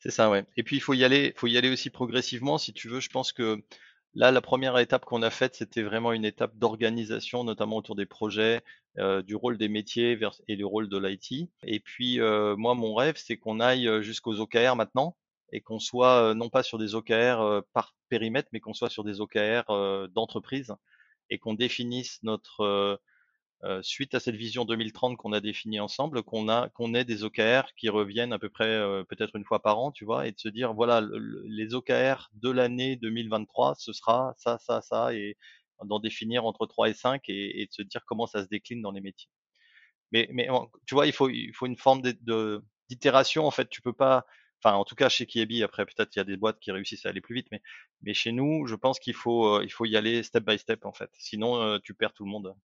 C'est 0.00 0.10
ça, 0.10 0.30
ouais. 0.30 0.44
Et 0.56 0.62
puis, 0.62 0.76
il 0.76 0.80
faut 0.80 0.94
y 0.94 1.04
aller, 1.04 1.32
faut 1.36 1.46
y 1.46 1.56
aller 1.56 1.70
aussi 1.70 1.90
progressivement, 1.90 2.58
si 2.58 2.72
tu 2.72 2.88
veux. 2.88 3.00
Je 3.00 3.10
pense 3.10 3.32
que 3.32 3.62
Là, 4.14 4.30
la 4.32 4.40
première 4.40 4.78
étape 4.78 5.04
qu'on 5.04 5.22
a 5.22 5.30
faite, 5.30 5.54
c'était 5.54 5.82
vraiment 5.82 6.12
une 6.12 6.24
étape 6.24 6.56
d'organisation, 6.56 7.44
notamment 7.44 7.76
autour 7.76 7.94
des 7.94 8.06
projets, 8.06 8.62
euh, 8.98 9.22
du 9.22 9.36
rôle 9.36 9.58
des 9.58 9.68
métiers 9.68 10.18
et 10.48 10.56
du 10.56 10.64
rôle 10.64 10.88
de 10.88 10.98
l'IT. 10.98 11.50
Et 11.62 11.78
puis, 11.78 12.20
euh, 12.20 12.56
moi, 12.56 12.74
mon 12.74 12.94
rêve, 12.94 13.14
c'est 13.16 13.36
qu'on 13.36 13.60
aille 13.60 13.86
euh, 13.86 14.02
jusqu'aux 14.02 14.40
OKR 14.40 14.74
maintenant 14.76 15.16
et 15.52 15.60
qu'on 15.60 15.78
soit 15.78 16.34
non 16.34 16.50
pas 16.50 16.62
sur 16.62 16.78
des 16.78 16.94
OKR 16.94 17.62
par 17.72 17.94
périmètre, 18.10 18.48
mais 18.52 18.60
qu'on 18.60 18.74
soit 18.74 18.90
sur 18.90 19.02
des 19.02 19.22
OKR 19.22 20.08
d'entreprise 20.08 20.74
et 21.30 21.38
qu'on 21.38 21.54
définisse 21.54 22.22
notre 22.22 23.00
euh, 23.64 23.82
suite 23.82 24.14
à 24.14 24.20
cette 24.20 24.36
vision 24.36 24.64
2030 24.64 25.16
qu'on 25.16 25.32
a 25.32 25.40
définie 25.40 25.80
ensemble, 25.80 26.22
qu'on 26.22 26.48
a 26.48 26.68
qu'on 26.68 26.94
ait 26.94 27.04
des 27.04 27.24
OKR 27.24 27.74
qui 27.76 27.88
reviennent 27.88 28.32
à 28.32 28.38
peu 28.38 28.48
près 28.48 28.68
euh, 28.68 29.02
peut-être 29.02 29.34
une 29.34 29.44
fois 29.44 29.60
par 29.60 29.80
an, 29.80 29.90
tu 29.90 30.04
vois, 30.04 30.28
et 30.28 30.32
de 30.32 30.38
se 30.38 30.48
dire 30.48 30.74
voilà 30.74 31.02
les 31.44 31.74
OKR 31.74 32.30
de 32.34 32.50
l'année 32.50 32.94
2023, 32.96 33.74
ce 33.76 33.92
sera 33.92 34.34
ça, 34.38 34.58
ça, 34.58 34.80
ça, 34.80 35.12
et 35.12 35.36
d'en 35.84 35.98
définir 35.98 36.44
entre 36.44 36.66
3 36.66 36.90
et 36.90 36.94
5 36.94 37.22
et, 37.28 37.66
de 37.66 37.72
se 37.72 37.82
dire 37.82 38.04
comment 38.06 38.26
ça 38.26 38.44
se 38.44 38.48
décline 38.48 38.80
dans 38.80 38.92
les 38.92 39.00
métiers. 39.00 39.30
Mais, 40.12 40.28
mais 40.32 40.48
tu 40.86 40.94
vois, 40.94 41.06
il 41.06 41.12
faut, 41.12 41.28
il 41.28 41.52
faut 41.54 41.66
une 41.66 41.76
forme 41.76 42.02
d'itération. 42.88 43.46
En 43.46 43.50
fait, 43.50 43.68
tu 43.68 43.82
peux 43.82 43.92
pas, 43.92 44.24
enfin, 44.62 44.76
en 44.76 44.84
tout 44.84 44.94
cas 44.94 45.08
chez 45.08 45.26
Kiebi, 45.26 45.62
après 45.64 45.84
peut-être 45.86 46.14
il 46.16 46.18
y 46.18 46.22
a 46.22 46.24
des 46.24 46.36
boîtes 46.36 46.60
qui 46.60 46.72
réussissent 46.72 47.06
à 47.06 47.10
aller 47.10 47.20
plus 47.20 47.34
vite, 47.34 47.48
mais, 47.52 47.62
mais 48.02 48.14
chez 48.14 48.32
nous, 48.32 48.66
je 48.66 48.74
pense 48.76 49.00
qu'il 49.00 49.14
faut, 49.14 49.56
euh, 49.56 49.64
il 49.64 49.70
faut 49.72 49.84
y 49.84 49.96
aller 49.96 50.22
step 50.22 50.44
by 50.44 50.58
step 50.58 50.84
en 50.86 50.92
fait. 50.92 51.10
Sinon, 51.18 51.78
tu 51.80 51.94
perds 51.94 52.14
tout 52.14 52.24
le 52.24 52.30
monde. 52.30 52.54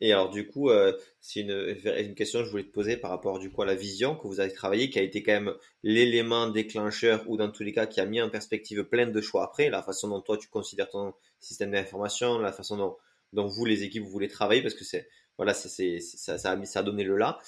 Et 0.00 0.12
alors 0.12 0.30
du 0.30 0.46
coup, 0.46 0.70
euh, 0.70 0.92
c'est 1.20 1.40
une, 1.40 2.14
question 2.14 2.40
que 2.40 2.44
je 2.44 2.50
voulais 2.50 2.64
te 2.64 2.72
poser 2.72 2.96
par 2.96 3.10
rapport 3.10 3.38
du 3.38 3.50
coup 3.50 3.62
à 3.62 3.66
la 3.66 3.74
vision 3.74 4.14
que 4.14 4.26
vous 4.28 4.40
avez 4.40 4.52
travaillé, 4.52 4.90
qui 4.90 4.98
a 4.98 5.02
été 5.02 5.22
quand 5.22 5.32
même 5.32 5.54
l'élément 5.82 6.48
déclencheur 6.48 7.24
ou 7.28 7.36
dans 7.36 7.50
tous 7.50 7.64
les 7.64 7.72
cas 7.72 7.86
qui 7.86 8.00
a 8.00 8.06
mis 8.06 8.22
en 8.22 8.30
perspective 8.30 8.84
plein 8.84 9.06
de 9.06 9.20
choix 9.20 9.44
après, 9.44 9.70
la 9.70 9.82
façon 9.82 10.08
dont 10.08 10.20
toi 10.20 10.36
tu 10.38 10.48
considères 10.48 10.88
ton 10.88 11.14
système 11.40 11.72
d'information, 11.72 12.38
la 12.38 12.52
façon 12.52 12.76
dont, 12.76 12.96
dont 13.32 13.46
vous 13.46 13.64
les 13.64 13.82
équipes 13.82 14.04
vous 14.04 14.10
voulez 14.10 14.28
travailler, 14.28 14.62
parce 14.62 14.74
que 14.74 14.84
c'est 14.84 15.08
voilà, 15.36 15.54
c'est 15.54 16.00
ça, 16.00 16.38
ça 16.38 16.52
a 16.52 16.64
ça 16.64 16.82
donné 16.82 17.04
le 17.04 17.16
là. 17.16 17.38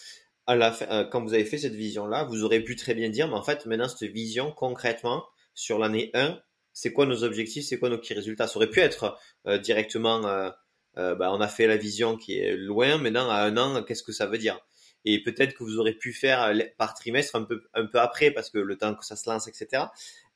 À 0.46 0.56
la 0.56 0.72
fin, 0.72 0.86
euh, 0.90 1.04
quand 1.04 1.22
vous 1.22 1.34
avez 1.34 1.44
fait 1.44 1.58
cette 1.58 1.74
vision 1.74 2.06
là, 2.06 2.24
vous 2.24 2.42
aurez 2.42 2.60
pu 2.60 2.74
très 2.74 2.94
bien 2.94 3.10
dire, 3.10 3.28
mais 3.28 3.34
en 3.34 3.42
fait 3.42 3.66
maintenant 3.66 3.88
cette 3.88 4.10
vision 4.10 4.50
concrètement 4.52 5.24
sur 5.54 5.78
l'année 5.78 6.10
1, 6.14 6.40
c'est 6.72 6.92
quoi 6.92 7.06
nos 7.06 7.22
objectifs, 7.24 7.64
c'est 7.64 7.78
quoi 7.78 7.90
nos 7.90 7.98
petits 7.98 8.14
résultats? 8.14 8.46
Ça 8.48 8.56
aurait 8.56 8.70
pu 8.70 8.80
être 8.80 9.16
euh, 9.46 9.58
directement 9.58 10.52
euh, 10.98 11.14
bah, 11.14 11.31
on 11.33 11.40
a 11.40 11.48
fait 11.48 11.66
la 11.66 11.76
vision 11.76 12.16
qui 12.16 12.38
est 12.38 12.57
loin, 12.57 12.98
maintenant 12.98 13.31
à 13.31 13.42
un 13.42 13.57
an, 13.57 13.83
qu'est-ce 13.83 14.03
que 14.03 14.12
ça 14.12 14.26
veut 14.26 14.38
dire? 14.38 14.59
Et 15.05 15.22
peut-être 15.22 15.55
que 15.55 15.64
vous 15.64 15.79
aurez 15.79 15.94
pu 15.94 16.12
faire 16.12 16.42
euh, 16.42 16.59
par 16.79 16.94
trimestre 16.94 17.37
un 17.37 17.44
peu, 17.44 17.62
un 17.74 17.87
peu 17.87 17.98
après, 18.00 18.31
parce 18.31 18.50
que 18.50 18.59
le 18.59 18.76
temps 18.76 18.94
que 18.94 19.05
ça 19.05 19.16
se 19.16 19.29
lance, 19.31 19.48
etc. 19.48 19.85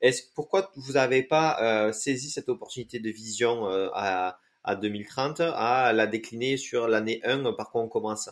Est-ce 0.01 0.23
pourquoi 0.35 0.71
vous 0.77 0.93
n'avez 0.93 1.23
pas 1.23 1.59
euh, 1.88 1.93
saisi 1.93 2.31
cette 2.31 2.49
opportunité 2.49 2.99
de 2.99 3.11
vision 3.11 3.67
à, 3.95 4.38
à 4.64 4.77
2030 4.77 5.40
à 5.40 5.93
la 5.93 6.07
décliner 6.07 6.57
sur 6.57 6.88
l'année 6.88 7.21
1 7.25 7.53
par 7.55 7.71
quoi 7.71 7.83
on 7.83 7.88
commence? 7.88 8.31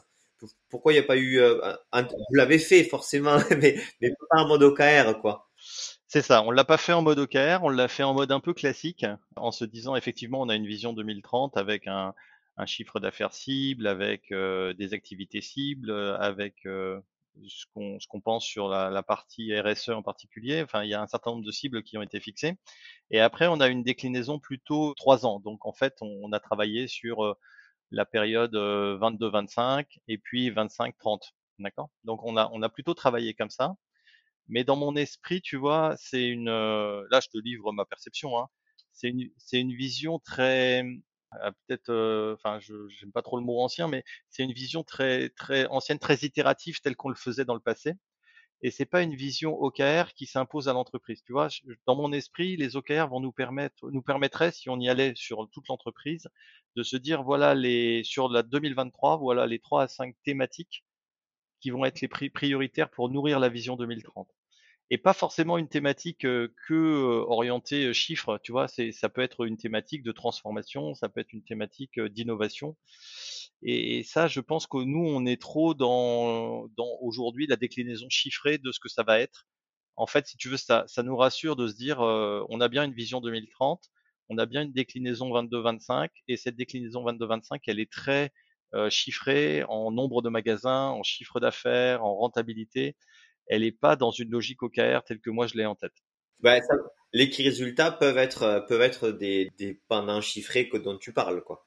Pourquoi 0.70 0.92
il 0.92 0.96
n'y 0.96 1.00
a 1.00 1.06
pas 1.06 1.16
eu 1.16 1.40
Vous 1.40 2.35
l'avez 2.35 2.58
fait 2.58 2.85
forcément, 2.85 3.38
mais, 3.58 3.80
mais 4.00 4.11
pas 4.30 4.42
en 4.42 4.48
mode 4.48 4.62
OKR, 4.64 5.20
quoi? 5.20 5.48
C'est 6.12 6.20
ça, 6.20 6.42
on 6.42 6.51
l'a 6.51 6.64
pas 6.64 6.77
fait 6.77 6.92
en 6.92 7.01
mode 7.01 7.18
OKR, 7.20 7.61
on 7.62 7.70
l'a 7.70 7.88
fait 7.88 8.03
en 8.03 8.12
mode 8.12 8.33
un 8.33 8.40
peu 8.40 8.53
classique, 8.53 9.07
en 9.35 9.51
se 9.51 9.64
disant 9.64 9.96
effectivement 9.96 10.42
on 10.42 10.51
a 10.51 10.55
une 10.55 10.66
vision 10.66 10.92
2030 10.92 11.57
avec 11.57 11.87
un, 11.87 12.12
chiffre 12.66 13.01
d'affaires 13.01 13.33
cible, 13.33 13.87
avec 13.87 14.31
euh, 14.31 14.75
des 14.75 14.92
activités 14.92 15.40
cibles, 15.40 15.90
avec 15.90 16.66
euh, 16.66 17.01
ce 17.48 17.64
qu'on 17.64 18.20
pense 18.20 18.44
sur 18.44 18.68
la, 18.68 19.03
partie 19.03 19.59
RSE 19.59 19.88
en 19.88 20.03
particulier. 20.03 20.61
Enfin, 20.62 20.85
il 20.85 20.90
y 20.90 20.94
a 20.94 21.01
un 21.01 21.07
certain 21.07 21.31
nombre 21.31 21.46
de 21.46 21.51
cibles 21.51 21.83
qui 21.83 21.96
ont 21.96 22.03
été 22.03 22.20
fixées. 22.20 22.59
Et 23.11 23.20
après, 23.20 23.46
on 23.46 23.61
a 23.61 23.68
une 23.68 23.83
déclinaison 23.83 24.38
plutôt 24.38 24.92
trois 24.92 25.25
ans. 25.25 25.40
Donc 25.40 25.64
en 25.64 25.72
fait, 25.72 25.96
on, 26.03 26.31
a 26.33 26.40
travaillé 26.40 26.88
sur 26.88 27.25
euh, 27.25 27.38
la 27.90 28.05
période 28.05 28.55
22-25 28.55 29.87
et 30.09 30.18
puis 30.18 30.51
25-30. 30.51 31.33
D'accord? 31.59 31.88
Donc 32.05 32.22
on 32.22 32.37
a, 32.37 32.51
on 32.53 32.61
a 32.61 32.68
plutôt 32.68 32.92
travaillé 32.92 33.33
comme 33.33 33.48
ça. 33.48 33.77
Mais 34.48 34.64
dans 34.64 34.76
mon 34.76 34.96
esprit, 34.96 35.40
tu 35.42 35.57
vois, 35.57 35.94
c'est 35.98 36.24
une. 36.24 36.48
Euh, 36.48 37.05
là, 37.11 37.20
je 37.20 37.28
te 37.28 37.38
livre 37.38 37.72
ma 37.72 37.85
perception. 37.85 38.38
Hein, 38.38 38.48
c'est 38.92 39.09
une, 39.09 39.31
c'est 39.38 39.61
une 39.61 39.74
vision 39.74 40.18
très. 40.18 40.85
Euh, 41.44 41.50
peut-être. 41.66 41.90
Euh, 41.90 42.35
enfin, 42.35 42.59
je 42.61 42.88
j'aime 42.88 43.12
pas 43.12 43.22
trop 43.22 43.38
le 43.38 43.44
mot 43.44 43.61
ancien, 43.61 43.88
mais 43.88 44.05
c'est 44.31 44.42
une 44.44 44.52
vision 44.52 44.85
très 44.85 45.31
très 45.31 45.66
ancienne, 45.68 45.98
très 45.98 46.16
itérative, 46.22 46.81
telle 46.81 46.96
qu'on 46.96 47.09
le 47.09 47.14
faisait 47.16 47.44
dans 47.44 47.55
le 47.55 47.61
passé. 47.61 47.94
Et 48.62 48.70
c'est 48.70 48.87
pas 48.87 49.02
une 49.02 49.14
vision 49.14 49.55
OKR 49.61 50.14
qui 50.14 50.26
s'impose 50.26 50.68
à 50.68 50.72
l'entreprise. 50.72 51.22
Tu 51.24 51.33
vois, 51.33 51.48
dans 51.87 51.96
mon 51.96 52.12
esprit, 52.12 52.57
les 52.57 52.76
OKR 52.76 53.09
vont 53.09 53.20
nous 53.20 53.33
permettre, 53.33 53.90
nous 53.90 54.02
permettraient, 54.02 54.52
si 54.52 54.70
on 54.70 54.78
y 54.81 54.88
allait 54.88 55.14
sur 55.16 55.48
toute 55.50 55.68
l'entreprise, 55.68 56.28
de 56.76 56.83
se 56.83 56.96
dire 56.96 57.22
voilà 57.24 57.55
les 57.55 58.05
sur 58.05 58.28
la 58.28 58.42
2023, 58.42 59.18
voilà 59.18 59.46
les 59.46 59.59
trois 59.59 59.85
à 59.85 59.88
cinq 59.88 60.14
thématiques 60.24 60.85
qui 61.62 61.70
vont 61.70 61.85
être 61.85 62.01
les 62.01 62.31
prioritaires 62.31 62.90
pour 62.90 63.09
nourrir 63.09 63.40
la 63.40 63.48
vision 63.48 63.77
2030 63.77 64.29
et 64.92 64.98
pas 64.98 65.14
forcément 65.14 65.57
une 65.57 65.68
thématique 65.68 66.20
que 66.20 67.25
orientée 67.27 67.94
chiffres, 67.94 68.38
tu 68.42 68.53
vois, 68.53 68.68
c'est 68.68 68.92
ça 68.92 69.09
peut 69.09 69.22
être 69.22 69.46
une 69.46 69.57
thématique 69.57 70.03
de 70.03 70.12
transformation, 70.12 70.92
ça 70.94 71.09
peut 71.09 71.20
être 71.20 71.33
une 71.33 71.42
thématique 71.42 71.98
d'innovation. 71.98 72.77
Et, 73.62 74.03
ça, 74.03 74.29
je 74.29 74.40
pense 74.40 74.66
que 74.66 74.77
nous, 74.77 75.03
on 75.07 75.25
est 75.25 75.40
trop 75.40 75.72
dans, 75.72 76.68
dans 76.77 76.98
aujourd'hui 77.01 77.46
la 77.46 77.57
déclinaison 77.57 78.07
chiffrée 78.11 78.59
de 78.59 78.70
ce 78.70 78.81
que 78.81 78.90
ça 78.90 79.03
va 79.03 79.18
être. 79.18 79.46
En 79.96 80.07
fait, 80.07 80.27
si 80.27 80.37
tu 80.37 80.51
veux, 80.51 80.59
ça, 80.59 80.85
ça 80.88 81.03
nous 81.03 81.16
rassure 81.16 81.57
de 81.57 81.68
se 81.68 81.75
dire, 81.75 82.01
on 82.01 82.61
a 82.61 82.68
bien 82.68 82.85
une 82.85 82.92
vision 82.92 83.22
2030, 83.22 83.90
on 84.29 84.37
a 84.37 84.44
bien 84.44 84.62
une 84.62 84.72
déclinaison 84.72 85.31
22-25, 85.31 86.11
et 86.29 86.37
cette 86.37 86.57
déclinaison 86.57 87.03
22-25, 87.03 87.61
elle 87.66 87.81
est 87.81 87.90
très 87.90 88.31
chiffrée 88.88 89.64
en 89.68 89.90
nombre 89.90 90.22
de 90.22 90.28
magasins, 90.28 90.88
en 90.88 91.02
chiffre 91.02 91.40
d'affaires, 91.40 92.04
en 92.04 92.14
rentabilité 92.14 92.96
elle 93.46 93.62
n'est 93.62 93.72
pas 93.72 93.96
dans 93.96 94.11
une 94.11 94.30
logique 94.30 94.62
OKR 94.62 95.02
telle 95.04 95.20
que 95.20 95.30
moi 95.30 95.46
je 95.46 95.56
l'ai 95.56 95.66
en 95.66 95.74
tête. 95.74 95.92
Bah, 96.40 96.58
les 97.12 97.26
résultats 97.26 97.92
peuvent 97.92 98.18
être, 98.18 98.42
euh, 98.42 98.61
peuvent 98.61 98.80
être 98.80 99.11
des, 99.11 99.50
des 99.58 99.80
pendants 99.88 100.20
chiffrés 100.20 100.68
que 100.68 100.76
dont 100.76 100.98
tu 100.98 101.12
parles, 101.12 101.42
quoi. 101.44 101.66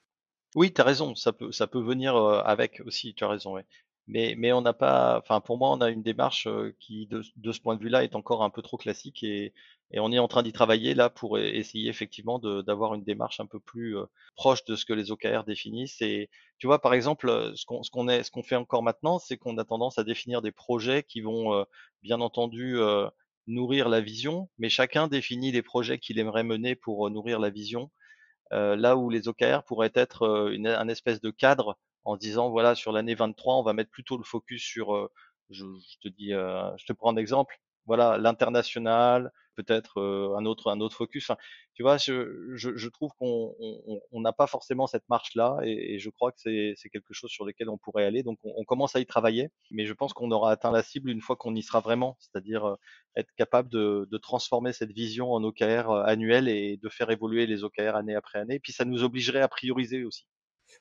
Oui, 0.56 0.74
tu 0.74 0.82
as 0.82 0.84
raison, 0.84 1.15
ça 1.15 1.34
peut, 1.34 1.52
ça 1.52 1.68
peut 1.68 1.82
venir 1.82 2.15
euh, 2.15 2.41
avec 2.41 2.82
aussi, 2.86 3.13
tu 3.13 3.24
as 3.24 3.28
raison, 3.28 3.54
ouais. 3.54 3.65
Mais, 4.08 4.36
mais 4.38 4.52
on 4.54 4.62
n'a 4.62 4.74
pas, 4.74 5.18
enfin 5.20 5.41
pour 5.41 5.58
moi, 5.58 5.72
on 5.72 5.82
a 5.82 5.89
une 5.89 6.04
démarche 6.04 6.46
euh, 6.48 6.76
qui, 6.80 7.08
de, 7.08 7.24
ce 7.52 7.60
point 7.60 7.76
de 7.76 7.82
vue-là, 7.82 8.04
est 8.04 8.15
encore 8.15 8.44
un 8.44 8.52
peu 8.52 8.62
trop 8.62 8.78
classique 8.78 9.24
et, 9.24 9.54
et 9.91 10.00
on 10.00 10.12
est 10.12 10.20
en 10.20 10.28
train 10.28 10.44
d'y 10.44 10.52
travailler 10.54 10.94
là 10.94 11.10
pour 11.10 11.39
essayer 11.39 11.89
effectivement 11.89 12.38
d'avoir 12.39 12.94
une 12.94 13.04
démarche 13.04 13.39
un 13.39 13.46
peu 13.48 13.60
plus 13.60 13.96
proche 14.36 14.63
de 14.65 14.76
ce 14.76 14.86
que 14.86 14.94
les 14.94 15.12
OKR 15.12 15.44
définissent. 15.46 16.02
Et 16.02 16.30
tu 16.60 16.68
vois, 16.68 16.80
par 16.82 16.94
exemple, 16.94 17.54
ce 17.56 17.65
qu'on 17.65 17.84
ce 17.84 17.91
qu'on 17.91 18.08
est, 18.08 18.24
ce 18.24 18.32
qu'on 18.32 18.44
fait 18.44 18.56
encore 18.56 18.84
maintenant, 18.84 19.20
c'est 19.20 19.38
qu'on 19.38 19.58
a 19.58 19.63
tendance 19.65 19.98
à 20.00 20.04
définir 20.04 20.41
des 20.41 20.52
projets 20.52 21.04
qui 21.04 21.22
vont 21.22 21.65
bien 22.02 22.20
entendu 22.22 22.78
nourrir 23.48 23.89
la 23.89 24.02
vision, 24.02 24.50
mais 24.58 24.70
chacun 24.70 25.08
définit 25.08 25.52
les 25.52 25.62
projets 25.62 26.00
qu'il 26.00 26.20
aimerait 26.20 26.44
mener 26.44 26.76
pour 26.76 27.10
nourrir 27.12 27.39
la 27.39 27.50
vision. 27.52 27.91
là 28.52 28.96
où 28.98 29.10
les 29.10 29.28
OKR 29.28 29.63
pourraient 29.65 29.91
être 29.96 30.50
une, 30.52 30.68
un 30.68 30.88
espèce 30.88 31.22
de 31.22 31.32
cadre 31.32 31.78
en 32.06 32.18
disant 32.18 32.50
voilà 32.50 32.76
sur 32.76 32.91
l'année 32.91 33.15
23 33.15 33.56
on 33.56 33.63
va 33.63 33.74
mettre 33.74 33.91
plutôt 33.91 34.18
le 34.18 34.24
focus 34.24 34.63
sur 34.63 35.10
je, 35.50 35.65
je 35.65 35.98
te 36.02 36.08
dis 36.08 36.30
je 36.30 36.86
te 36.86 36.94
prends 36.94 37.12
un 37.12 37.18
exemple 37.18 37.60
voilà, 37.86 38.18
l'international, 38.18 39.32
peut-être 39.56 40.00
euh, 40.00 40.36
un 40.38 40.46
autre 40.46 40.70
un 40.72 40.80
autre 40.80 40.98
focus. 40.98 41.32
Tu 41.76 41.84
vois, 41.84 41.98
je, 41.98 42.52
je, 42.56 42.76
je 42.76 42.89
trouve 42.89 43.12
qu'on 43.20 43.54
on 44.12 44.22
n'a 44.22 44.34
pas 44.34 44.48
forcément 44.48 44.88
cette 44.88 45.08
marche-là 45.10 45.58
et, 45.63 45.96
et, 45.96 46.00
je 46.00 46.10
crois 46.10 46.32
que 46.32 46.38
c'est 46.39 46.89
quelque 46.89 47.13
chose 47.13 47.30
sur 47.30 47.46
lequel 47.46 47.70
on 47.70 47.78
pourrait 47.78 48.06
aller. 48.06 48.24
Donc, 48.24 48.39
on, 48.44 48.63
commence 48.65 48.96
à 48.96 49.00
y 49.00 49.06
travailler, 49.06 49.50
mais 49.72 49.86
je 49.86 49.94
pense 49.94 50.13
qu'on 50.13 50.32
aura 50.32 50.52
atteint 50.52 50.72
la 50.72 50.84
cible 50.84 51.10
une 51.10 51.22
fois 51.22 51.36
qu'on 51.36 51.54
y 51.56 51.62
sera 51.63 51.80
vraiment, 51.82 52.18
c'est-à-dire 52.20 52.65
euh, 52.65 52.76
être 53.18 53.32
capable 53.38 53.70
de, 53.70 54.08
de, 54.10 54.18
transformer 54.18 54.74
cette 54.74 54.91
vision 54.91 55.32
en 55.34 55.44
OKR 55.44 55.89
euh, 55.91 56.04
annuel 56.06 56.48
et 56.48 56.78
de 56.78 56.89
faire 56.89 57.10
évoluer 57.12 57.46
les 57.46 57.63
OKR 57.63 57.96
année 57.96 58.15
après 58.15 58.39
année. 58.39 58.60
Puis, 58.60 58.72
ça 58.74 58.86
nous 58.86 59.04
obligerait 59.04 59.41
à 59.41 59.48
prioriser 59.48 60.06
aussi. 60.06 60.26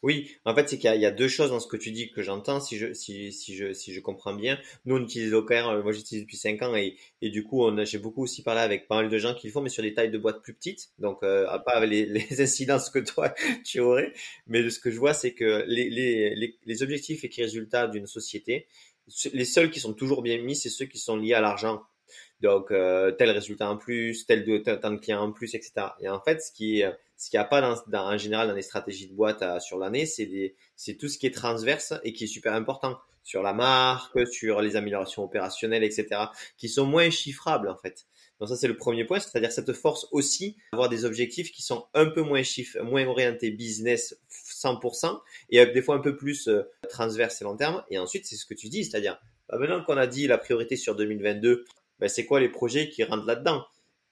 Oui, 0.02 0.30
en 0.44 0.54
fait, 0.54 0.68
c'est 0.68 0.78
qu'il 0.78 0.94
y, 0.94 1.06
a 1.06 1.10
deux 1.10 1.28
choses 1.28 1.50
dans 1.50 1.60
ce 1.60 1.66
que 1.66 1.76
tu 1.76 1.90
dis 1.90 2.10
que 2.10 2.22
j'entends, 2.22 2.60
si 2.60 2.76
je, 2.76 2.92
si, 2.92 3.32
si, 3.32 3.54
je, 3.56 3.72
si 3.72 3.92
je 3.92 4.00
comprends 4.00 4.34
bien. 4.34 4.58
Nous, 4.84 4.96
on 4.96 5.02
utilise 5.02 5.32
OKR, 5.32 5.68
euh, 5.68 5.82
moi 5.82 5.92
j'utilise 5.92 6.24
depuis 6.24 6.36
5 6.36 6.62
ans 6.62 6.76
et, 6.76 6.96
et 7.22 7.30
du 7.30 7.44
coup, 7.44 7.64
j'ai 7.84 7.98
beaucoup 7.98 8.22
aussi 8.22 8.42
parlé 8.42 8.60
avec 8.60 8.88
pas 8.88 8.96
mal 8.96 9.08
de 9.08 9.18
gens 9.18 9.34
qui 9.34 9.46
le 9.46 9.52
font, 9.52 9.60
mais 9.60 9.68
sur 9.68 9.82
des 9.82 9.94
tailles 9.94 10.10
de 10.10 10.18
boîtes 10.18 10.42
plus 10.42 10.54
petites, 10.54 10.90
donc 10.98 11.22
euh, 11.22 11.46
pas 11.64 11.72
avec 11.72 11.90
les, 11.90 12.06
les, 12.06 12.26
incidences 12.42 12.90
que 12.90 12.98
toi 12.98 13.34
tu 13.64 13.80
aurais. 13.80 14.12
Mais 14.46 14.68
ce 14.70 14.78
que 14.78 14.90
je 14.90 14.98
vois, 14.98 15.14
c'est 15.14 15.32
que 15.32 15.64
les, 15.66 15.88
les, 15.90 16.54
les, 16.64 16.82
objectifs 16.82 17.24
et 17.24 17.30
les 17.34 17.42
résultats 17.44 17.88
d'une 17.88 18.06
société, 18.06 18.66
les 19.32 19.44
seuls 19.44 19.70
qui 19.70 19.80
sont 19.80 19.94
toujours 19.94 20.22
bien 20.22 20.38
mis, 20.38 20.56
c'est 20.56 20.70
ceux 20.70 20.86
qui 20.86 20.98
sont 20.98 21.16
liés 21.16 21.34
à 21.34 21.40
l'argent 21.40 21.82
donc 22.40 22.70
euh, 22.70 23.12
tel 23.12 23.30
résultat 23.30 23.68
en 23.68 23.76
plus, 23.76 24.26
tel 24.26 24.44
de 24.44 24.58
de 24.58 24.96
clients 24.96 25.22
en 25.22 25.32
plus, 25.32 25.54
etc. 25.54 25.72
Et 26.00 26.08
en 26.08 26.20
fait, 26.20 26.40
ce 26.40 26.52
qui 26.52 26.82
ce 27.16 27.30
qu'il 27.30 27.38
n'y 27.38 27.42
a 27.42 27.46
pas 27.46 27.60
dans, 27.60 28.06
en 28.06 28.18
général 28.18 28.48
dans 28.48 28.54
les 28.54 28.62
stratégies 28.62 29.08
de 29.08 29.14
boîte 29.14 29.42
à, 29.42 29.60
sur 29.60 29.78
l'année, 29.78 30.06
c'est 30.06 30.54
c'est 30.76 30.96
tout 30.96 31.08
ce 31.08 31.18
qui 31.18 31.26
est 31.26 31.34
transverse 31.34 31.94
et 32.02 32.12
qui 32.12 32.24
est 32.24 32.28
super 32.28 32.54
important 32.54 32.98
sur 33.22 33.42
la 33.42 33.54
marque, 33.54 34.26
sur 34.28 34.60
les 34.60 34.76
améliorations 34.76 35.24
opérationnelles, 35.24 35.82
etc. 35.82 36.26
qui 36.58 36.68
sont 36.68 36.86
moins 36.86 37.10
chiffrables 37.10 37.68
en 37.68 37.76
fait. 37.76 38.06
Donc 38.38 38.48
ça 38.48 38.56
c'est 38.56 38.68
le 38.68 38.76
premier 38.76 39.04
point, 39.04 39.20
c'est-à-dire 39.20 39.52
cette 39.52 39.72
force 39.72 40.06
aussi 40.10 40.56
d'avoir 40.72 40.88
des 40.88 41.04
objectifs 41.04 41.52
qui 41.52 41.62
sont 41.62 41.86
un 41.94 42.06
peu 42.06 42.20
moins 42.20 42.42
chiffres, 42.42 42.80
moins 42.82 43.06
orientés 43.06 43.50
business 43.50 44.18
100% 44.30 45.18
et 45.50 45.64
des 45.64 45.82
fois 45.82 45.94
un 45.94 46.00
peu 46.00 46.16
plus 46.16 46.48
euh, 46.48 46.62
transverse 46.90 47.40
et 47.40 47.44
long 47.44 47.56
terme. 47.56 47.82
Et 47.90 47.98
ensuite 47.98 48.26
c'est 48.26 48.36
ce 48.36 48.44
que 48.44 48.54
tu 48.54 48.68
dis, 48.68 48.84
c'est-à-dire 48.84 49.18
bah, 49.48 49.58
maintenant 49.58 49.82
qu'on 49.82 49.96
a 49.96 50.06
dit 50.06 50.26
la 50.26 50.36
priorité 50.36 50.76
sur 50.76 50.96
2022, 50.96 51.64
ben, 51.98 52.08
c'est 52.08 52.26
quoi 52.26 52.40
les 52.40 52.48
projets 52.48 52.88
qui 52.88 53.04
rentrent 53.04 53.26
là-dedans? 53.26 53.64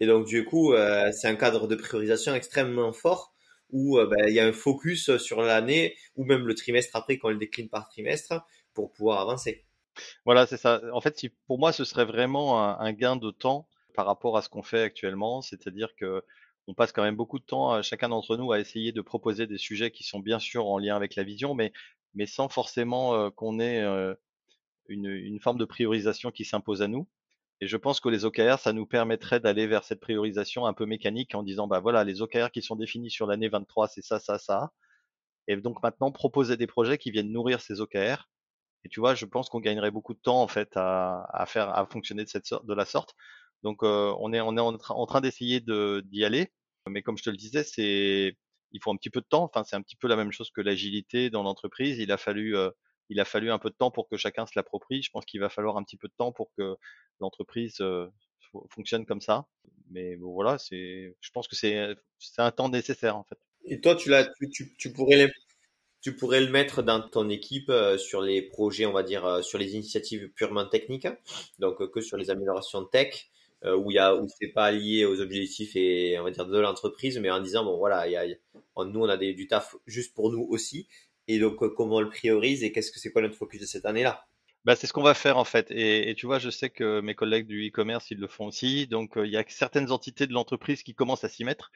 Et 0.03 0.07
donc, 0.07 0.27
du 0.27 0.45
coup, 0.45 0.73
euh, 0.73 1.13
c'est 1.13 1.29
un 1.29 1.37
cadre 1.37 1.69
de 1.69 1.77
priorisation 1.77 2.35
extrêmement 2.35 2.93
fort 2.93 3.33
où 3.71 3.99
euh, 3.99 4.07
ben, 4.07 4.29
il 4.29 4.35
y 4.35 4.41
a 4.41 4.47
un 4.47 4.53
focus 4.53 5.17
sur 5.19 5.43
l'année 5.43 5.97
ou 6.17 6.25
même 6.25 6.45
le 6.45 6.55
trimestre 6.57 6.97
après 6.97 7.19
quand 7.19 7.29
on 7.29 7.31
le 7.31 7.39
décline 7.39 7.69
par 7.69 7.89
trimestre 7.89 8.35
pour 8.75 8.91
pouvoir 8.91 9.21
avancer. 9.21 9.65
Voilà, 10.25 10.47
c'est 10.47 10.57
ça. 10.57 10.81
En 10.93 11.01
fait, 11.01 11.23
pour 11.47 11.61
moi, 11.61 11.73
ce 11.73 11.85
serait 11.85 12.05
vraiment 12.05 12.81
un, 12.81 12.93
gain 12.93 13.15
de 13.15 13.31
temps 13.31 13.69
par 13.95 14.07
rapport 14.07 14.37
à 14.37 14.43
ce 14.43 14.49
qu'on 14.49 14.65
fait 14.65 14.83
actuellement, 14.83 15.41
c'est-à-dire 15.41 15.95
que 15.97 16.25
on 16.67 16.75
passe 16.75 16.91
quand 16.91 17.03
même 17.05 17.17
beaucoup 17.17 17.39
de 17.39 17.45
temps, 17.45 17.81
chacun 17.83 18.09
d'entre 18.09 18.37
nous, 18.37 18.51
à 18.51 18.59
essayer 18.59 18.91
de 18.91 19.03
proposer 19.03 19.47
des 19.47 19.59
sujets 19.59 19.93
qui 19.93 20.03
sont 20.03 20.19
bien 20.19 20.41
sûr 20.41 20.67
en 20.67 20.79
lien 20.79 20.97
avec 20.97 21.15
la 21.15 21.23
vision, 21.23 21.55
mais, 21.55 21.73
mais 22.15 22.27
sans 22.27 22.49
forcément 22.49 23.15
euh, 23.15 23.31
qu'on 23.31 23.61
ait 23.61 23.85
une, 24.89 25.07
une, 25.07 25.39
forme 25.39 25.59
de 25.59 25.65
priorisation 25.65 26.33
qui 26.33 26.45
s'impose 26.45 26.83
à 26.83 26.89
nous. 26.89 27.07
Et 27.63 27.69
je 27.69 27.77
pense 27.77 28.01
que 28.01 28.09
les 28.09 28.25
OKR, 28.25 28.59
ça 28.59 28.73
nous 28.73 28.87
permettrait 28.87 29.39
d'aller 29.39 29.69
vers 29.69 29.85
cette 29.85 30.01
priorisation 30.01 30.67
un 30.67 30.73
peu 30.73 30.85
mécanique 30.85 31.37
en 31.37 31.45
disant, 31.45 31.69
bah 31.69 31.79
voilà, 31.79 32.03
les 32.03 32.21
OKR 32.21 32.51
qui 32.53 32.61
sont 32.61 32.75
définis 32.75 33.09
sur 33.09 33.25
l'année 33.29 33.49
23, 33.49 33.87
c'est 33.87 34.03
ça, 34.03 34.19
ça, 34.19 34.37
ça. 34.37 34.73
Et 35.47 35.55
donc 35.57 35.81
maintenant, 35.81 36.11
proposer 36.11 36.57
des 36.57 36.67
projets 36.67 36.99
qui 36.99 37.13
viennent 37.13 37.31
nourrir 37.31 37.61
ces 37.61 37.81
OKR. 37.81 38.29
Et 38.85 38.89
tu 38.89 38.99
vois, 38.99 39.15
je 39.15 39.27
pense 39.27 39.49
qu'on 39.49 39.61
gagnerait 39.61 39.93
beaucoup 39.93 40.13
de 40.13 40.19
temps 40.19 40.43
en 40.43 40.49
fait 40.49 40.71
à, 40.75 41.25
à 41.33 41.47
faire, 41.47 41.69
à 41.69 41.87
fonctionner 41.87 42.25
de 42.25 42.29
cette 42.29 42.47
sorte, 42.47 42.67
de 42.67 42.75
la 42.75 42.85
sorte. 42.85 43.15
Donc 43.63 43.85
euh, 43.85 44.13
on 44.19 44.33
est, 44.33 44.41
on 44.41 44.57
est 44.57 44.61
en, 44.61 45.07
train 45.07 45.21
d'essayer 45.21 45.61
d'y 45.61 46.25
aller. 46.25 46.53
Mais 46.89 47.03
comme 47.03 47.17
je 47.17 47.23
te 47.23 47.31
le 47.31 47.37
disais, 47.37 47.63
c'est, 47.63 48.37
il 48.73 48.83
faut 48.83 48.91
un 48.91 48.97
petit 48.97 49.11
peu 49.11 49.21
de 49.21 49.27
temps. 49.27 49.45
Enfin, 49.45 49.63
c'est 49.63 49.77
un 49.77 49.83
petit 49.83 49.95
peu 49.95 50.09
la 50.09 50.17
même 50.17 50.33
chose 50.33 50.51
que 50.51 50.63
l'agilité 50.63 51.31
dans 51.31 51.45
l'entreprise. 51.45 52.01
Il 52.01 52.11
a 52.11 52.17
fallu 52.17 52.57
euh, 52.57 52.71
il 53.13 53.21
a 53.21 53.25
fallu 53.25 53.51
un 53.51 53.59
peu 53.59 53.71
de 53.71 53.75
temps 53.75 53.91
pour 53.91 54.09
que 54.09 54.17
chacun 54.17 54.47
se 54.47 54.53
l'approprie. 54.57 55.03
Je 55.03 55.11
pense 55.11 55.25
qu'il 55.25 55.41
va 55.41 55.49
falloir 55.49 55.77
un 55.77 55.85
petit 55.85 55.97
peu 55.97 56.09
de 56.09 56.15
temps 56.17 56.33
pour 56.33 56.51
que 56.57 56.77
l'entreprise 57.21 57.77
euh, 57.81 58.09
fonctionne 58.71 59.07
comme 59.07 59.21
ça. 59.21 59.47
Mais 59.91 60.17
bon, 60.17 60.33
voilà, 60.33 60.59
c'est, 60.59 61.15
je 61.21 61.31
pense 61.31 61.47
que 61.47 61.55
c'est, 61.55 61.95
un 62.39 62.51
temps 62.51 62.69
nécessaire 62.69 63.17
en 63.17 63.25
fait. 63.25 63.39
Et 63.65 63.81
toi, 63.81 63.95
tu 63.95 64.09
l'as, 64.09 64.29
tu, 64.51 64.93
pourrais 64.93 66.41
le 66.41 66.51
mettre 66.51 66.83
dans 66.83 67.01
ton 67.01 67.29
équipe 67.29 67.69
euh, 67.69 67.99
sur 67.99 68.23
les 68.23 68.43
projets, 68.43 68.87
on 68.87 68.93
va 68.93 69.03
dire, 69.03 69.25
euh, 69.25 69.43
sur 69.43 69.59
les 69.59 69.75
initiatives 69.75 70.31
purement 70.31 70.67
techniques, 70.67 71.09
donc 71.59 71.91
que 71.91 72.01
sur 72.01 72.17
les 72.17 72.31
améliorations 72.31 72.85
tech, 72.85 73.29
où 73.65 73.93
il 73.93 73.95
y 73.95 73.99
a, 73.99 74.21
c'est 74.41 74.49
pas 74.49 74.73
lié 74.73 75.05
aux 75.05 75.21
objectifs 75.21 75.77
et 75.77 76.19
on 76.19 76.25
va 76.25 76.33
dire 76.33 76.47
de 76.47 76.59
l'entreprise, 76.59 77.21
mais 77.21 77.31
en 77.31 77.39
disant 77.39 77.65
bon 77.65 77.77
voilà, 77.77 78.09
nous 78.77 79.01
on 79.01 79.09
a 79.09 79.17
du 79.17 79.47
taf 79.47 79.77
juste 79.87 80.15
pour 80.15 80.33
nous 80.33 80.45
aussi, 80.51 80.89
et 81.29 81.39
donc, 81.39 81.63
euh, 81.63 81.73
comment 81.77 81.97
on 81.97 82.01
le 82.01 82.09
priorise 82.09 82.63
et 82.65 82.73
qu'est-ce 82.73 82.91
que 82.91 82.99
c'est 82.99 83.13
quoi 83.13 83.23
notre 83.23 83.37
focus 83.37 83.61
de 83.61 83.67
cette 83.67 83.87
année-là? 83.87 84.27
Bah, 84.65 84.77
c'est 84.77 84.87
ce 84.87 84.93
qu'on 84.93 85.03
va 85.03 85.15
faire 85.15 85.39
en 85.39 85.45
fait. 85.45 85.71
Et, 85.71 86.11
et, 86.11 86.15
tu 86.15 86.27
vois, 86.27 86.39
je 86.39 86.51
sais 86.51 86.71
que 86.71 87.01
mes 87.01 87.15
collègues 87.15 87.47
du 87.47 87.69
e-commerce, 87.69 88.11
ils 88.11 88.19
le 88.19 88.29
font 88.29 88.47
aussi. 88.47 88.87
Donc, 88.87 89.17
euh, 89.17 89.27
il 89.27 89.33
y 89.33 89.37
a 89.37 89.45
certaines 89.49 89.91
entités 89.91 90.27
de 90.27 90.33
l'entreprise 90.33 90.83
qui 90.83 90.95
commencent 90.95 91.25
à 91.25 91.29
s'y 91.29 91.45
mettre. 91.45 91.73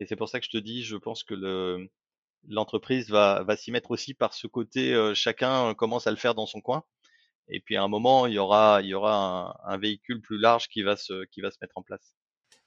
Et 0.00 0.06
c'est 0.06 0.16
pour 0.16 0.28
ça 0.28 0.40
que 0.40 0.46
je 0.46 0.50
te 0.50 0.56
dis, 0.56 0.82
je 0.82 0.96
pense 0.96 1.22
que 1.22 1.34
le, 1.34 1.90
l'entreprise 2.48 3.10
va, 3.10 3.42
va 3.42 3.56
s'y 3.56 3.70
mettre 3.70 3.90
aussi 3.90 4.14
par 4.14 4.32
ce 4.32 4.46
côté, 4.46 4.94
euh, 4.94 5.12
chacun 5.14 5.74
commence 5.74 6.06
à 6.06 6.10
le 6.10 6.16
faire 6.16 6.34
dans 6.34 6.46
son 6.46 6.62
coin. 6.62 6.84
Et 7.48 7.60
puis 7.60 7.76
à 7.76 7.82
un 7.82 7.88
moment, 7.88 8.26
il 8.26 8.34
y 8.34 8.38
aura, 8.38 8.80
il 8.82 8.88
y 8.88 8.94
aura 8.94 9.58
un, 9.66 9.74
un 9.74 9.78
véhicule 9.78 10.22
plus 10.22 10.38
large 10.38 10.68
qui 10.68 10.82
va 10.82 10.96
se, 10.96 11.24
qui 11.26 11.42
va 11.42 11.50
se 11.50 11.58
mettre 11.60 11.76
en 11.76 11.82
place. 11.82 12.14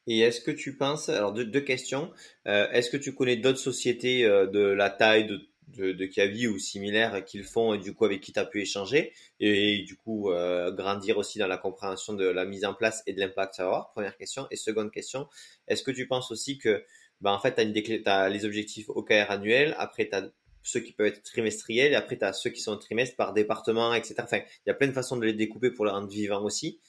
Et 0.05 0.19
est-ce 0.19 0.41
que 0.41 0.51
tu 0.51 0.77
penses, 0.77 1.09
alors 1.09 1.33
deux, 1.33 1.45
deux 1.45 1.61
questions, 1.61 2.11
euh, 2.45 2.69
est-ce 2.71 2.91
que 2.91 2.97
tu 2.97 3.15
connais 3.15 3.37
d'autres 3.37 3.57
sociétés 3.57 4.23
de 4.23 4.59
la 4.59 4.89
taille 4.89 5.25
de 5.25 5.39
de, 5.67 5.91
de 5.91 6.47
ou 6.47 6.60
similaires 6.60 7.23
qu'ils 7.26 7.43
font 7.43 7.73
et 7.73 7.78
du 7.78 7.93
coup 7.93 8.06
avec 8.06 8.21
qui 8.21 8.34
tu 8.34 8.39
as 8.39 8.45
pu 8.45 8.62
échanger 8.62 9.13
et, 9.39 9.84
du 9.84 9.95
coup 9.95 10.32
euh, 10.32 10.71
grandir 10.71 11.17
aussi 11.17 11.39
dans 11.39 11.47
la 11.47 11.58
compréhension 11.58 12.13
de 12.13 12.26
la 12.26 12.45
mise 12.45 12.65
en 12.65 12.73
place 12.73 13.04
et 13.08 13.13
de 13.13 13.19
l'impact. 13.19 13.58
Va 13.58 13.65
avoir 13.65 13.91
première 13.91 14.17
question. 14.17 14.47
Et 14.52 14.56
seconde 14.56 14.91
question 14.91 15.28
est-ce 15.67 15.84
que 15.84 15.91
tu 15.91 16.08
penses 16.08 16.32
aussi 16.32 16.58
que 16.58 16.84
bah, 17.21 17.32
en 17.32 17.39
fait 17.39 17.56
tu 17.56 18.04
as, 18.06 18.30
les 18.30 18.45
objectifs 18.45 18.89
OKR 18.89 19.30
annuels 19.30 19.76
après 19.78 20.10
tu 20.10 20.15
as 20.15 20.30
ceux 20.62 20.80
qui 20.80 20.93
peuvent 20.93 21.08
être 21.08 21.23
trimestriels 21.23 21.91
et 21.91 21.95
après 21.95 22.17
tu 22.17 22.26
as 22.26 22.34
ceux 22.34 22.49
qui 22.49 22.62
sont 22.62 22.78
trimestres 22.78 23.15
par 23.15 23.34
département 23.34 23.93
etc 23.93 24.15
enfin 24.19 24.38
il 24.38 24.69
y 24.69 24.71
a 24.71 24.73
plein 24.73 24.88
de 24.88 24.93
façons 24.93 25.17
de 25.17 25.26
les 25.26 25.34
découper 25.34 25.71
pour 25.71 25.86
les 25.86 25.91
rendre 25.91 26.08
vivants 26.08 26.43
aussi. 26.43 26.80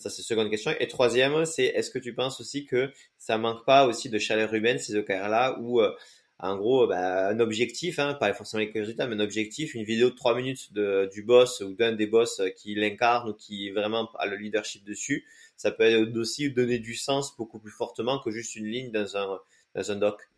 Ça, 0.00 0.08
c'est 0.08 0.22
seconde 0.22 0.48
question. 0.48 0.72
Et 0.80 0.88
troisième, 0.88 1.44
c'est 1.44 1.66
est-ce 1.66 1.90
que 1.90 1.98
tu 1.98 2.14
penses 2.14 2.40
aussi 2.40 2.64
que 2.64 2.90
ça 3.18 3.36
manque 3.36 3.66
pas 3.66 3.86
aussi 3.86 4.08
de 4.08 4.18
chaleur 4.18 4.54
humaine, 4.54 4.78
ces 4.78 4.96
OKR-là, 4.96 5.58
où 5.60 5.82
euh, 5.82 5.94
en 6.42 6.56
gros, 6.56 6.86
bah, 6.86 7.28
un 7.28 7.40
objectif, 7.40 7.98
hein, 7.98 8.14
pas 8.14 8.32
forcément 8.32 8.62
les 8.62 8.70
résultats, 8.72 9.06
mais 9.06 9.16
un 9.16 9.20
objectif, 9.20 9.74
une 9.74 9.84
vidéo 9.84 10.10
de 10.10 10.14
trois 10.14 10.34
minutes 10.34 10.72
de, 10.72 11.08
du 11.12 11.22
boss 11.22 11.60
ou 11.60 11.74
d'un 11.74 11.92
des 11.92 12.06
boss 12.06 12.40
qui 12.56 12.74
l'incarne 12.74 13.30
ou 13.30 13.34
qui 13.34 13.70
vraiment 13.70 14.10
a 14.18 14.26
le 14.26 14.36
leadership 14.36 14.84
dessus, 14.84 15.26
ça 15.56 15.70
peut 15.70 16.10
aussi 16.16 16.50
donner 16.50 16.78
du 16.78 16.94
sens 16.94 17.36
beaucoup 17.36 17.58
plus 17.58 17.70
fortement 17.70 18.18
que 18.18 18.30
juste 18.30 18.56
une 18.56 18.66
ligne 18.66 18.90
dans 18.90 19.16
un, 19.16 19.38
dans 19.74 19.90
un 19.92 19.96
doc. 19.96 20.30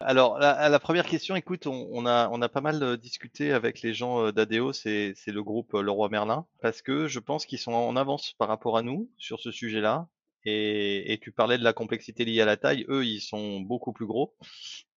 Alors, 0.00 0.38
la, 0.38 0.68
la 0.68 0.78
première 0.78 1.06
question, 1.06 1.34
écoute, 1.34 1.66
on, 1.66 1.88
on, 1.90 2.06
a, 2.06 2.28
on 2.30 2.40
a 2.40 2.48
pas 2.48 2.60
mal 2.60 2.80
euh, 2.84 2.96
discuté 2.96 3.52
avec 3.52 3.82
les 3.82 3.94
gens 3.94 4.26
euh, 4.26 4.32
d'ADO, 4.32 4.72
c'est 4.72 5.14
le 5.26 5.42
groupe 5.42 5.74
euh, 5.74 5.82
Leroy 5.82 6.08
Merlin, 6.08 6.46
parce 6.62 6.82
que 6.82 7.08
je 7.08 7.18
pense 7.18 7.46
qu'ils 7.46 7.58
sont 7.58 7.72
en 7.72 7.96
avance 7.96 8.34
par 8.38 8.46
rapport 8.46 8.78
à 8.78 8.82
nous 8.82 9.10
sur 9.18 9.40
ce 9.40 9.50
sujet-là. 9.50 10.06
Et, 10.44 11.12
et, 11.12 11.18
tu 11.18 11.32
parlais 11.32 11.58
de 11.58 11.64
la 11.64 11.72
complexité 11.72 12.24
liée 12.24 12.40
à 12.40 12.44
la 12.44 12.56
taille, 12.56 12.86
eux, 12.88 13.04
ils 13.04 13.20
sont 13.20 13.58
beaucoup 13.58 13.92
plus 13.92 14.06
gros. 14.06 14.36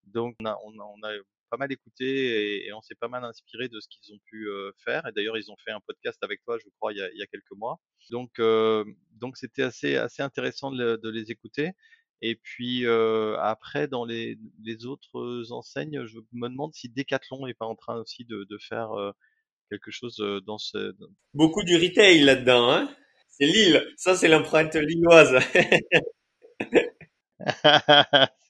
Donc 0.08 0.36
on 0.42 0.46
a, 0.46 0.58
on 0.66 0.80
a, 0.80 0.84
on 0.84 1.04
a 1.04 1.12
pas 1.52 1.58
mal 1.58 1.72
écouté 1.72 2.66
et, 2.66 2.74
on 2.74 2.82
s'est 2.82 2.96
pas 2.96 3.10
mal 3.10 3.24
inspiré 3.26 3.68
de 3.68 3.80
ce 3.80 3.88
qu'ils 3.90 4.14
ont 4.14 4.20
pu 4.26 4.48
euh, 4.48 4.72
faire. 4.84 5.06
Et 5.06 5.12
d'ailleurs, 5.12 5.38
ils 5.38 5.52
ont 5.52 5.58
fait 5.58 5.72
un 5.72 5.82
podcast 5.82 6.18
avec 6.24 6.42
toi, 6.44 6.58
je 6.58 6.70
crois, 6.78 6.94
il 6.94 6.98
y 6.98 7.02
a, 7.02 7.12
il 7.12 7.18
y 7.18 7.22
a 7.22 7.28
quelques 7.28 7.52
mois. 7.52 7.80
Donc, 8.10 8.40
euh, 8.40 8.86
donc 9.12 9.38
c'était 9.38 9.64
assez, 9.64 9.98
assez 9.98 10.24
intéressant 10.24 10.72
de, 10.72 10.96
de, 10.96 11.10
les 11.10 11.30
écouter. 11.30 11.72
Et 12.22 12.36
puis 12.36 12.86
euh, 12.86 13.38
après, 13.40 13.88
dans 13.88 14.06
les, 14.06 14.38
les, 14.64 14.86
autres 14.86 15.52
enseignes, 15.52 16.06
je 16.06 16.20
me 16.32 16.48
demande 16.48 16.74
si 16.74 16.88
Decathlon 16.88 17.48
est 17.48 17.54
pas 17.54 17.66
en 17.66 17.76
train 17.76 17.98
aussi 17.98 18.24
de, 18.26 18.46
de 18.50 18.58
faire 18.58 18.92
euh, 18.94 19.12
quelque 19.70 19.92
chose 19.92 20.18
dans 20.46 20.58
ce. 20.58 20.96
Beaucoup 21.34 21.64
du 21.64 21.76
retail 21.76 22.22
là-dedans, 22.22 22.72
hein 22.72 22.96
C'est 23.28 23.46
Lille. 23.46 23.86
Ça, 23.98 24.16
c'est 24.16 24.30
l'empreinte 24.30 24.76
lilloise. 24.76 25.38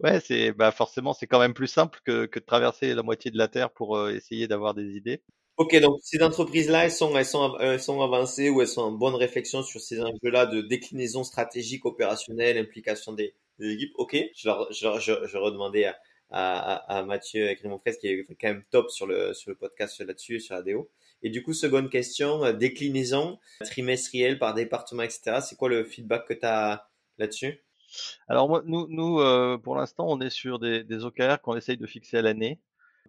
Ouais, 0.00 0.20
c'est 0.20 0.52
bah 0.52 0.72
forcément 0.72 1.12
c'est 1.12 1.26
quand 1.26 1.40
même 1.40 1.54
plus 1.54 1.66
simple 1.66 2.00
que, 2.04 2.28
de 2.32 2.44
traverser 2.44 2.94
la 2.94 3.02
moitié 3.02 3.30
de 3.30 3.38
la 3.38 3.48
Terre 3.48 3.70
pour 3.70 3.96
euh, 3.96 4.14
essayer 4.14 4.48
d'avoir 4.48 4.74
des 4.74 4.96
idées. 4.96 5.22
Ok, 5.58 5.78
donc 5.80 6.00
ces 6.02 6.22
entreprises-là, 6.22 6.86
elles 6.86 6.90
sont, 6.90 7.14
avancées 8.00 8.48
ou 8.48 8.62
elles 8.62 8.68
sont 8.68 8.82
en 8.82 8.92
bonne 8.92 9.14
réflexion 9.14 9.62
sur 9.62 9.80
ces 9.80 10.00
enjeux-là 10.00 10.46
de 10.46 10.62
déclinaison 10.62 11.24
stratégique, 11.24 11.84
opérationnelle, 11.84 12.56
implication 12.56 13.12
des, 13.12 13.34
équipes? 13.60 13.92
Ok, 13.96 14.16
je 14.34 14.50
je, 14.70 14.98
je, 14.98 15.26
je 15.26 15.36
redemandais 15.36 15.84
à, 15.84 15.96
à, 16.32 16.98
à 16.98 17.02
Mathieu 17.04 17.48
et 17.48 17.54
Grimont 17.54 17.78
qui 17.78 18.06
est 18.08 18.26
quand 18.40 18.48
même 18.48 18.64
top 18.70 18.90
sur 18.90 19.06
le, 19.06 19.34
sur 19.34 19.50
le 19.50 19.56
podcast 19.56 20.00
là-dessus, 20.00 20.40
sur 20.40 20.56
ADO. 20.56 20.90
Et 21.22 21.30
du 21.30 21.42
coup, 21.42 21.52
seconde 21.52 21.90
question, 21.90 22.42
euh, 22.44 22.52
déclinaison 22.52 23.38
trimestrielle 23.60 24.38
par 24.38 24.54
département, 24.54 25.02
etc. 25.02 25.40
C'est 25.42 25.56
quoi 25.56 25.68
le 25.68 25.84
feedback 25.84 26.26
que 26.26 26.34
tu 26.34 26.46
as 26.46 26.88
là-dessus? 27.18 27.62
Alors 28.28 28.48
moi, 28.48 28.62
nous, 28.66 28.86
nous 28.88 29.20
euh, 29.20 29.58
pour 29.58 29.76
l'instant, 29.76 30.06
on 30.08 30.20
est 30.20 30.30
sur 30.30 30.58
des, 30.58 30.84
des 30.84 31.04
OKR 31.04 31.40
qu'on 31.42 31.56
essaye 31.56 31.76
de 31.76 31.86
fixer 31.86 32.18
à 32.18 32.22
l'année. 32.22 32.60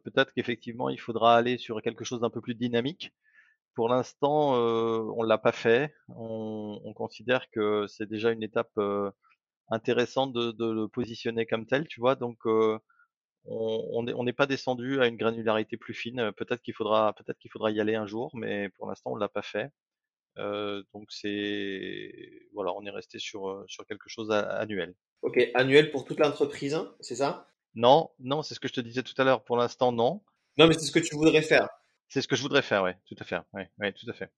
Peut-être 0.04 0.34
qu'effectivement, 0.34 0.90
il 0.90 1.00
faudra 1.00 1.36
aller 1.38 1.58
sur 1.58 1.82
quelque 1.82 2.04
chose 2.04 2.22
d'un 2.22 2.30
peu 2.30 2.42
plus 2.42 2.56
dynamique. 2.56 3.14
Pour 3.76 3.90
l'instant, 3.90 4.56
euh, 4.58 5.00
on 5.18 5.24
l'a 5.24 5.38
pas 5.38 5.52
fait. 5.52 5.94
On, 6.10 6.80
on 6.84 6.94
considère 6.94 7.50
que 7.52 7.88
c'est 7.88 8.08
déjà 8.08 8.32
une 8.32 8.44
étape 8.44 8.72
euh, 8.78 9.12
intéressante 9.70 10.34
de, 10.34 10.52
de, 10.52 10.72
le 10.72 10.88
positionner 10.88 11.46
comme 11.48 11.66
tel, 11.68 11.88
tu 11.88 12.00
vois. 12.02 12.16
Donc, 12.16 12.40
euh, 12.48 12.80
on 13.46 14.24
n'est 14.24 14.34
pas 14.34 14.48
descendu 14.48 15.02
à 15.02 15.08
une 15.08 15.18
granularité 15.18 15.78
plus 15.78 15.94
fine. 15.94 16.32
Peut-être 16.34 16.62
qu'il 16.62 16.74
faudra, 16.74 17.14
peut-être 17.14 17.40
qu'il 17.40 17.52
faudra 17.52 17.72
y 17.72 17.82
aller 17.82 17.96
un 17.96 18.08
jour, 18.08 18.32
mais 18.36 18.70
pour 18.70 18.88
l'instant, 18.88 19.12
on 19.14 19.16
l'a 19.16 19.30
pas 19.30 19.42
fait. 19.42 19.72
Euh, 20.38 20.84
donc 20.94 21.12
c'est 21.12 22.12
voilà, 22.54 22.74
on 22.74 22.86
est 22.86 22.92
resté 22.92 23.20
sur 23.20 23.64
sur 23.68 23.86
quelque 23.86 24.10
chose 24.10 24.32
annuel. 24.32 24.96
Ok, 25.22 25.40
annuel 25.54 25.92
pour 25.92 26.06
toute 26.06 26.20
l'entreprise, 26.20 26.74
hein, 26.74 26.94
c'est 27.00 27.16
ça? 27.16 27.48
Non, 27.76 28.12
non, 28.20 28.44
c'est 28.44 28.56
ce 28.56 28.60
que 28.60 28.68
je 28.68 28.74
te 28.74 28.82
disais 28.82 29.04
tout 29.04 29.20
à 29.20 29.24
l'heure. 29.24 29.44
Pour 29.44 29.58
l'instant, 29.58 29.92
non. 29.92 30.22
Non, 30.58 30.68
mais 30.68 30.74
c'est 30.74 30.86
ce 30.86 30.92
que 30.92 31.00
tu 31.00 31.16
voudrais 31.16 31.42
faire. 31.42 31.70
C'est 32.08 32.22
ce 32.22 32.28
que 32.28 32.36
je 32.36 32.44
voudrais 32.44 32.62
faire, 32.62 32.84
oui, 32.84 32.92
tout 33.06 33.16
à 33.20 33.24
fait. 33.24 33.38
Ouais, 33.54 33.92
tout 33.94 34.10
à 34.10 34.14
fait. 34.14 34.30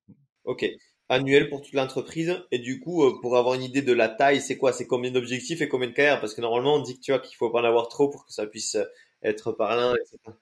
Ok, 0.46 0.66
annuel 1.10 1.50
pour 1.50 1.62
toute 1.62 1.74
l'entreprise. 1.74 2.40
Et 2.52 2.60
du 2.60 2.80
coup, 2.80 3.04
euh, 3.04 3.20
pour 3.22 3.36
avoir 3.38 3.56
une 3.56 3.64
idée 3.64 3.82
de 3.82 3.92
la 3.92 4.08
taille, 4.08 4.40
c'est 4.40 4.58
quoi? 4.58 4.72
C'est 4.72 4.88
combien 4.88 5.12
d'objectifs 5.12 5.62
et 5.62 5.68
combien 5.68 5.90
de 5.90 5.94
carrières? 5.94 6.22
Parce 6.22 6.34
que 6.34 6.42
normalement, 6.42 6.76
on 6.76 6.82
dit 6.82 6.96
que 6.96 7.02
tu 7.02 7.12
vois 7.12 7.20
qu'il 7.20 7.36
faut 7.36 7.50
pas 7.50 7.60
en 7.60 7.66
avoir 7.66 7.90
trop 7.90 8.10
pour 8.10 8.26
que 8.26 8.32
ça 8.32 8.46
puisse 8.48 8.76
euh, 8.76 8.86
être 9.24 9.52
parlant, 9.52 9.94
etc. 9.96 10.38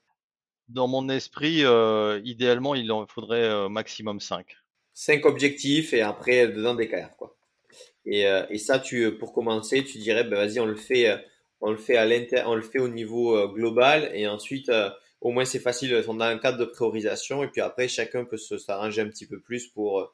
Dans 0.67 0.87
mon 0.87 1.09
esprit, 1.09 1.63
euh, 1.63 2.21
idéalement, 2.23 2.75
il 2.75 2.91
en 2.91 3.07
faudrait 3.07 3.43
euh, 3.43 3.69
maximum 3.69 4.19
5. 4.19 4.55
5 4.93 5.25
objectifs 5.25 5.93
et 5.93 6.01
après 6.01 6.47
dedans 6.47 6.75
des 6.75 6.87
carrières, 6.87 7.15
quoi. 7.17 7.35
Et, 8.05 8.27
euh, 8.27 8.45
et 8.49 8.57
ça, 8.57 8.79
tu, 8.79 9.17
pour 9.17 9.33
commencer, 9.33 9.83
tu 9.83 9.97
dirais, 9.97 10.23
ben 10.23 10.35
vas-y, 10.35 10.59
on 10.59 10.65
le 10.65 10.75
fait, 10.75 11.09
euh, 11.09 11.17
on 11.61 11.71
le 11.71 11.77
fait 11.77 11.95
à 11.95 12.05
l'inter, 12.05 12.43
on 12.45 12.55
le 12.55 12.61
fait 12.61 12.79
au 12.79 12.89
niveau 12.89 13.47
global 13.49 14.11
et 14.13 14.27
ensuite, 14.27 14.69
au 15.21 15.31
moins 15.31 15.45
c'est 15.45 15.59
facile, 15.59 16.03
on 16.09 16.19
a 16.19 16.27
un 16.27 16.37
cadre 16.37 16.57
de 16.57 16.65
priorisation 16.65 17.43
et 17.43 17.47
puis 17.47 17.61
après, 17.61 17.87
chacun 17.87 18.25
peut 18.25 18.37
se 18.37 18.57
s'arranger 18.57 19.01
un 19.01 19.07
petit 19.07 19.25
peu 19.25 19.39
plus 19.39 19.67
pour 19.67 20.13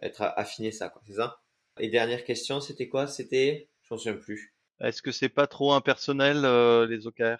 être 0.00 0.22
affiné 0.36 0.70
ça, 0.70 0.88
quoi. 0.88 1.02
C'est 1.06 1.14
ça? 1.14 1.40
Et 1.80 1.88
dernière 1.88 2.24
question, 2.24 2.60
c'était 2.60 2.88
quoi? 2.88 3.06
C'était, 3.06 3.68
je 3.82 3.92
m'en 3.92 3.98
souviens 3.98 4.14
plus. 4.18 4.54
Est-ce 4.80 5.02
que 5.02 5.12
c'est 5.12 5.28
pas 5.28 5.46
trop 5.46 5.72
impersonnel 5.72 6.44
euh, 6.44 6.86
les 6.86 7.06
OKR 7.06 7.38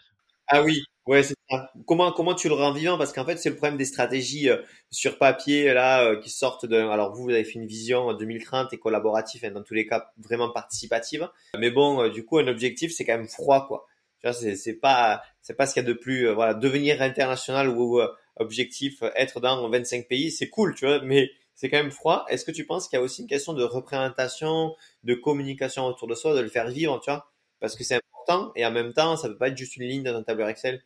Ah 0.49 0.63
oui, 0.63 0.83
ouais, 1.07 1.23
c'est 1.23 1.35
ça. 1.51 1.71
Comment 1.87 2.13
comment 2.13 2.35
tu 2.35 2.49
le 2.49 2.55
rends 2.55 2.73
vivant? 2.73 2.99
Parce 2.99 3.13
qu'en 3.13 3.25
fait, 3.25 3.37
c'est 3.37 3.51
le 3.51 3.57
problème 3.57 3.77
des 3.77 3.85
stratégies 3.85 4.49
euh, 4.49 4.59
sur 4.91 5.19
papier 5.19 5.73
là 5.73 6.05
euh, 6.05 6.21
qui 6.21 6.31
sortent 6.31 6.67
de. 6.67 6.77
Alors 6.77 7.15
vous, 7.15 7.25
vous 7.25 7.31
avez 7.31 7.45
fait 7.45 7.59
une 7.59 7.67
vision 7.67 8.13
2030 8.15 8.73
et 8.73 8.79
collaborative, 8.79 9.45
hein, 9.45 9.51
dans 9.51 9.63
tous 9.63 9.75
les 9.75 9.87
cas 9.87 10.11
vraiment 10.19 10.51
participative. 10.51 11.29
Mais 11.59 11.71
bon, 11.71 12.03
euh, 12.03 12.11
du 12.11 12.25
coup, 12.25 12.39
un 12.39 12.49
objectif, 12.49 12.93
c'est 12.93 13.05
quand 13.05 13.17
même 13.17 13.29
froid, 13.29 13.67
quoi. 13.67 13.87
Tu 14.21 14.27
vois, 14.27 14.33
c'est 14.35 14.57
c'est 14.57 14.75
pas 14.75 15.23
c'est 15.43 15.55
pas 15.55 15.67
ce 15.67 15.75
qu'il 15.75 15.83
y 15.83 15.87
a 15.87 15.89
de 15.89 15.95
plus. 15.99 16.29
voilà, 16.33 16.55
devenir 16.55 17.03
international 17.03 17.69
ou 17.69 18.01
objectif 18.37 19.03
être 19.15 19.41
dans 19.41 19.69
25 19.69 20.09
pays, 20.09 20.31
c'est 20.31 20.49
cool, 20.49 20.75
tu 20.75 20.87
vois, 20.87 21.01
mais 21.03 21.31
c'est 21.55 21.71
quand 21.71 21.79
même 21.79 21.91
froid. 21.91 22.25
Est-ce 22.29 22.45
que 22.45 22.51
tu 22.51 22.67
penses 22.67 22.89
qu'il 22.89 22.99
y 22.99 23.03
a 23.03 23.05
aussi 23.05 23.23
une 23.23 23.29
question 23.29 23.53
de 23.53 23.63
représentation, 23.63 24.75
de 25.05 25.15
communication 25.15 25.85
autour 25.87 26.09
de 26.09 26.15
soi, 26.15 26.35
de 26.35 26.41
le 26.41 26.49
faire 26.49 26.69
vivre, 26.71 27.01
tu 27.01 27.11
vois? 27.11 27.31
Parce 27.61 27.77
que 27.77 27.85
c'est 27.85 27.97
important 27.97 28.53
et 28.57 28.67
en 28.67 28.71
même 28.73 28.93
temps, 28.93 29.17
ça 29.17 29.29
peut 29.29 29.37
pas 29.37 29.49
être 29.49 29.57
juste 29.57 29.77
une 29.77 29.85
ligne 29.85 30.03
dans 30.03 30.15
un 30.15 30.23
tableur 30.23 30.49
Excel. 30.49 30.83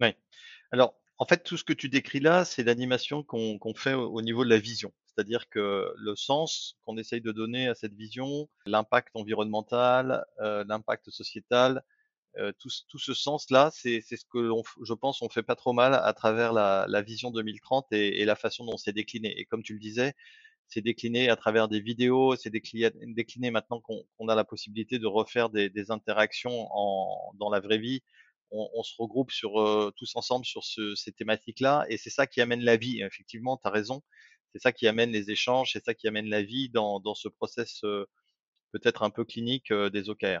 Oui. 0.00 0.08
Alors, 0.72 0.94
en 1.18 1.26
fait, 1.26 1.44
tout 1.44 1.56
ce 1.56 1.64
que 1.64 1.72
tu 1.72 1.88
décris 1.88 2.20
là, 2.20 2.44
c'est 2.44 2.64
l'animation 2.64 3.22
qu'on 3.22 3.74
fait 3.74 3.94
au, 3.94 4.10
au 4.12 4.22
niveau 4.22 4.44
de 4.44 4.50
la 4.50 4.58
vision. 4.58 4.92
C'est-à-dire 5.06 5.48
que 5.48 5.92
le 5.96 6.16
sens 6.16 6.76
qu'on 6.82 6.98
essaye 6.98 7.22
de 7.22 7.32
donner 7.32 7.68
à 7.68 7.74
cette 7.74 7.94
vision, 7.94 8.48
l'impact 8.66 9.10
environnemental, 9.14 10.26
euh, 10.40 10.64
l'impact 10.68 11.10
sociétal, 11.10 11.82
euh, 12.38 12.52
tout, 12.58 12.70
tout 12.88 12.98
ce 12.98 13.14
sens-là, 13.14 13.70
c'est 13.72 14.00
ce 14.02 14.24
que 14.30 14.50
je 14.84 14.94
pense 14.94 15.22
on 15.22 15.30
fait 15.30 15.42
pas 15.42 15.56
trop 15.56 15.72
mal 15.72 15.94
à 15.94 16.12
travers 16.14 16.52
la, 16.52 16.86
la 16.88 17.02
vision 17.02 17.30
2030 17.30 17.88
et, 17.92 18.20
et 18.20 18.26
la 18.26 18.36
façon 18.36 18.64
dont 18.66 18.76
c'est 18.76 18.92
décliné. 18.92 19.38
Et 19.40 19.46
comme 19.46 19.62
tu 19.62 19.74
le 19.74 19.80
disais, 19.80 20.14
c'est 20.68 20.82
décliné 20.82 21.30
à 21.30 21.36
travers 21.36 21.68
des 21.68 21.80
vidéos, 21.80 22.36
c'est 22.36 22.50
décliné, 22.50 23.50
maintenant 23.50 23.80
qu'on 23.80 24.04
qu'on 24.18 24.28
a 24.28 24.34
la 24.34 24.44
possibilité 24.44 24.98
de 24.98 25.06
refaire 25.06 25.50
des, 25.50 25.70
des 25.70 25.90
interactions 25.90 26.68
en, 26.72 27.32
dans 27.38 27.50
la 27.50 27.60
vraie 27.60 27.78
vie. 27.78 28.02
On, 28.50 28.68
on 28.74 28.82
se 28.82 28.94
regroupe 28.98 29.30
sur 29.32 29.60
euh, 29.60 29.92
tous 29.96 30.14
ensemble 30.16 30.44
sur 30.46 30.64
ce- 30.64 30.94
ces 30.94 31.12
thématiques-là 31.12 31.86
et 31.88 31.96
c'est 31.98 32.10
ça 32.10 32.26
qui 32.26 32.40
amène 32.40 32.62
la 32.62 32.76
vie. 32.76 33.02
Effectivement, 33.02 33.56
tu 33.56 33.66
as 33.68 33.70
raison. 33.70 34.02
C'est 34.52 34.60
ça 34.62 34.72
qui 34.72 34.86
amène 34.88 35.10
les 35.10 35.30
échanges, 35.30 35.72
c'est 35.72 35.84
ça 35.84 35.94
qui 35.94 36.08
amène 36.08 36.28
la 36.28 36.42
vie 36.42 36.68
dans, 36.70 37.00
dans 37.00 37.14
ce 37.14 37.28
process 37.28 37.82
euh, 37.84 38.06
peut-être 38.72 39.02
un 39.02 39.10
peu 39.10 39.24
clinique 39.24 39.72
des 39.72 40.08
OKR. 40.10 40.40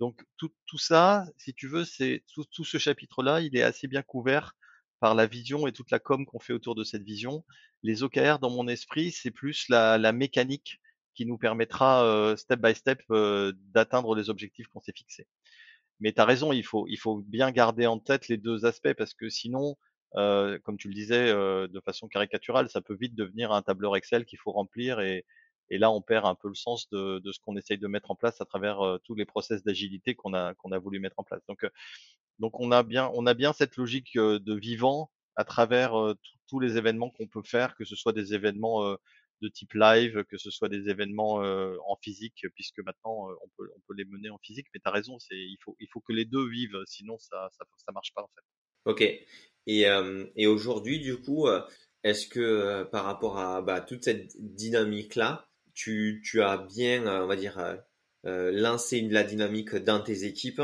Donc 0.00 0.22
tout, 0.36 0.52
tout 0.66 0.78
ça, 0.78 1.24
si 1.38 1.54
tu 1.54 1.68
veux, 1.68 1.84
c'est 1.84 2.24
tout, 2.32 2.44
tout 2.52 2.64
ce 2.64 2.78
chapitre-là, 2.78 3.40
il 3.40 3.56
est 3.56 3.62
assez 3.62 3.86
bien 3.88 4.02
couvert 4.02 4.54
par 5.00 5.14
la 5.14 5.26
vision 5.26 5.66
et 5.66 5.72
toute 5.72 5.90
la 5.90 5.98
com 5.98 6.26
qu'on 6.26 6.40
fait 6.40 6.52
autour 6.52 6.74
de 6.74 6.84
cette 6.84 7.02
vision. 7.04 7.44
Les 7.82 8.02
OKR, 8.02 8.38
dans 8.40 8.50
mon 8.50 8.66
esprit, 8.68 9.12
c'est 9.12 9.30
plus 9.30 9.68
la, 9.68 9.98
la 9.98 10.12
mécanique 10.12 10.80
qui 11.14 11.26
nous 11.26 11.38
permettra 11.38 12.04
euh, 12.04 12.36
step 12.36 12.60
by 12.60 12.74
step 12.74 13.02
euh, 13.10 13.52
d'atteindre 13.72 14.14
les 14.16 14.30
objectifs 14.30 14.66
qu'on 14.68 14.80
s'est 14.80 14.92
fixés. 14.96 15.28
Mais 16.00 16.12
tu 16.12 16.20
as 16.20 16.24
raison, 16.24 16.52
il 16.52 16.64
faut, 16.64 16.86
il 16.88 16.98
faut 16.98 17.18
bien 17.26 17.50
garder 17.50 17.86
en 17.86 17.98
tête 17.98 18.28
les 18.28 18.36
deux 18.36 18.66
aspects 18.66 18.94
parce 18.94 19.14
que 19.14 19.28
sinon, 19.28 19.76
euh, 20.16 20.58
comme 20.64 20.76
tu 20.76 20.88
le 20.88 20.94
disais 20.94 21.30
euh, 21.30 21.68
de 21.68 21.80
façon 21.80 22.08
caricaturale, 22.08 22.68
ça 22.68 22.80
peut 22.80 22.96
vite 23.00 23.14
devenir 23.14 23.52
un 23.52 23.62
tableur 23.62 23.96
Excel 23.96 24.24
qu'il 24.24 24.38
faut 24.38 24.52
remplir 24.52 25.00
et, 25.00 25.24
et 25.70 25.78
là, 25.78 25.90
on 25.90 26.02
perd 26.02 26.26
un 26.26 26.34
peu 26.34 26.48
le 26.48 26.54
sens 26.54 26.88
de, 26.90 27.18
de 27.20 27.32
ce 27.32 27.38
qu'on 27.40 27.56
essaye 27.56 27.78
de 27.78 27.86
mettre 27.86 28.10
en 28.10 28.14
place 28.14 28.40
à 28.40 28.44
travers 28.44 28.80
euh, 28.84 28.98
tous 29.04 29.14
les 29.14 29.24
process 29.24 29.62
d'agilité 29.64 30.14
qu'on 30.14 30.34
a, 30.34 30.54
qu'on 30.54 30.72
a 30.72 30.78
voulu 30.78 31.00
mettre 31.00 31.18
en 31.18 31.24
place. 31.24 31.42
Donc, 31.48 31.64
euh, 31.64 31.70
donc 32.38 32.60
on 32.60 32.72
a 32.72 32.82
bien, 32.82 33.10
on 33.14 33.26
a 33.26 33.34
bien 33.34 33.52
cette 33.52 33.76
logique 33.76 34.16
euh, 34.16 34.38
de 34.38 34.54
vivant 34.54 35.10
à 35.36 35.44
travers 35.44 35.94
tous 36.46 36.60
les 36.60 36.76
événements 36.76 37.10
qu'on 37.10 37.26
peut 37.26 37.42
faire, 37.42 37.74
que 37.74 37.84
ce 37.84 37.96
soit 37.96 38.12
des 38.12 38.34
événements 38.34 38.96
de 39.42 39.48
type 39.48 39.74
live, 39.74 40.24
que 40.24 40.38
ce 40.38 40.50
soit 40.50 40.68
des 40.68 40.88
événements 40.88 41.42
euh, 41.42 41.76
en 41.86 41.96
physique, 41.96 42.46
puisque 42.54 42.80
maintenant 42.80 43.28
on 43.42 43.48
peut, 43.56 43.68
on 43.76 43.80
peut 43.86 43.94
les 43.94 44.04
mener 44.04 44.30
en 44.30 44.38
physique. 44.38 44.66
Mais 44.74 44.80
tu 44.80 44.88
as 44.88 44.92
raison, 44.92 45.18
c'est, 45.18 45.36
il 45.36 45.58
faut, 45.62 45.76
il 45.80 45.88
faut 45.92 46.00
que 46.00 46.12
les 46.12 46.24
deux 46.24 46.48
vivent, 46.48 46.78
sinon 46.86 47.18
ça, 47.18 47.48
ça, 47.58 47.64
ça 47.76 47.92
marche 47.92 48.12
pas 48.14 48.22
en 48.22 48.30
fait. 48.34 48.90
Ok. 48.90 49.02
Et, 49.66 49.86
et 50.36 50.46
aujourd'hui, 50.46 51.00
du 51.00 51.16
coup, 51.16 51.48
est-ce 52.02 52.28
que 52.28 52.84
par 52.84 53.04
rapport 53.04 53.38
à 53.38 53.62
bah, 53.62 53.80
toute 53.80 54.04
cette 54.04 54.32
dynamique-là, 54.38 55.48
tu, 55.72 56.22
tu 56.24 56.42
as 56.42 56.58
bien, 56.58 57.06
on 57.22 57.26
va 57.26 57.36
dire, 57.36 57.58
euh, 58.26 58.50
lancé 58.52 58.98
une, 58.98 59.12
la 59.12 59.24
dynamique 59.24 59.74
dans 59.74 60.00
tes 60.00 60.24
équipes? 60.24 60.60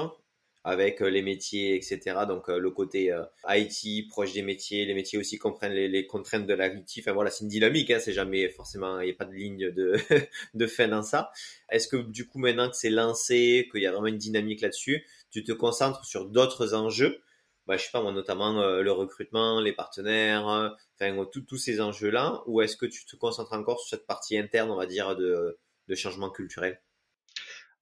Avec 0.65 1.01
euh, 1.01 1.09
les 1.09 1.23
métiers, 1.23 1.75
etc. 1.75 2.27
Donc 2.29 2.49
euh, 2.49 2.59
le 2.59 2.71
côté 2.71 3.13
euh, 3.13 3.25
IT, 3.49 4.09
proche 4.09 4.33
des 4.35 4.43
métiers, 4.43 4.85
les 4.85 4.95
métiers 4.95 5.19
aussi 5.19 5.39
comprennent 5.39 5.73
les, 5.73 6.07
contraintes 6.07 6.47
de 6.47 6.55
l'IT. 6.55 6.99
Enfin 7.01 7.13
voilà, 7.13 7.31
c'est 7.31 7.45
une 7.45 7.51
dynamique, 7.51 7.91
hein, 7.91 7.99
c'est 7.99 8.13
jamais 8.13 8.49
forcément, 8.51 9.01
il 9.01 9.07
n'y 9.07 9.13
a 9.13 9.15
pas 9.15 9.25
de 9.25 9.33
ligne 9.33 9.71
de, 10.55 10.67
fin 10.67 10.89
dans 10.89 11.03
ça. 11.03 11.31
Est-ce 11.71 11.89
que 11.89 11.97
du 11.97 12.27
coup, 12.27 12.39
maintenant 12.39 12.69
que 12.69 12.77
c'est 12.77 12.91
lancé, 12.91 13.69
qu'il 13.73 13.83
y 13.83 13.87
a 13.87 13.93
vraiment 13.93 14.09
une 14.09 14.19
dynamique 14.19 14.61
là-dessus, 14.61 15.07
tu 15.31 15.45
te 15.45 15.53
concentres 15.53 16.05
sur 16.05 16.27
d'autres 16.27 16.75
enjeux? 16.75 17.23
Bah, 17.67 17.77
je 17.77 17.85
sais 17.85 17.91
pas 17.93 18.03
moi, 18.03 18.13
notamment 18.13 18.81
le 18.81 18.93
recrutement, 18.93 19.61
les 19.61 19.73
partenaires, 19.73 20.77
enfin 20.99 21.27
tous 21.33 21.57
ces 21.57 21.81
enjeux-là, 21.81 22.43
ou 22.47 22.63
est-ce 22.63 22.77
que 22.77 22.87
tu 22.87 23.05
te 23.07 23.17
concentres 23.17 23.53
encore 23.53 23.81
sur 23.81 23.91
cette 23.91 24.07
partie 24.07 24.37
interne, 24.37 24.71
on 24.71 24.77
va 24.77 24.87
dire, 24.87 25.17
de 25.17 25.57
changement 25.95 26.31
culturel? 26.31 26.81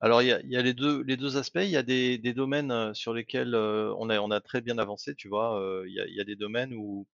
Alors 0.00 0.22
il 0.22 0.28
y 0.28 0.56
a, 0.56 0.62
les 0.62 0.74
deux, 0.74 1.02
les 1.02 1.16
deux 1.16 1.36
aspects. 1.36 1.58
Il 1.62 1.70
y 1.70 1.76
a 1.76 1.82
des, 1.82 2.18
des 2.18 2.32
domaines 2.32 2.70
euh, 2.70 2.94
sur 2.94 3.12
lesquels 3.14 3.54
euh, 3.54 3.92
on 3.98 4.10
a, 4.10 4.20
on 4.20 4.30
a 4.30 4.40
très 4.40 4.60
bien 4.60 4.78
avancé, 4.78 5.14
tu 5.14 5.28
vois. 5.28 5.60
Euh, 5.60 5.84
il 5.88 5.94
y 5.94 6.20
a, 6.20 6.24
des 6.24 6.36
domaines 6.36 6.72
où 6.74 7.06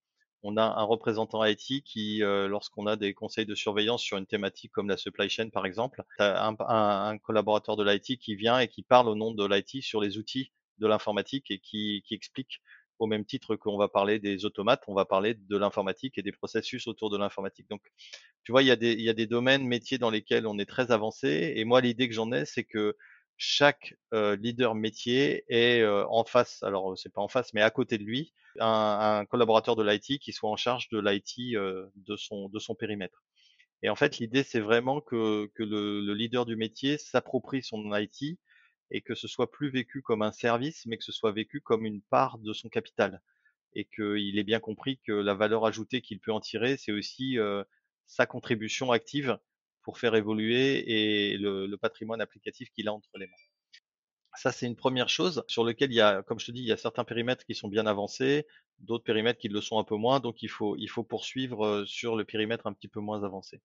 on 0.43 0.57
a 0.57 0.63
un 0.63 0.83
représentant 0.83 1.43
IT 1.43 1.81
qui, 1.81 2.19
lorsqu'on 2.21 2.85
a 2.85 2.95
des 2.97 3.13
conseils 3.15 3.47
de 3.47 3.55
surveillance 3.55 4.01
sur 4.03 4.17
une 4.17 4.27
thématique 4.27 4.71
comme 4.71 4.87
la 4.89 4.97
supply 4.97 5.27
chain 5.29 5.49
par 5.49 5.65
exemple, 5.65 6.03
un, 6.19 6.55
un- 6.59 7.07
un 7.09 7.17
collaborateur 7.17 7.75
de 7.77 7.83
l'IT 7.83 8.17
qui 8.19 8.35
vient 8.35 8.59
et 8.59 8.67
qui 8.67 8.83
parle 8.83 9.07
au 9.09 9.15
nom 9.15 9.31
de 9.31 9.43
l'IT 9.45 9.81
sur 9.81 10.01
les 10.01 10.17
outils 10.19 10.51
de 10.77 10.85
l'informatique 10.87 11.49
et 11.49 11.57
qui, 11.59 12.03
qui 12.05 12.13
explique 12.13 12.61
au 12.99 13.07
même 13.07 13.25
titre 13.25 13.55
qu'on 13.55 13.77
va 13.77 13.87
parler 13.87 14.19
des 14.19 14.45
automates, 14.45 14.83
on 14.87 14.93
va 14.93 15.05
parler 15.05 15.33
de 15.35 15.57
l'informatique 15.57 16.17
et 16.17 16.21
des 16.23 16.31
processus 16.31 16.87
autour 16.87 17.09
de 17.09 17.17
l'informatique. 17.17 17.67
Donc, 17.69 17.81
tu 18.43 18.51
vois, 18.51 18.61
il 18.63 18.67
y 18.67 18.71
a 18.71 18.75
des, 18.75 18.93
il 18.93 19.01
y 19.01 19.09
a 19.09 19.13
des 19.13 19.27
domaines 19.27 19.65
métiers 19.67 19.97
dans 19.97 20.09
lesquels 20.09 20.47
on 20.47 20.57
est 20.59 20.65
très 20.65 20.91
avancé. 20.91 21.53
Et 21.55 21.65
moi, 21.65 21.81
l'idée 21.81 22.07
que 22.07 22.13
j'en 22.13 22.31
ai, 22.31 22.45
c'est 22.45 22.63
que 22.63 22.95
chaque 23.37 23.95
euh, 24.13 24.35
leader 24.37 24.75
métier 24.75 25.43
est 25.49 25.81
euh, 25.81 26.05
en 26.09 26.23
face, 26.23 26.63
alors 26.63 26.97
c'est 26.97 27.11
pas 27.13 27.21
en 27.21 27.27
face, 27.27 27.53
mais 27.53 27.61
à 27.61 27.69
côté 27.71 27.97
de 27.97 28.03
lui, 28.03 28.33
un, 28.59 29.19
un 29.21 29.25
collaborateur 29.25 29.75
de 29.75 29.83
l'IT 29.83 30.19
qui 30.19 30.31
soit 30.31 30.49
en 30.49 30.55
charge 30.55 30.87
de 30.89 30.99
l'IT 30.99 31.55
euh, 31.55 31.87
de 31.95 32.15
son 32.15 32.49
de 32.49 32.59
son 32.59 32.75
périmètre. 32.75 33.23
Et 33.83 33.89
en 33.89 33.95
fait, 33.95 34.17
l'idée, 34.19 34.43
c'est 34.43 34.59
vraiment 34.59 35.01
que, 35.01 35.47
que 35.55 35.63
le, 35.63 36.01
le 36.01 36.13
leader 36.13 36.45
du 36.45 36.55
métier 36.55 36.97
s'approprie 36.97 37.61
son 37.63 37.93
IT 37.95 38.39
et 38.91 39.01
que 39.01 39.15
ce 39.15 39.27
soit 39.27 39.51
plus 39.51 39.69
vécu 39.69 40.01
comme 40.01 40.21
un 40.21 40.31
service, 40.31 40.85
mais 40.85 40.97
que 40.97 41.03
ce 41.03 41.11
soit 41.11 41.31
vécu 41.31 41.61
comme 41.61 41.85
une 41.85 42.01
part 42.01 42.37
de 42.39 42.53
son 42.53 42.69
capital. 42.69 43.21
et 43.73 43.85
qu'il 43.85 44.39
ait 44.39 44.43
bien 44.43 44.59
compris 44.61 44.99
que 45.05 45.11
la 45.13 45.33
valeur 45.35 45.65
ajoutée 45.65 46.01
qu'il 46.01 46.19
peut 46.19 46.31
en 46.33 46.39
tirer, 46.41 46.77
c'est 46.77 46.91
aussi 46.93 47.37
sa 48.07 48.25
contribution 48.25 48.91
active 48.91 49.37
pour 49.83 49.99
faire 49.99 50.15
évoluer 50.15 51.31
et 51.33 51.37
le, 51.37 51.67
le 51.67 51.77
patrimoine 51.77 52.21
applicatif 52.21 52.69
qu'il 52.71 52.87
a 52.87 52.93
entre 52.93 53.17
les 53.17 53.27
mains. 53.27 53.33
Ça, 54.35 54.51
c'est 54.51 54.67
une 54.67 54.75
première 54.75 55.09
chose 55.09 55.43
sur 55.47 55.63
lequel 55.63 55.91
il 55.91 55.95
y 55.95 56.01
a, 56.01 56.21
comme 56.23 56.39
je 56.39 56.45
te 56.47 56.51
dis, 56.51 56.59
il 56.61 56.67
y 56.67 56.71
a 56.71 56.77
certains 56.77 57.03
périmètres 57.05 57.43
qui 57.45 57.55
sont 57.55 57.69
bien 57.69 57.85
avancés, 57.87 58.45
d'autres 58.79 59.03
périmètres 59.03 59.39
qui 59.39 59.47
le 59.49 59.61
sont 59.61 59.79
un 59.79 59.83
peu 59.83 59.95
moins. 59.95 60.19
Donc, 60.19 60.43
il 60.43 60.49
faut, 60.49 60.75
il 60.77 60.87
faut 60.89 61.03
poursuivre 61.03 61.85
sur 61.87 62.15
le 62.15 62.23
périmètre 62.25 62.67
un 62.67 62.73
petit 62.73 62.87
peu 62.89 62.99
moins 62.99 63.23
avancé. 63.23 63.61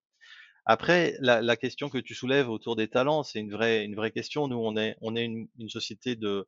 Après, 0.66 1.16
la, 1.20 1.42
la 1.42 1.56
question 1.56 1.88
que 1.88 1.98
tu 1.98 2.14
soulèves 2.14 2.48
autour 2.50 2.76
des 2.76 2.88
talents, 2.88 3.22
c'est 3.22 3.40
une 3.40 3.50
vraie, 3.50 3.84
une 3.84 3.94
vraie 3.96 4.11
question. 4.12 4.48
Nous, 4.48 4.56
on 4.56 4.76
est, 4.76 4.96
on 5.00 5.16
est 5.16 5.24
une, 5.24 5.48
une 5.58 5.68
société 5.68 6.16
de, 6.16 6.46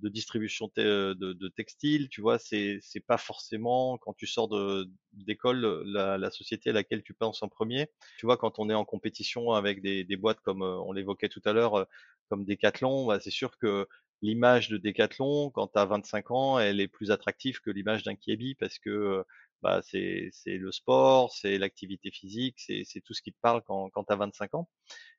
de 0.00 0.08
distribution 0.08 0.70
de, 0.76 1.14
de 1.14 1.48
textiles, 1.48 2.08
tu 2.08 2.20
vois, 2.20 2.38
c'est 2.38 2.78
c'est 2.82 3.00
pas 3.00 3.18
forcément 3.18 3.98
quand 3.98 4.14
tu 4.14 4.26
sors 4.26 4.48
de 4.48 4.88
d'école 5.12 5.82
la, 5.86 6.18
la, 6.18 6.30
société 6.30 6.70
à 6.70 6.72
laquelle 6.72 7.02
tu 7.02 7.14
penses 7.14 7.42
en 7.42 7.48
premier. 7.48 7.88
Tu 8.18 8.26
vois, 8.26 8.36
quand 8.36 8.58
on 8.60 8.70
est 8.70 8.74
en 8.74 8.84
compétition 8.84 9.52
avec 9.52 9.82
des, 9.82 10.04
des 10.04 10.16
boîtes 10.16 10.40
comme 10.40 10.62
euh, 10.62 10.76
on 10.86 10.92
l'évoquait 10.92 11.28
tout 11.28 11.42
à 11.44 11.52
l'heure, 11.52 11.74
euh, 11.74 11.84
comme 12.28 12.44
Decathlon, 12.44 13.06
bah, 13.06 13.18
c'est 13.20 13.30
sûr 13.30 13.58
que 13.58 13.88
l'image 14.22 14.68
de 14.68 14.78
Decathlon, 14.78 15.50
quand 15.50 15.68
tu 15.68 15.78
as 15.78 15.84
25 15.86 16.30
ans, 16.30 16.58
elle 16.58 16.80
est 16.80 16.88
plus 16.88 17.10
attractive 17.10 17.60
que 17.60 17.70
l'image 17.70 18.02
d'un 18.02 18.16
Kiebi 18.16 18.54
parce 18.54 18.78
que 18.78 18.90
euh, 18.90 19.22
bah, 19.62 19.80
c'est 19.82 20.30
le 20.46 20.72
sport, 20.72 21.32
c'est 21.32 21.58
l'activité 21.58 22.10
physique, 22.10 22.60
c'est 22.60 23.00
tout 23.04 23.14
ce 23.14 23.22
qui 23.22 23.32
te 23.32 23.38
parle 23.40 23.62
quand 23.62 23.90
quand 23.90 24.04
tu 24.04 24.12
as 24.12 24.16
25 24.16 24.54
ans. 24.54 24.68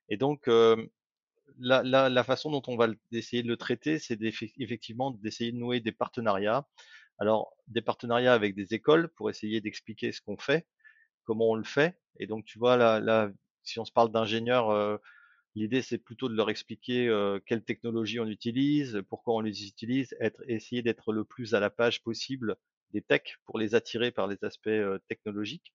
Et 0.09 0.17
donc 0.17 0.47
la, 1.57 1.83
la, 1.83 2.09
la, 2.09 2.23
façon 2.23 2.51
dont 2.51 2.61
on 2.67 2.77
va 2.77 2.87
essayer 3.11 3.43
de 3.43 3.47
le 3.47 3.57
traiter, 3.57 3.99
c'est 3.99 4.19
effectivement 4.57 5.11
d'essayer 5.11 5.51
de 5.51 5.57
nouer 5.57 5.79
des 5.79 5.91
partenariats. 5.91 6.67
Alors, 7.19 7.53
des 7.67 7.81
partenariats 7.81 8.33
avec 8.33 8.55
des 8.55 8.73
écoles 8.73 9.09
pour 9.09 9.29
essayer 9.29 9.59
d'expliquer 9.61 10.11
ce 10.11 10.21
qu'on 10.21 10.37
fait, 10.37 10.67
comment 11.25 11.49
on 11.49 11.55
le 11.55 11.65
fait. 11.65 11.99
Et 12.17 12.27
donc, 12.27 12.45
tu 12.45 12.59
vois, 12.59 12.77
là, 12.77 12.99
là 12.99 13.29
si 13.63 13.79
on 13.79 13.85
se 13.85 13.91
parle 13.91 14.11
d'ingénieurs, 14.11 14.69
euh, 14.69 14.97
l'idée 15.55 15.81
c'est 15.81 15.97
plutôt 15.97 16.29
de 16.29 16.35
leur 16.35 16.49
expliquer 16.49 17.07
euh, 17.07 17.39
quelles 17.45 17.63
technologies 17.63 18.19
on 18.19 18.27
utilise, 18.27 19.01
pourquoi 19.09 19.35
on 19.35 19.41
les 19.41 19.67
utilise, 19.67 20.15
être, 20.19 20.41
essayer 20.47 20.81
d'être 20.81 21.13
le 21.13 21.23
plus 21.23 21.53
à 21.53 21.59
la 21.59 21.69
page 21.69 22.03
possible 22.03 22.55
des 22.91 23.01
techs 23.01 23.37
pour 23.45 23.59
les 23.59 23.75
attirer 23.75 24.11
par 24.11 24.27
les 24.27 24.37
aspects 24.43 24.67
euh, 24.67 24.99
technologiques. 25.07 25.73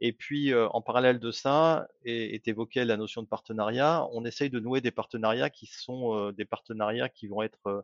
Et 0.00 0.12
puis, 0.12 0.52
euh, 0.52 0.66
en 0.68 0.80
parallèle 0.80 1.18
de 1.18 1.30
ça, 1.30 1.86
et 2.04 2.40
évoqué 2.48 2.84
la 2.84 2.96
notion 2.96 3.22
de 3.22 3.26
partenariat, 3.26 4.06
on 4.12 4.24
essaye 4.24 4.48
de 4.48 4.58
nouer 4.58 4.80
des 4.80 4.90
partenariats 4.90 5.50
qui 5.50 5.66
sont 5.66 6.16
euh, 6.16 6.32
des 6.32 6.46
partenariats 6.46 7.10
qui 7.10 7.28
vont 7.28 7.42
être 7.42 7.66
euh, 7.66 7.82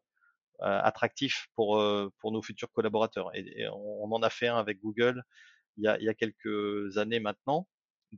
attractifs 0.60 1.48
pour, 1.54 1.82
pour 2.18 2.32
nos 2.32 2.42
futurs 2.42 2.72
collaborateurs. 2.72 3.30
Et, 3.34 3.68
on, 3.68 4.10
en 4.10 4.22
a 4.22 4.30
fait 4.30 4.48
un 4.48 4.56
avec 4.56 4.80
Google 4.80 5.22
il 5.76 5.84
y 5.84 5.88
a, 5.88 5.98
il 5.98 6.04
y 6.04 6.08
a 6.08 6.14
quelques 6.14 6.96
années 6.96 7.20
maintenant. 7.20 7.68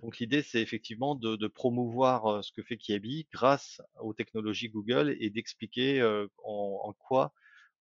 Donc 0.03 0.19
l'idée, 0.19 0.43
c'est 0.43 0.61
effectivement 0.61 1.15
de, 1.15 1.37
de, 1.37 1.47
promouvoir 1.49 2.45
ce 2.45 2.53
que 2.53 2.63
fait 2.63 2.77
Kiabi 2.77 3.27
grâce 3.33 3.81
aux 4.01 4.15
technologies 4.15 4.69
Google 4.69 5.17
et 5.21 5.31
d'expliquer 5.31 6.03
en, 6.45 6.81
en, 6.85 6.93
quoi 6.93 7.33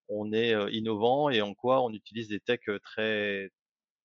on 0.10 0.34
est 0.34 0.54
innovant 0.74 1.30
et 1.30 1.42
en 1.42 1.54
quoi 1.54 1.84
on 1.84 1.94
utilise 1.94 2.28
des 2.30 2.40
techs 2.40 2.70
très, 2.84 3.52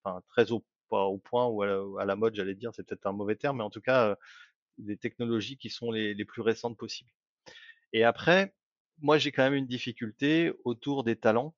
enfin, 0.03 0.21
très 0.29 0.53
au 0.53 0.65
au 1.01 1.19
point 1.19 1.47
ou 1.47 1.63
à 1.99 2.05
la, 2.05 2.17
mode, 2.17 2.35
j'allais 2.35 2.55
dire, 2.55 2.71
c'est 2.75 2.87
peut-être 2.87 3.07
un 3.07 3.13
mauvais 3.13 3.37
terme, 3.37 3.59
mais 3.59 3.65
en 3.65 3.71
tout 3.71 3.81
cas, 3.81 4.17
des 4.79 4.97
technologies 4.97 5.57
qui 5.57 5.71
sont 5.71 5.91
les, 5.91 6.25
plus 6.25 6.43
récentes 6.43 6.77
possibles. 6.77 7.11
Et 7.93 8.05
après, 8.05 8.55
moi, 9.01 9.19
j'ai 9.19 9.33
quand 9.33 9.43
même 9.43 9.55
une 9.55 9.67
difficulté 9.67 10.53
autour 10.65 11.05
des 11.05 11.17
talents. 11.17 11.55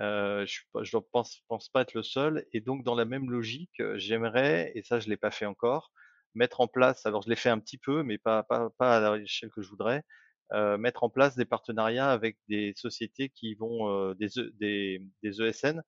Euh, 0.00 0.44
je 0.46 0.96
ne 0.96 1.00
pense, 1.12 1.40
pense 1.48 1.68
pas 1.68 1.82
être 1.82 1.94
le 1.94 2.02
seul. 2.02 2.46
Et 2.52 2.60
donc, 2.60 2.84
dans 2.84 2.94
la 2.94 3.04
même 3.04 3.30
logique, 3.30 3.82
j'aimerais, 3.96 4.72
et 4.74 4.82
ça, 4.82 5.00
je 5.00 5.08
l'ai 5.08 5.16
pas 5.16 5.30
fait 5.30 5.46
encore, 5.46 5.92
mettre 6.34 6.60
en 6.60 6.68
place, 6.68 7.06
alors 7.06 7.22
je 7.22 7.28
l'ai 7.30 7.36
fait 7.36 7.50
un 7.50 7.58
petit 7.60 7.78
peu, 7.78 8.02
mais 8.02 8.18
pas, 8.18 8.42
pas, 8.42 8.70
pas 8.78 8.96
à 9.12 9.16
l'échelle 9.16 9.50
que 9.50 9.62
je 9.62 9.68
voudrais, 9.68 10.02
euh, 10.52 10.76
mettre 10.78 11.04
en 11.04 11.10
place 11.10 11.36
des 11.36 11.44
partenariats 11.44 12.10
avec 12.10 12.36
des 12.48 12.72
sociétés 12.76 13.30
qui 13.30 13.54
vont, 13.54 13.88
euh, 13.88 14.14
des, 14.14 14.38
e, 14.38 14.50
des, 14.58 15.02
des 15.22 15.42
ESN, 15.42 15.82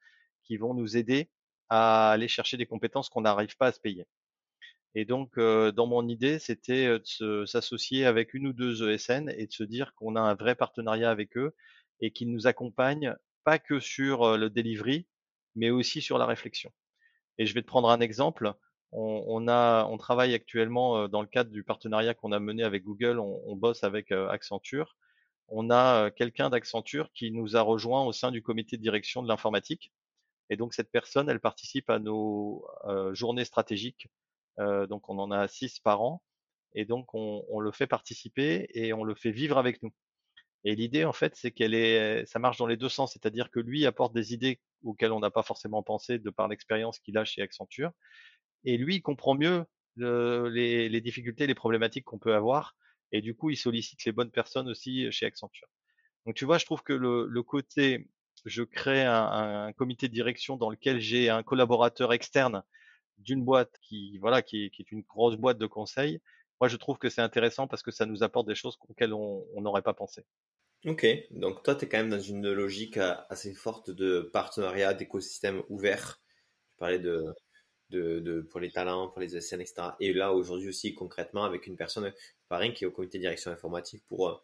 qui 0.44 0.56
vont 0.56 0.74
nous 0.74 0.96
aider 0.96 1.30
à 1.68 2.10
aller 2.12 2.28
chercher 2.28 2.56
des 2.56 2.66
compétences 2.66 3.08
qu'on 3.08 3.22
n'arrive 3.22 3.56
pas 3.56 3.68
à 3.68 3.72
se 3.72 3.80
payer. 3.80 4.06
Et 4.94 5.04
donc, 5.04 5.36
euh, 5.38 5.72
dans 5.72 5.86
mon 5.86 6.08
idée, 6.08 6.38
c'était 6.38 6.86
euh, 6.86 6.98
de 7.20 7.44
s'associer 7.44 8.06
avec 8.06 8.32
une 8.34 8.46
ou 8.48 8.52
deux 8.52 8.88
ESN 8.88 9.28
et 9.28 9.46
de 9.46 9.52
se 9.52 9.62
dire 9.62 9.94
qu'on 9.94 10.16
a 10.16 10.20
un 10.20 10.34
vrai 10.34 10.54
partenariat 10.54 11.10
avec 11.10 11.36
eux 11.36 11.54
et 12.00 12.12
qu'ils 12.12 12.30
nous 12.32 12.46
accompagnent 12.46 13.14
pas 13.46 13.58
que 13.58 13.80
sur 13.80 14.36
le 14.36 14.50
delivery, 14.50 15.06
mais 15.54 15.70
aussi 15.70 16.02
sur 16.02 16.18
la 16.18 16.26
réflexion. 16.26 16.72
Et 17.38 17.46
je 17.46 17.54
vais 17.54 17.62
te 17.62 17.66
prendre 17.66 17.88
un 17.88 18.00
exemple. 18.00 18.52
On, 18.92 19.46
a, 19.48 19.86
on 19.86 19.98
travaille 19.98 20.34
actuellement 20.34 21.08
dans 21.08 21.20
le 21.20 21.28
cadre 21.28 21.50
du 21.50 21.62
partenariat 21.62 22.14
qu'on 22.14 22.32
a 22.32 22.40
mené 22.40 22.64
avec 22.64 22.82
Google. 22.82 23.18
On, 23.20 23.54
bosse 23.56 23.84
avec 23.84 24.10
Accenture. 24.10 24.96
On 25.48 25.70
a 25.70 26.10
quelqu'un 26.10 26.50
d'Accenture 26.50 27.12
qui 27.12 27.30
nous 27.30 27.56
a 27.56 27.60
rejoint 27.60 28.04
au 28.04 28.12
sein 28.12 28.32
du 28.32 28.42
comité 28.42 28.76
de 28.76 28.82
direction 28.82 29.22
de 29.22 29.28
l'informatique 29.28 29.92
et 30.50 30.56
donc 30.56 30.74
cette 30.74 30.90
personne, 30.90 31.28
elle 31.28 31.40
participe 31.40 31.90
à 31.90 31.98
nos 31.98 32.66
journées 33.12 33.44
stratégiques. 33.44 34.08
Donc 34.58 35.08
on 35.08 35.18
en 35.18 35.30
a 35.30 35.48
six 35.48 35.80
par 35.80 36.02
an. 36.02 36.22
Et 36.74 36.84
donc 36.84 37.14
on, 37.14 37.44
on, 37.48 37.60
le 37.60 37.72
fait 37.72 37.86
participer 37.86 38.68
et 38.74 38.92
on 38.92 39.02
le 39.02 39.14
fait 39.14 39.30
vivre 39.30 39.56
avec 39.56 39.82
nous. 39.82 39.92
Et 40.68 40.74
l'idée, 40.74 41.04
en 41.04 41.12
fait, 41.12 41.36
c'est 41.36 41.52
qu'elle 41.52 41.74
est, 41.74 42.26
ça 42.26 42.40
marche 42.40 42.58
dans 42.58 42.66
les 42.66 42.76
deux 42.76 42.88
sens, 42.88 43.12
c'est-à-dire 43.12 43.52
que 43.52 43.60
lui 43.60 43.86
apporte 43.86 44.12
des 44.12 44.34
idées 44.34 44.58
auxquelles 44.82 45.12
on 45.12 45.20
n'a 45.20 45.30
pas 45.30 45.44
forcément 45.44 45.84
pensé 45.84 46.18
de 46.18 46.28
par 46.28 46.48
l'expérience 46.48 46.98
qu'il 46.98 47.16
a 47.18 47.24
chez 47.24 47.40
Accenture, 47.40 47.92
et 48.64 48.76
lui 48.76 48.96
il 48.96 49.00
comprend 49.00 49.36
mieux 49.36 49.64
le, 49.94 50.48
les, 50.48 51.00
difficultés, 51.00 51.46
les 51.46 51.54
problématiques 51.54 52.04
qu'on 52.04 52.18
peut 52.18 52.34
avoir, 52.34 52.74
et 53.12 53.20
du 53.20 53.36
coup 53.36 53.50
il 53.50 53.56
sollicite 53.56 54.04
les 54.06 54.10
bonnes 54.10 54.32
personnes 54.32 54.68
aussi 54.68 55.10
chez 55.12 55.26
Accenture. 55.26 55.68
Donc 56.26 56.34
tu 56.34 56.44
vois, 56.44 56.58
je 56.58 56.64
trouve 56.64 56.82
que 56.82 56.92
le, 56.92 57.42
côté 57.44 58.08
je 58.44 58.64
crée 58.64 59.04
un, 59.04 59.68
un, 59.68 59.72
comité 59.72 60.08
de 60.08 60.12
direction 60.14 60.56
dans 60.56 60.70
lequel 60.70 60.98
j'ai 60.98 61.30
un 61.30 61.44
collaborateur 61.44 62.12
externe 62.12 62.64
d'une 63.18 63.44
boîte 63.44 63.78
qui, 63.82 64.18
voilà, 64.18 64.42
qui, 64.42 64.72
qui, 64.72 64.82
est 64.82 64.90
une 64.90 65.02
grosse 65.02 65.36
boîte 65.36 65.58
de 65.58 65.66
conseil. 65.66 66.20
Moi, 66.60 66.66
je 66.68 66.76
trouve 66.76 66.98
que 66.98 67.08
c'est 67.08 67.22
intéressant 67.22 67.68
parce 67.68 67.84
que 67.84 67.92
ça 67.92 68.04
nous 68.04 68.24
apporte 68.24 68.48
des 68.48 68.56
choses 68.56 68.76
auxquelles 68.88 69.14
on 69.14 69.60
n'aurait 69.60 69.82
pas 69.82 69.94
pensé. 69.94 70.24
Ok, 70.84 71.04
donc 71.32 71.62
toi, 71.64 71.74
tu 71.74 71.84
es 71.84 71.88
quand 71.88 71.96
même 71.98 72.10
dans 72.10 72.20
une 72.20 72.52
logique 72.52 72.96
euh, 72.96 73.14
assez 73.28 73.52
forte 73.54 73.90
de 73.90 74.20
partenariat, 74.32 74.94
d'écosystème 74.94 75.62
ouvert. 75.68 76.20
Tu 76.72 76.76
parlais 76.78 76.98
de, 77.00 77.24
de, 77.90 78.42
pour 78.42 78.60
les 78.60 78.70
talents, 78.72 79.08
pour 79.08 79.20
les 79.20 79.36
SN, 79.40 79.60
etc. 79.60 79.96
Et 80.00 80.12
là, 80.12 80.32
aujourd'hui 80.32 80.68
aussi, 80.68 80.94
concrètement, 80.94 81.44
avec 81.44 81.66
une 81.66 81.76
personne, 81.76 82.12
pareil, 82.48 82.74
qui 82.74 82.84
est 82.84 82.86
au 82.88 82.92
comité 82.92 83.18
de 83.18 83.22
direction 83.22 83.50
informatique 83.52 84.04
pour 84.08 84.28
euh, 84.28 84.34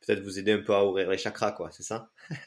peut-être 0.00 0.20
vous 0.22 0.38
aider 0.38 0.52
un 0.52 0.62
peu 0.62 0.74
à 0.74 0.86
ouvrir 0.86 1.10
les 1.10 1.18
chakras, 1.18 1.52
quoi, 1.52 1.70
c'est 1.72 1.84
ça? 1.84 2.10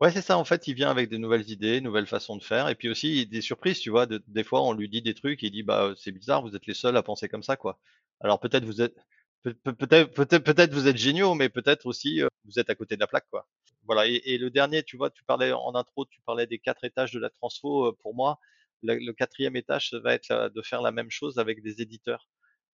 Ouais, 0.00 0.10
c'est 0.10 0.22
ça. 0.22 0.38
En 0.38 0.44
fait, 0.44 0.66
il 0.66 0.74
vient 0.74 0.90
avec 0.90 1.10
des 1.10 1.18
nouvelles 1.18 1.50
idées, 1.50 1.80
nouvelles 1.82 2.06
façons 2.06 2.36
de 2.36 2.42
faire, 2.42 2.68
et 2.68 2.74
puis 2.74 2.88
aussi 2.88 3.26
des 3.26 3.42
surprises. 3.42 3.80
Tu 3.80 3.90
vois, 3.90 4.06
des 4.06 4.44
fois, 4.44 4.62
on 4.62 4.72
lui 4.72 4.88
dit 4.88 5.02
des 5.02 5.14
trucs, 5.14 5.42
et 5.42 5.48
il 5.48 5.50
dit 5.50 5.62
bah 5.62 5.92
c'est 5.96 6.12
bizarre, 6.12 6.42
vous 6.42 6.56
êtes 6.56 6.66
les 6.66 6.74
seuls 6.74 6.96
à 6.96 7.02
penser 7.02 7.28
comme 7.28 7.42
ça, 7.42 7.56
quoi. 7.56 7.78
Alors 8.20 8.40
peut-être 8.40 8.64
vous 8.64 8.80
êtes 8.80 8.96
peut-être 9.42 10.12
peut-être 10.12 10.44
peut-être 10.44 10.72
vous 10.74 10.88
êtes 10.88 10.96
géniaux, 10.96 11.34
mais 11.34 11.48
peut-être 11.48 11.86
aussi 11.86 12.22
euh, 12.22 12.28
vous 12.44 12.58
êtes 12.58 12.70
à 12.70 12.74
côté 12.74 12.96
de 12.96 13.00
la 13.00 13.06
plaque, 13.06 13.28
quoi. 13.30 13.48
Voilà. 13.84 14.06
Et, 14.06 14.38
le 14.38 14.50
dernier, 14.50 14.82
tu 14.82 14.96
vois, 14.96 15.10
tu 15.10 15.24
parlais 15.24 15.52
en 15.52 15.74
intro, 15.74 16.04
tu 16.06 16.20
parlais 16.20 16.46
des 16.46 16.58
quatre 16.58 16.84
étages 16.84 17.12
de 17.12 17.18
la 17.20 17.30
transfo. 17.30 17.86
Euh, 17.86 17.96
pour 18.00 18.14
moi, 18.14 18.38
le, 18.82 19.12
quatrième 19.12 19.56
étage, 19.56 19.90
ça 19.90 19.98
va 20.00 20.14
être 20.14 20.50
de 20.54 20.62
faire 20.62 20.82
la 20.82 20.92
même 20.92 21.10
chose 21.10 21.38
avec 21.38 21.62
des 21.62 21.82
éditeurs. 21.82 22.28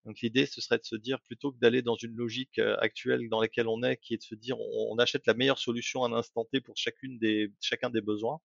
Donc 0.05 0.21
l'idée, 0.21 0.47
ce 0.47 0.61
serait 0.61 0.79
de 0.79 0.85
se 0.85 0.95
dire, 0.97 1.21
plutôt 1.23 1.53
que 1.53 1.59
d'aller 1.59 1.83
dans 1.83 1.97
une 1.97 2.15
logique 2.15 2.59
euh, 2.61 2.77
actuelle 2.81 3.29
dans 3.29 3.41
laquelle 3.41 3.67
on 3.67 3.83
est, 3.83 3.97
qui 3.97 4.15
est 4.15 4.19
de 4.19 4.23
se 4.23 4.37
dire, 4.37 4.59
on, 4.61 4.97
achète 4.99 5.27
la 5.27 5.35
meilleure 5.35 5.59
solution 5.59 6.05
à 6.05 6.17
un 6.17 6.45
T 6.53 6.61
pour 6.61 6.77
chacune 6.77 7.19
des, 7.19 7.53
chacun 7.61 7.91
des 7.91 8.01
besoins, 8.01 8.41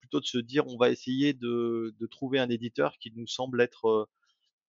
plutôt 0.00 0.20
de 0.20 0.26
se 0.26 0.38
dire, 0.38 0.66
on 0.66 0.78
va 0.78 0.90
essayer 0.90 1.34
de, 1.34 1.94
de 1.98 2.06
trouver 2.06 2.38
un 2.38 2.48
éditeur 2.48 2.98
qui 2.98 3.12
nous 3.14 3.26
semble 3.26 3.60
être 3.60 4.08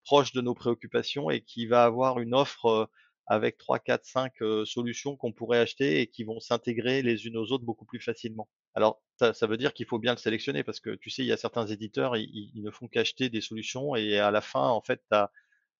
proche 0.07 0.31
de 0.31 0.39
nos 0.39 0.55
préoccupations 0.55 1.29
et 1.29 1.41
qui 1.41 1.65
va 1.65 1.83
avoir 1.83 2.19
une 2.19 2.33
offre 2.33 2.65
euh, 2.65 2.85
avec 3.25 3.57
3, 3.57 3.79
4, 3.79 4.05
5 4.05 4.33
solutions 4.63 5.17
qu'on 5.17 5.33
pourrait 5.33 5.59
acheter 5.59 5.99
et 5.99 6.07
qui 6.07 6.23
vont 6.23 6.39
s'intégrer 6.39 7.01
les 7.01 7.27
unes 7.27 7.35
aux 7.35 7.51
autres 7.51 7.65
beaucoup 7.65 7.83
plus 7.83 7.99
facilement. 7.99 8.47
Alors, 8.73 9.01
ça, 9.19 9.33
ça 9.33 9.47
veut 9.47 9.57
dire 9.57 9.73
qu'il 9.73 9.85
faut 9.85 9.99
bien 9.99 10.13
le 10.13 10.17
sélectionner 10.17 10.63
parce 10.63 10.79
que 10.79 10.95
tu 10.95 11.09
sais, 11.09 11.23
il 11.23 11.27
y 11.27 11.33
a 11.33 11.37
certains 11.37 11.67
éditeurs, 11.67 12.15
ils, 12.15 12.63
ne 12.63 12.71
font 12.71 12.87
qu'acheter 12.87 13.27
des 13.27 13.41
solutions 13.41 13.97
et 13.97 14.17
à 14.17 14.31
la 14.31 14.39
fin, 14.39 14.69
en 14.69 14.79
fait, 14.79 15.01
as 15.11 15.29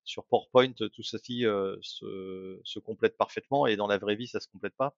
sur 0.04 0.26
PowerPoint, 0.26 0.74
tout 0.74 1.04
ceci 1.04 1.46
euh, 1.46 1.78
se, 1.82 2.80
complète 2.80 3.16
parfaitement 3.16 3.66
et 3.66 3.78
dans 3.78 3.88
la 3.88 3.98
vraie 3.98 4.18
vie, 4.18 4.28
ça 4.28 4.42
se 4.42 4.50
complète 4.50 4.76
pas. 4.76 4.94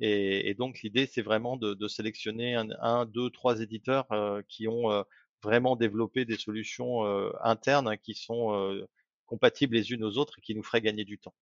Et, 0.00 0.54
donc 0.54 0.82
l'idée, 0.82 1.06
c'est 1.06 1.22
vraiment 1.22 1.56
de, 1.56 1.88
sélectionner 1.88 2.56
un, 2.56 3.06
deux, 3.06 3.30
trois 3.30 3.62
éditeurs 3.62 4.06
euh, 4.12 4.42
qui 4.48 4.68
ont 4.68 5.04
vraiment 5.42 5.76
développé 5.76 6.24
des 6.24 6.36
solutions 6.36 7.04
internes 7.42 7.96
qui 7.98 8.14
sont 8.14 8.86
compatibles 9.26 9.76
les 9.76 9.92
unes 9.92 10.04
aux 10.04 10.18
autres 10.18 10.38
et 10.38 10.42
qui 10.42 10.54
nous 10.54 10.62
feraient 10.62 10.80
gagner 10.80 11.04
du 11.04 11.18
temps. 11.18 11.34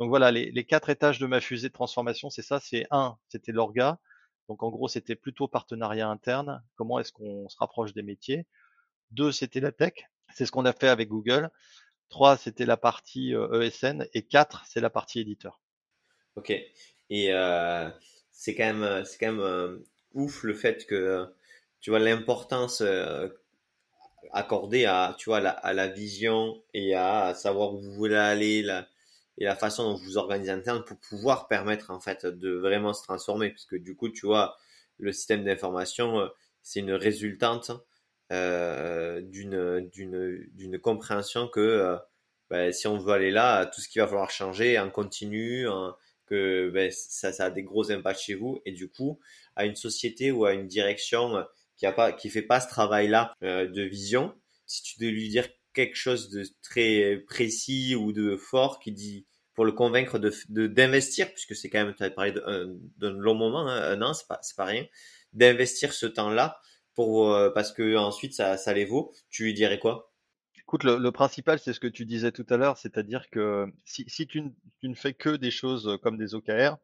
Donc 0.00 0.08
voilà, 0.08 0.32
les, 0.32 0.50
les, 0.50 0.64
quatre 0.64 0.90
étages 0.90 1.18
de 1.20 1.26
ma 1.26 1.40
fusée 1.40 1.68
de 1.68 1.72
transformation, 1.72 2.30
c'est 2.30 2.42
ça. 2.42 2.58
C'est 2.58 2.86
un, 2.90 3.16
c'était 3.28 3.52
l'orga. 3.52 4.00
Donc 4.48 4.62
en 4.62 4.70
gros, 4.70 4.88
c'était 4.88 5.16
plutôt 5.16 5.48
partenariat 5.48 6.08
interne. 6.08 6.62
Comment 6.76 6.98
est-ce 6.98 7.12
qu'on 7.12 7.48
se 7.48 7.56
rapproche 7.58 7.94
des 7.94 8.02
métiers 8.02 8.46
Deux, 9.10 9.32
c'était 9.32 9.60
la 9.60 9.72
tech. 9.72 9.94
C'est 10.34 10.46
ce 10.46 10.52
qu'on 10.52 10.64
a 10.64 10.72
fait 10.72 10.88
avec 10.88 11.08
Google. 11.08 11.50
Trois, 12.08 12.36
c'était 12.36 12.66
la 12.66 12.76
partie 12.76 13.32
ESN. 13.32 14.02
Euh, 14.02 14.04
e 14.04 14.08
et 14.14 14.22
quatre, 14.22 14.64
c'est 14.66 14.80
la 14.80 14.90
partie 14.90 15.20
éditeur. 15.20 15.60
Ok. 16.36 16.50
Et 16.50 17.32
euh, 17.32 17.88
c'est 18.30 18.54
quand 18.54 18.74
même, 18.74 19.04
c'est 19.04 19.18
quand 19.18 19.32
même 19.32 19.40
euh, 19.40 19.78
ouf 20.12 20.42
le 20.42 20.54
fait 20.54 20.86
que 20.86 21.32
tu 21.80 21.90
vois 21.90 21.98
l'importance 21.98 22.82
accordée 24.32 24.86
à, 24.86 25.14
tu 25.18 25.30
vois, 25.30 25.40
la, 25.40 25.50
à 25.50 25.72
la 25.72 25.88
vision 25.88 26.62
et 26.74 26.94
à 26.94 27.34
savoir 27.34 27.74
où 27.74 27.80
vous 27.80 27.92
voulez 27.92 28.16
aller, 28.16 28.62
la, 28.62 28.86
et 29.38 29.44
la 29.44 29.56
façon 29.56 29.84
dont 29.84 29.94
vous 29.96 30.04
vous 30.04 30.18
organisez 30.18 30.50
interne 30.50 30.84
pour 30.84 30.98
pouvoir 30.98 31.48
permettre 31.48 31.90
en 31.90 32.00
fait 32.00 32.26
de 32.26 32.52
vraiment 32.52 32.92
se 32.92 33.02
transformer. 33.02 33.50
Parce 33.50 33.66
que 33.66 33.76
du 33.76 33.96
coup 33.96 34.08
tu 34.08 34.26
vois 34.26 34.56
le 34.98 35.12
système 35.12 35.44
d'information 35.44 36.20
euh, 36.20 36.28
c'est 36.62 36.80
une 36.80 36.92
résultante 36.92 37.72
euh, 38.32 39.20
d'une 39.20 39.88
d'une 39.92 40.46
d'une 40.52 40.78
compréhension 40.78 41.48
que 41.48 41.60
euh, 41.60 41.96
ben, 42.50 42.72
si 42.72 42.86
on 42.86 42.98
veut 42.98 43.12
aller 43.12 43.30
là 43.30 43.66
tout 43.66 43.80
ce 43.80 43.88
qu'il 43.88 44.00
va 44.00 44.08
falloir 44.08 44.30
changer 44.30 44.78
en 44.78 44.90
continu 44.90 45.66
que 46.26 46.70
ben, 46.72 46.90
ça 46.90 47.32
ça 47.32 47.46
a 47.46 47.50
des 47.50 47.62
gros 47.62 47.90
impacts 47.90 48.20
chez 48.20 48.34
vous. 48.34 48.60
Et 48.64 48.72
du 48.72 48.88
coup 48.88 49.18
à 49.56 49.66
une 49.66 49.76
société 49.76 50.30
ou 50.32 50.44
à 50.44 50.52
une 50.52 50.66
direction 50.68 51.44
qui 51.76 51.86
a 51.86 51.92
pas 51.92 52.12
qui 52.12 52.30
fait 52.30 52.42
pas 52.42 52.60
ce 52.60 52.68
travail 52.68 53.08
là 53.08 53.34
de 53.42 53.82
vision. 53.82 54.34
Si 54.66 54.82
tu 54.82 54.98
dois 54.98 55.10
lui 55.10 55.28
dire 55.28 55.46
quelque 55.74 55.96
chose 55.96 56.30
de 56.30 56.44
très 56.62 57.22
précis 57.26 57.94
ou 57.94 58.12
de 58.12 58.36
fort 58.36 58.78
qui 58.78 58.92
dit 58.92 59.26
pour 59.54 59.64
le 59.64 59.72
convaincre 59.72 60.18
de 60.18 60.66
d'investir 60.66 61.28
puisque 61.32 61.54
c'est 61.54 61.68
quand 61.68 61.84
même 61.84 61.94
tu 61.94 62.02
as 62.02 62.10
parlé 62.10 62.32
d'un 62.32 63.10
long 63.10 63.34
moment 63.34 63.68
hein, 63.68 63.82
un 63.82 64.02
an 64.02 64.14
c'est 64.14 64.26
pas 64.26 64.40
pas 64.56 64.64
rien 64.64 64.86
d'investir 65.32 65.92
ce 65.92 66.06
temps-là 66.06 66.60
pour 66.94 67.32
euh, 67.32 67.50
parce 67.50 67.72
que 67.72 67.96
ensuite 67.96 68.34
ça 68.34 68.56
ça 68.56 68.72
les 68.72 68.84
vaut 68.84 69.12
tu 69.28 69.44
lui 69.44 69.54
dirais 69.54 69.78
quoi? 69.78 70.10
Écoute, 70.66 70.84
le, 70.84 71.10
principal, 71.10 71.58
c'est 71.58 71.74
ce 71.74 71.78
que 71.78 71.86
tu 71.86 72.06
disais 72.06 72.32
tout 72.32 72.46
à 72.48 72.56
l'heure, 72.56 72.78
c'est-à-dire 72.78 73.28
que 73.28 73.66
si, 73.84 74.06
si 74.08 74.26
tu, 74.26 74.42
tu, 74.80 74.88
ne 74.88 74.94
fais 74.94 75.12
que 75.12 75.36
des 75.36 75.50
choses 75.50 75.98
comme 76.02 76.16
des 76.16 76.34
OKR, 76.34 76.78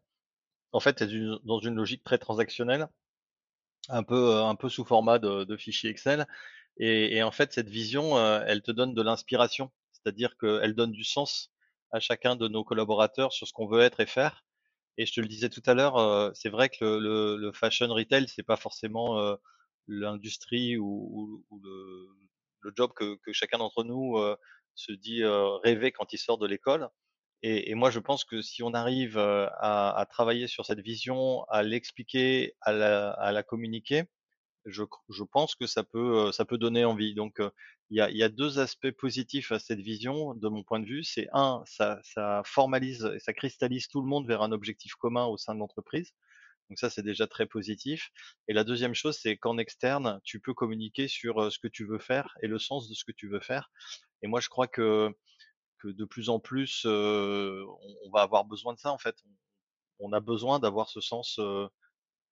en 0.73 0.81
fait, 0.81 0.97
tu 0.97 1.05
es 1.05 1.39
dans 1.45 1.61
une 1.61 1.77
logique 1.77 2.05
très 2.05 2.19
transactionnelle, 2.19 2.89
un 3.89 4.03
peu, 4.03 4.37
un 4.37 4.55
peu 4.55 4.69
sous 4.69 4.85
format 4.85 5.19
de, 5.19 5.57
fichier 5.57 5.91
Excel, 5.91 6.27
et, 6.79 7.23
en 7.23 7.31
fait, 7.31 7.53
cette 7.53 7.69
vision, 7.69 8.17
euh, 8.17 8.43
elle 8.47 8.63
te 8.63 8.71
donne 8.71 8.95
de 8.95 9.03
l'inspiration, 9.03 9.71
c'est-à-dire 9.93 10.37
qu'elle 10.39 10.75
donne 10.75 10.93
du 10.93 11.05
sens 11.05 11.53
à 11.93 12.01
chacun 12.01 12.37
de 12.37 12.49
nos 12.49 12.65
collaborateurs 12.65 13.33
sur 13.33 13.47
ce 13.47 13.53
qu'on 13.53 13.67
veut 13.67 13.83
être 13.83 14.01
et 14.01 14.07
faire. 14.07 14.45
Et 14.97 15.05
je 15.05 15.13
te 15.13 15.21
le 15.21 15.29
disais 15.29 15.51
tout 15.51 15.63
à 15.67 15.75
l'heure, 15.75 15.99
euh, 15.99 16.31
c'est 16.35 16.49
vrai 16.49 16.71
que 16.71 16.85
le, 16.85 17.53
fashion 17.53 17.89
retail, 17.89 18.29
c'est 18.29 18.43
pas 18.43 18.57
forcément 18.57 19.19
euh, 19.19 19.37
l'industrie 19.89 20.79
ou, 20.79 21.45
le, 21.63 22.73
job 22.77 22.93
que 22.95 23.33
chacun 23.33 23.59
d'entre 23.59 23.85
nous 23.85 24.17
se 24.75 24.93
dit 24.93 25.23
rêver 25.65 25.93
quand 25.93 26.13
il 26.13 26.19
sort 26.19 26.39
de 26.39 26.47
l'école. 26.47 26.89
Et, 27.43 27.71
et, 27.71 27.75
moi, 27.75 27.91
je 27.91 28.01
pense 28.01 28.25
que 28.25 28.43
si 28.43 28.63
on 28.63 28.75
arrive 28.75 29.17
à, 29.19 29.99
à 29.99 30.07
travailler 30.07 30.47
sur 30.47 30.67
cette 30.67 30.81
vision, 30.81 31.45
à 31.45 31.63
l'expliquer, 31.63 32.55
à 32.61 32.73
la, 32.73 33.11
à 33.13 33.33
la 33.33 33.43
communiquer, 33.43 34.05
je, 34.67 34.85
je, 35.09 35.25
pense 35.25 35.55
que 35.55 35.67
ça 35.67 35.83
peut, 35.83 36.29
euh, 36.29 36.33
ça 36.33 36.45
peut 36.45 36.59
donner 36.59 36.85
envie. 36.85 37.15
Donc, 37.15 37.41
euh, 37.41 37.51
il 37.91 37.99
y, 37.99 38.01
a, 38.01 38.11
y, 38.11 38.23
a, 38.23 38.29
deux 38.29 38.59
aspects 38.59 38.91
positifs 38.93 39.53
à 39.53 39.59
cette 39.59 39.81
vision, 39.81 40.35
de 40.35 40.49
mon 40.49 40.63
point 40.63 40.81
de 40.81 40.87
vue. 40.87 41.03
C'est 41.03 41.29
un, 41.33 41.63
ça, 41.67 41.99
ça 42.05 42.43
formalise 42.45 43.11
et 43.15 43.19
ça 43.21 43.33
cristallise 43.33 43.89
tout 43.89 44.01
le 44.01 44.07
monde 44.07 44.27
vers 44.27 44.43
un 44.43 44.53
objectif 44.53 44.95
commun 44.95 45.25
au 45.27 45.37
sein 45.37 45.55
de 45.55 45.61
l'entreprise. 45.61 46.13
Donc 46.69 46.79
ça, 46.79 46.89
c'est 46.89 47.03
déjà 47.03 47.27
très 47.27 47.47
positif. 47.47 48.11
Et 48.47 48.53
la 48.53 48.63
deuxième 48.63 48.95
chose, 48.95 49.19
c'est 49.21 49.37
qu'en 49.37 49.59
externe, 49.59 50.21
tu 50.25 50.41
peux 50.41 50.55
communiquer 50.55 51.09
sur 51.09 51.43
euh, 51.43 51.51
ce 51.51 51.59
que 51.59 51.69
tu 51.69 51.85
veux 51.85 51.99
faire 51.99 52.37
et 52.43 52.47
le 52.47 52.59
sens 52.59 52.89
de 52.89 52.95
ce 52.95 53.05
que 53.05 53.13
tu 53.13 53.29
veux 53.29 53.41
faire. 53.41 53.71
Et 54.23 54.29
moi, 54.29 54.41
je 54.41 54.49
crois 54.49 54.69
que, 54.69 55.11
que 55.81 55.89
de 55.89 56.05
plus 56.05 56.29
en 56.29 56.39
plus, 56.39 56.85
on, 56.87 58.11
va 58.13 58.23
avoir 58.23 58.45
besoin 58.45 58.75
de 58.75 58.79
ça, 58.79 58.93
en 58.93 58.99
fait. 58.99 59.17
On, 59.99 60.13
a 60.13 60.21
besoin 60.21 60.59
d'avoir 60.59 60.89
ce 60.89 61.01
sens 61.01 61.41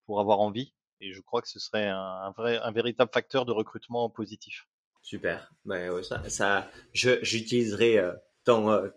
pour 0.06 0.20
avoir 0.20 0.40
envie. 0.40 0.74
Et 1.00 1.12
je 1.12 1.20
crois 1.20 1.42
que 1.42 1.48
ce 1.48 1.60
serait 1.60 1.86
un, 1.86 2.32
vrai, 2.36 2.58
un 2.58 2.72
véritable 2.72 3.10
facteur 3.12 3.44
de 3.44 3.52
recrutement 3.52 4.10
positif. 4.10 4.66
Super. 5.02 5.52
Ben, 5.64 5.90
ouais, 5.90 6.02
ça, 6.02 6.28
ça, 6.28 6.68
j'utiliserai 6.92 7.98
euh, 7.98 8.12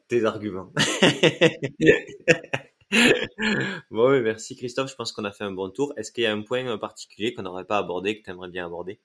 tes 0.07 0.25
arguments. 0.25 0.71
bon, 3.91 4.21
merci 4.21 4.55
Christophe. 4.55 4.89
Je 4.89 4.95
pense 4.95 5.11
qu'on 5.11 5.25
a 5.25 5.31
fait 5.31 5.43
un 5.43 5.51
bon 5.51 5.69
tour. 5.69 5.93
Est-ce 5.97 6.11
qu'il 6.11 6.23
y 6.23 6.27
a 6.27 6.33
un 6.33 6.41
point 6.41 6.77
particulier 6.77 7.33
qu'on 7.33 7.43
n'aurait 7.43 7.65
pas 7.65 7.77
abordé, 7.77 8.19
que 8.19 8.25
tu 8.25 8.31
aimerais 8.31 8.49
bien 8.49 8.65
aborder? 8.65 8.99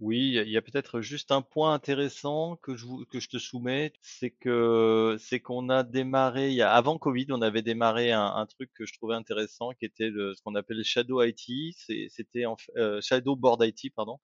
Oui, 0.00 0.32
il 0.46 0.48
y 0.48 0.56
a 0.56 0.62
peut-être 0.62 1.02
juste 1.02 1.30
un 1.30 1.42
point 1.42 1.74
intéressant 1.74 2.56
que 2.56 2.74
je, 2.74 3.28
te 3.28 3.38
soumets, 3.38 3.92
c'est 4.00 4.30
que 4.30 5.16
c'est 5.20 5.40
qu'on 5.40 5.68
a 5.68 5.82
démarré, 5.82 6.48
il 6.48 6.54
y 6.54 6.62
a, 6.62 6.72
avant 6.72 6.96
Covid, 6.98 7.26
on 7.30 7.42
avait 7.42 7.60
démarré 7.60 8.10
un, 8.10 8.46
truc 8.46 8.70
que 8.74 8.86
je 8.86 8.94
trouvais 8.94 9.14
intéressant, 9.14 9.72
qui 9.72 9.84
était 9.84 10.10
ce 10.10 10.40
qu'on 10.42 10.54
appelle 10.54 10.78
le 10.78 10.84
Shadow 10.84 11.22
IT, 11.22 11.74
c'était 12.08 12.44
euh, 12.78 13.00
Shadow 13.02 13.36
Board 13.36 13.62
IT, 13.62 13.94
pardon. 13.94 14.18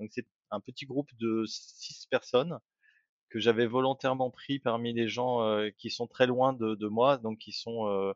Donc 0.00 0.10
c'est 0.12 0.26
un 0.50 0.60
petit 0.60 0.86
groupe 0.86 1.10
de 1.20 1.44
six 1.46 2.06
personnes 2.10 2.58
que 3.28 3.38
j'avais 3.38 3.66
volontairement 3.66 4.30
pris 4.30 4.58
parmi 4.58 4.94
les 4.94 5.08
gens 5.08 5.42
euh, 5.42 5.68
qui 5.76 5.90
sont 5.90 6.06
très 6.06 6.26
loin 6.26 6.54
de, 6.54 6.74
de 6.74 6.88
moi, 6.88 7.18
donc 7.18 7.38
qui 7.38 7.52
sont 7.52 7.86
euh, 7.88 8.14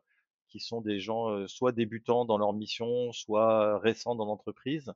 qui 0.49 0.59
sont 0.59 0.81
des 0.81 0.99
gens 0.99 1.47
soit 1.47 1.71
débutants 1.73 2.25
dans 2.25 2.37
leur 2.37 2.53
mission, 2.53 3.11
soit 3.11 3.79
récents 3.79 4.15
dans 4.15 4.25
l'entreprise 4.25 4.93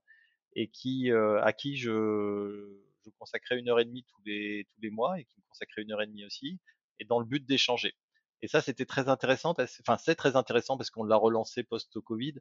et 0.58 0.68
qui, 0.68 1.12
euh, 1.12 1.42
à 1.44 1.54
qui 1.54 1.78
je, 1.78 1.92
je, 3.06 3.10
consacrais 3.20 3.58
une 3.58 3.70
heure 3.70 3.80
et 3.80 3.86
demie 3.86 4.04
tous 4.04 4.22
les, 4.26 4.68
tous 4.74 4.82
les 4.82 4.90
mois 4.90 5.20
et 5.20 5.26
qui 5.26 5.40
me 5.40 5.46
consacrait 5.50 5.84
une 5.84 5.92
heure 5.94 6.02
et 6.02 6.08
demie 6.08 6.26
aussi, 6.26 6.60
et 7.00 7.06
dans 7.06 7.20
le 7.20 7.26
but 7.26 7.46
d'échanger. 7.46 7.96
Et 8.42 8.48
ça, 8.48 8.62
c'était 8.62 8.86
très 8.86 9.08
intéressant, 9.08 9.56
enfin, 9.82 9.98
c'est 9.98 10.16
très 10.16 10.36
intéressant 10.36 10.76
parce 10.76 10.90
qu'on 10.90 11.04
l'a 11.04 11.16
relancé 11.16 11.64
post-Covid, 11.64 12.34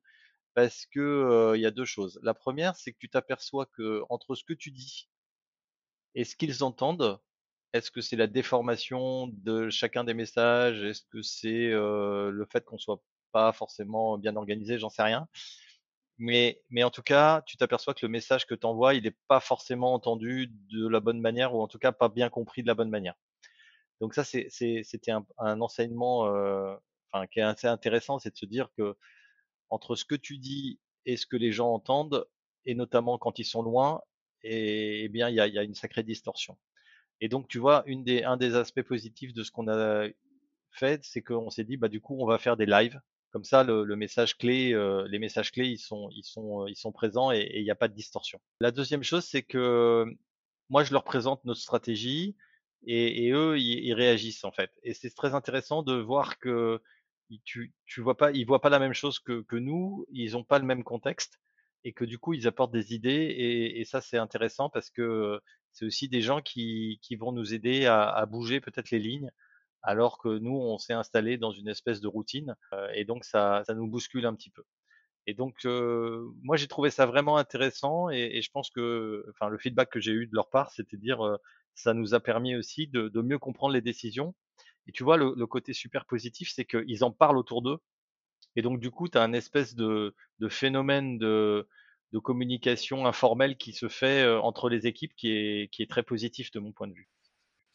parce 0.55 0.87
que 0.87 1.01
euh, 1.01 1.57
il 1.57 1.61
y 1.61 1.67
a 1.67 1.71
deux 1.71 1.85
choses. 1.85 2.19
La 2.23 2.35
première, 2.35 2.75
c'est 2.77 2.93
que 2.93 2.99
tu 2.99 3.11
t'aperçois 3.11 3.67
que 3.67 4.03
entre 4.09 4.35
ce 4.35 4.45
que 4.45 4.55
tu 4.55 4.71
dis 4.71 5.09
et 6.15 6.25
ce 6.25 6.35
qu'ils 6.37 6.65
entendent, 6.65 7.21
est-ce 7.75 7.91
que 7.91 8.01
c'est 8.01 8.17
la 8.17 8.27
déformation 8.27 9.29
de 9.29 9.69
chacun 9.69 10.05
des 10.05 10.15
messages? 10.15 10.83
Est-ce 10.83 11.03
que 11.11 11.21
c'est 11.21 11.71
euh, 11.71 12.31
le 12.31 12.47
fait 12.47 12.65
qu'on 12.65 12.79
soit 12.79 13.03
pas 13.33 13.53
forcément 13.53 14.17
bien 14.17 14.37
organisé? 14.37 14.79
J'en 14.79 14.89
sais 14.89 15.03
rien. 15.03 15.29
Mais, 16.19 16.63
mais 16.71 16.83
en 16.83 16.91
tout 16.91 17.03
cas, 17.03 17.43
tu 17.47 17.57
t'aperçois 17.57 17.93
que 17.95 18.05
le 18.07 18.11
message 18.11 18.47
que 18.47 18.55
tu 18.55 18.67
envoies, 18.67 18.95
il 18.95 19.03
n'est 19.05 19.17
pas 19.29 19.41
forcément 19.41 19.93
entendu 19.93 20.49
de 20.71 20.89
la 20.89 21.01
bonne 21.01 21.21
manière 21.21 21.55
ou 21.55 21.61
en 21.61 21.69
tout 21.69 21.79
cas 21.79 21.93
pas 21.93 22.09
bien 22.09 22.31
compris 22.31 22.63
de 22.63 22.67
la 22.67 22.75
bonne 22.75 22.89
manière. 22.89 23.15
Donc 24.01 24.15
ça, 24.15 24.25
c'était 24.25 25.11
un, 25.11 25.27
un, 25.39 25.61
enseignement 25.61 26.27
euh, 26.27 26.75
enfin, 27.11 27.27
qui 27.27 27.41
est 27.41 27.43
assez 27.43 27.67
intéressant, 27.67 28.19
c'est 28.19 28.31
de 28.31 28.37
se 28.37 28.47
dire 28.47 28.71
que 28.77 28.97
entre 29.71 29.97
ce 29.97 30.05
que 30.05 30.15
tu 30.15 30.39
dis 30.39 30.81
et 31.07 31.17
ce 31.17 31.27
que 31.27 31.37
les 31.37 31.53
gens 31.53 31.73
entendent, 31.73 32.27
et 32.65 32.75
notamment 32.75 33.19
quand 33.19 33.39
ils 33.39 33.45
sont 33.45 33.63
loin, 33.63 34.03
et, 34.43 35.05
eh 35.05 35.09
bien 35.09 35.29
il 35.29 35.37
y 35.37 35.41
a, 35.41 35.47
y 35.47 35.59
a, 35.59 35.63
une 35.63 35.75
sacrée 35.75 36.03
distorsion. 36.03 36.59
Et 37.21 37.29
donc 37.29 37.49
tu 37.49 37.59
vois, 37.59 37.83
une 37.87 38.05
des, 38.05 38.23
un 38.25 38.37
des 38.37 38.55
aspects 38.57 38.83
positifs 38.83 39.33
de 39.35 39.43
ce 39.43 39.51
qu'on 39.51 39.69
a 39.69 40.09
fait, 40.71 41.05
c'est 41.05 41.23
qu'on 41.23 41.51
s'est 41.51 41.65
dit, 41.65 41.77
bah 41.77 41.89
du 41.89 42.01
coup, 42.01 42.17
on 42.21 42.27
va 42.27 42.39
faire 42.39 42.57
des 42.57 42.67
lives 42.67 43.01
comme 43.37 43.45
ça, 43.45 43.65
le, 43.65 43.85
message 43.97 44.39
clé, 44.39 44.73
euh, 44.73 45.07
les 45.11 45.19
messages 45.19 45.53
clés, 45.53 45.69
ils 45.69 45.79
sont, 45.79 46.09
ils 46.11 46.25
sont, 46.25 46.67
ils 46.69 46.75
sont 46.75 46.91
présents 46.91 47.31
et 47.33 47.51
il 47.57 47.65
n'y 47.65 47.71
a 47.71 47.75
pas 47.75 47.87
de 47.87 47.93
distorsion. 47.93 48.41
La 48.61 48.71
deuxième 48.71 49.03
chose, 49.03 49.27
c'est 49.27 49.43
que 49.43 50.07
moi, 50.71 50.85
je 50.85 50.95
leur 50.95 51.05
présente 51.05 51.45
notre 51.45 51.61
stratégie 51.61 52.35
et, 52.87 53.31
eux, 53.33 53.59
ils, 53.59 53.93
réagissent 53.93 54.45
en 54.45 54.53
fait. 54.53 54.71
Et 54.85 54.95
c'est 54.95 55.11
très 55.11 55.35
intéressant 55.35 55.83
de 55.83 55.93
voir 56.01 56.39
que 56.39 56.81
tu, 57.45 57.75
tu 57.85 58.01
vois 58.01 58.17
pas, 58.17 58.31
ils 58.31 58.47
voient 58.47 58.63
pas 58.63 58.71
la 58.71 58.79
même 58.79 58.95
chose 58.95 59.19
que, 59.19 59.45
nous, 59.57 60.07
ils 60.11 60.33
n'ont 60.33 60.45
pas 60.45 60.59
le 60.59 60.65
même 60.65 60.83
contexte 60.83 61.39
et 61.85 61.93
que 61.93 62.07
du 62.07 62.19
coup, 62.19 62.33
ils 62.33 62.47
apportent 62.47 62.73
des 62.73 62.95
idées 62.95 63.75
et, 63.77 63.85
ça, 63.85 64.01
c'est 64.01 64.17
intéressant 64.17 64.71
parce 64.71 64.89
que 64.89 65.43
c'est 65.73 65.85
aussi 65.85 66.09
des 66.09 66.23
gens 66.23 66.41
qui, 66.41 66.99
vont 67.21 67.33
nous 67.33 67.53
aider 67.53 67.85
à 67.85 68.25
bouger 68.25 68.63
peut-être 68.63 68.91
les 68.91 68.99
lignes 68.99 69.31
alors 69.87 70.19
que 70.19 70.29
nous, 70.39 70.53
on 70.53 70.79
s'est 70.79 70.93
installé 70.93 71.39
dans 71.39 71.53
une 71.53 71.69
espèce 71.69 72.01
de 72.01 72.09
routine, 72.09 72.57
euh, 72.73 72.89
et 72.95 73.05
donc 73.05 73.25
ça, 73.25 73.63
ça 73.67 73.75
nous 73.75 73.87
bouscule 73.87 74.27
un 74.27 74.35
petit 74.35 74.51
peu. 74.51 74.65
Et 75.29 75.35
donc, 75.35 75.65
euh, 75.65 76.29
moi, 76.43 76.57
j'ai 76.57 76.69
trouvé 76.69 76.91
ça 76.91 77.07
vraiment 77.07 77.37
intéressant, 77.39 78.11
et, 78.11 78.31
et, 78.35 78.43
je 78.43 78.51
pense 78.51 78.71
que, 78.71 79.25
enfin, 79.31 79.49
le 79.49 79.59
feedback 79.59 79.91
que 79.91 80.01
j'ai 80.01 80.13
eu 80.13 80.27
de 80.27 80.35
leur 80.35 80.51
part, 80.51 80.73
c'était 80.73 80.97
dire, 80.97 81.25
euh, 81.25 81.37
ça 81.75 81.95
nous 81.95 82.15
a 82.15 82.21
permis 82.21 82.57
aussi 82.57 82.89
de, 82.89 83.09
de, 83.09 83.23
mieux 83.23 83.39
comprendre 83.39 83.75
les 83.75 83.81
décisions. 83.81 84.35
Et 84.89 84.93
tu 84.93 85.05
vois, 85.05 85.17
le, 85.17 85.35
le 85.37 85.47
côté 85.47 85.73
super 85.73 86.05
positif, 86.07 86.51
c'est 86.53 86.65
qu'ils 86.65 87.05
en 87.05 87.13
parlent 87.13 87.39
autour 87.39 87.63
d'eux, 87.63 87.79
et 88.57 88.63
donc 88.63 88.81
du 88.81 88.91
coup, 88.91 89.09
tu 89.09 89.19
as 89.19 89.23
un 89.23 89.33
espèce 89.35 89.77
de, 89.77 90.15
de 90.41 90.49
phénomène 90.49 91.19
de, 91.19 91.69
de 92.13 92.19
communication 92.19 93.07
informelle 93.07 93.57
qui 93.57 93.73
se 93.73 93.89
fait 93.89 94.27
entre 94.29 94.69
les 94.71 94.87
équipes, 94.87 95.15
qui 95.17 95.31
est, 95.31 95.69
qui 95.73 95.83
est 95.83 95.91
très 95.91 96.03
positif 96.03 96.51
de 96.53 96.61
mon 96.61 96.73
point 96.73 96.89
de 96.89 96.95
vue. 96.95 97.09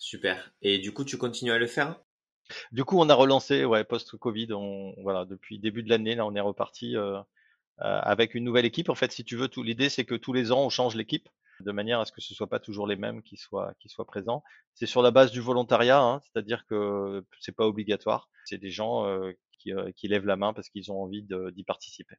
Super. 0.01 0.51
Et 0.63 0.79
du 0.79 0.93
coup, 0.93 1.05
tu 1.05 1.19
continues 1.19 1.51
à 1.51 1.59
le 1.59 1.67
faire? 1.67 2.01
Du 2.71 2.83
coup, 2.83 2.99
on 2.99 3.07
a 3.07 3.13
relancé, 3.13 3.65
ouais, 3.65 3.83
post-Covid. 3.83 4.51
On, 4.51 4.95
voilà, 5.03 5.25
depuis 5.25 5.59
début 5.59 5.83
de 5.83 5.89
l'année, 5.89 6.15
là, 6.15 6.25
on 6.25 6.33
est 6.33 6.41
reparti 6.41 6.97
euh, 6.97 7.21
avec 7.77 8.33
une 8.33 8.43
nouvelle 8.43 8.65
équipe. 8.65 8.89
En 8.89 8.95
fait, 8.95 9.11
si 9.11 9.23
tu 9.23 9.35
veux, 9.35 9.47
l'idée 9.57 9.89
c'est 9.89 10.03
que 10.03 10.15
tous 10.15 10.33
les 10.33 10.51
ans 10.51 10.63
on 10.65 10.69
change 10.69 10.95
l'équipe 10.95 11.29
de 11.59 11.71
manière 11.71 11.99
à 11.99 12.05
ce 12.05 12.11
que 12.11 12.19
ce 12.19 12.33
soit 12.33 12.49
pas 12.49 12.59
toujours 12.59 12.87
les 12.87 12.95
mêmes 12.95 13.21
qui 13.21 13.37
soient 13.37 13.75
qui 13.79 13.89
soient 13.89 14.07
présents. 14.07 14.43
C'est 14.73 14.87
sur 14.87 15.03
la 15.03 15.11
base 15.11 15.31
du 15.31 15.39
volontariat, 15.39 16.01
hein, 16.01 16.19
c'est-à-dire 16.23 16.65
que 16.65 17.23
c'est 17.39 17.55
pas 17.55 17.67
obligatoire. 17.67 18.27
C'est 18.45 18.57
des 18.57 18.71
gens 18.71 19.05
qui, 19.59 19.71
qui, 19.95 20.07
lèvent 20.07 20.25
la 20.25 20.35
main 20.35 20.51
parce 20.51 20.69
qu'ils 20.69 20.91
ont 20.91 21.03
envie 21.03 21.21
d'y 21.21 21.63
participer. 21.63 22.15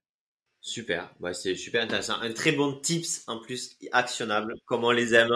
Super, 0.61 1.13
ouais, 1.19 1.35
c'est 1.35 1.57
super 1.57 1.83
intéressant. 1.83 2.15
Un 2.21 2.33
très 2.33 2.53
bon 2.53 2.79
tips 2.79 3.25
en 3.27 3.41
plus 3.41 3.77
actionnable, 3.91 4.55
comme 4.67 4.85
on 4.85 4.93
les 4.93 5.13
aime 5.17 5.33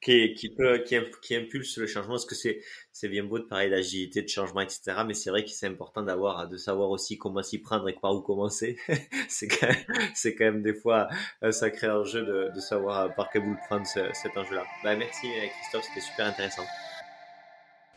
qui, 0.00 0.34
qui 0.34 0.48
peut 0.50 0.78
qui, 0.78 0.96
qui, 1.22 1.36
impulse 1.36 1.78
le 1.78 1.86
changement. 1.86 2.14
Parce 2.14 2.26
que 2.26 2.34
c'est 2.34 2.60
c'est 2.92 3.08
bien 3.08 3.24
beau 3.24 3.38
de 3.38 3.44
parler 3.44 3.70
d'agilité 3.70 4.22
de 4.22 4.28
changement 4.28 4.60
etc 4.60 5.02
mais 5.06 5.14
c'est 5.14 5.30
vrai 5.30 5.44
que 5.44 5.50
c'est 5.50 5.66
important 5.66 6.02
d'avoir 6.02 6.48
de 6.48 6.56
savoir 6.56 6.90
aussi 6.90 7.18
comment 7.18 7.42
s'y 7.42 7.58
prendre 7.58 7.88
et 7.88 7.94
par 7.94 8.14
où 8.14 8.20
commencer. 8.20 8.78
C'est 9.28 9.48
quand 9.48 9.68
même 9.68 9.84
c'est 10.14 10.34
quand 10.34 10.46
même 10.46 10.62
des 10.62 10.74
fois 10.74 11.08
un 11.42 11.52
sacré 11.52 11.88
enjeu 11.90 12.22
de, 12.24 12.50
de 12.54 12.60
savoir 12.60 13.14
par 13.14 13.30
quel 13.30 13.42
bout 13.42 13.52
le 13.52 13.66
prendre 13.68 13.86
cet 13.86 14.36
enjeu 14.36 14.54
là 14.54 14.64
bah 14.82 14.96
merci 14.96 15.26
Christophe 15.60 15.84
c'était 15.88 16.06
super 16.06 16.26
intéressant. 16.26 16.64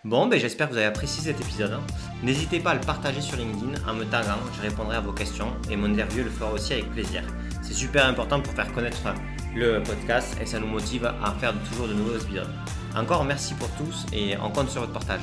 Bon, 0.04 0.26
ben 0.26 0.40
j'espère 0.40 0.68
que 0.68 0.72
vous 0.72 0.78
avez 0.80 0.88
apprécié 0.88 1.22
cet 1.22 1.40
épisode. 1.40 1.80
N'hésitez 2.24 2.60
pas 2.60 2.72
à 2.72 2.74
le 2.74 2.82
partager 2.82 3.22
sur 3.22 3.38
LinkedIn. 3.38 3.88
En 3.88 3.94
me 3.94 4.04
taguant, 4.06 4.40
je 4.56 4.62
répondrai 4.62 4.98
à 4.98 5.00
vos 5.00 5.12
questions 5.12 5.54
et 5.70 5.76
mon 5.76 5.92
interview 5.92 6.24
le 6.24 6.32
fera 6.32 6.52
aussi 6.52 6.74
avec 6.74 6.90
plaisir. 6.90 7.22
C'est 7.62 7.76
super 7.76 8.08
important 8.08 8.42
pour 8.42 8.52
faire 8.54 8.74
connaître 8.74 8.98
le 9.56 9.82
podcast 9.84 10.38
et 10.42 10.46
ça 10.46 10.60
nous 10.60 10.68
motive 10.68 11.06
à 11.06 11.32
faire 11.40 11.54
toujours 11.70 11.88
de 11.88 11.94
nouveaux 11.94 12.18
épisodes. 12.18 12.50
Encore 12.96 13.24
merci 13.24 13.54
pour 13.56 13.70
tous 13.72 14.06
et 14.14 14.36
on 14.38 14.50
compte 14.50 14.70
sur 14.70 14.82
votre 14.82 14.94
partage. 14.94 15.22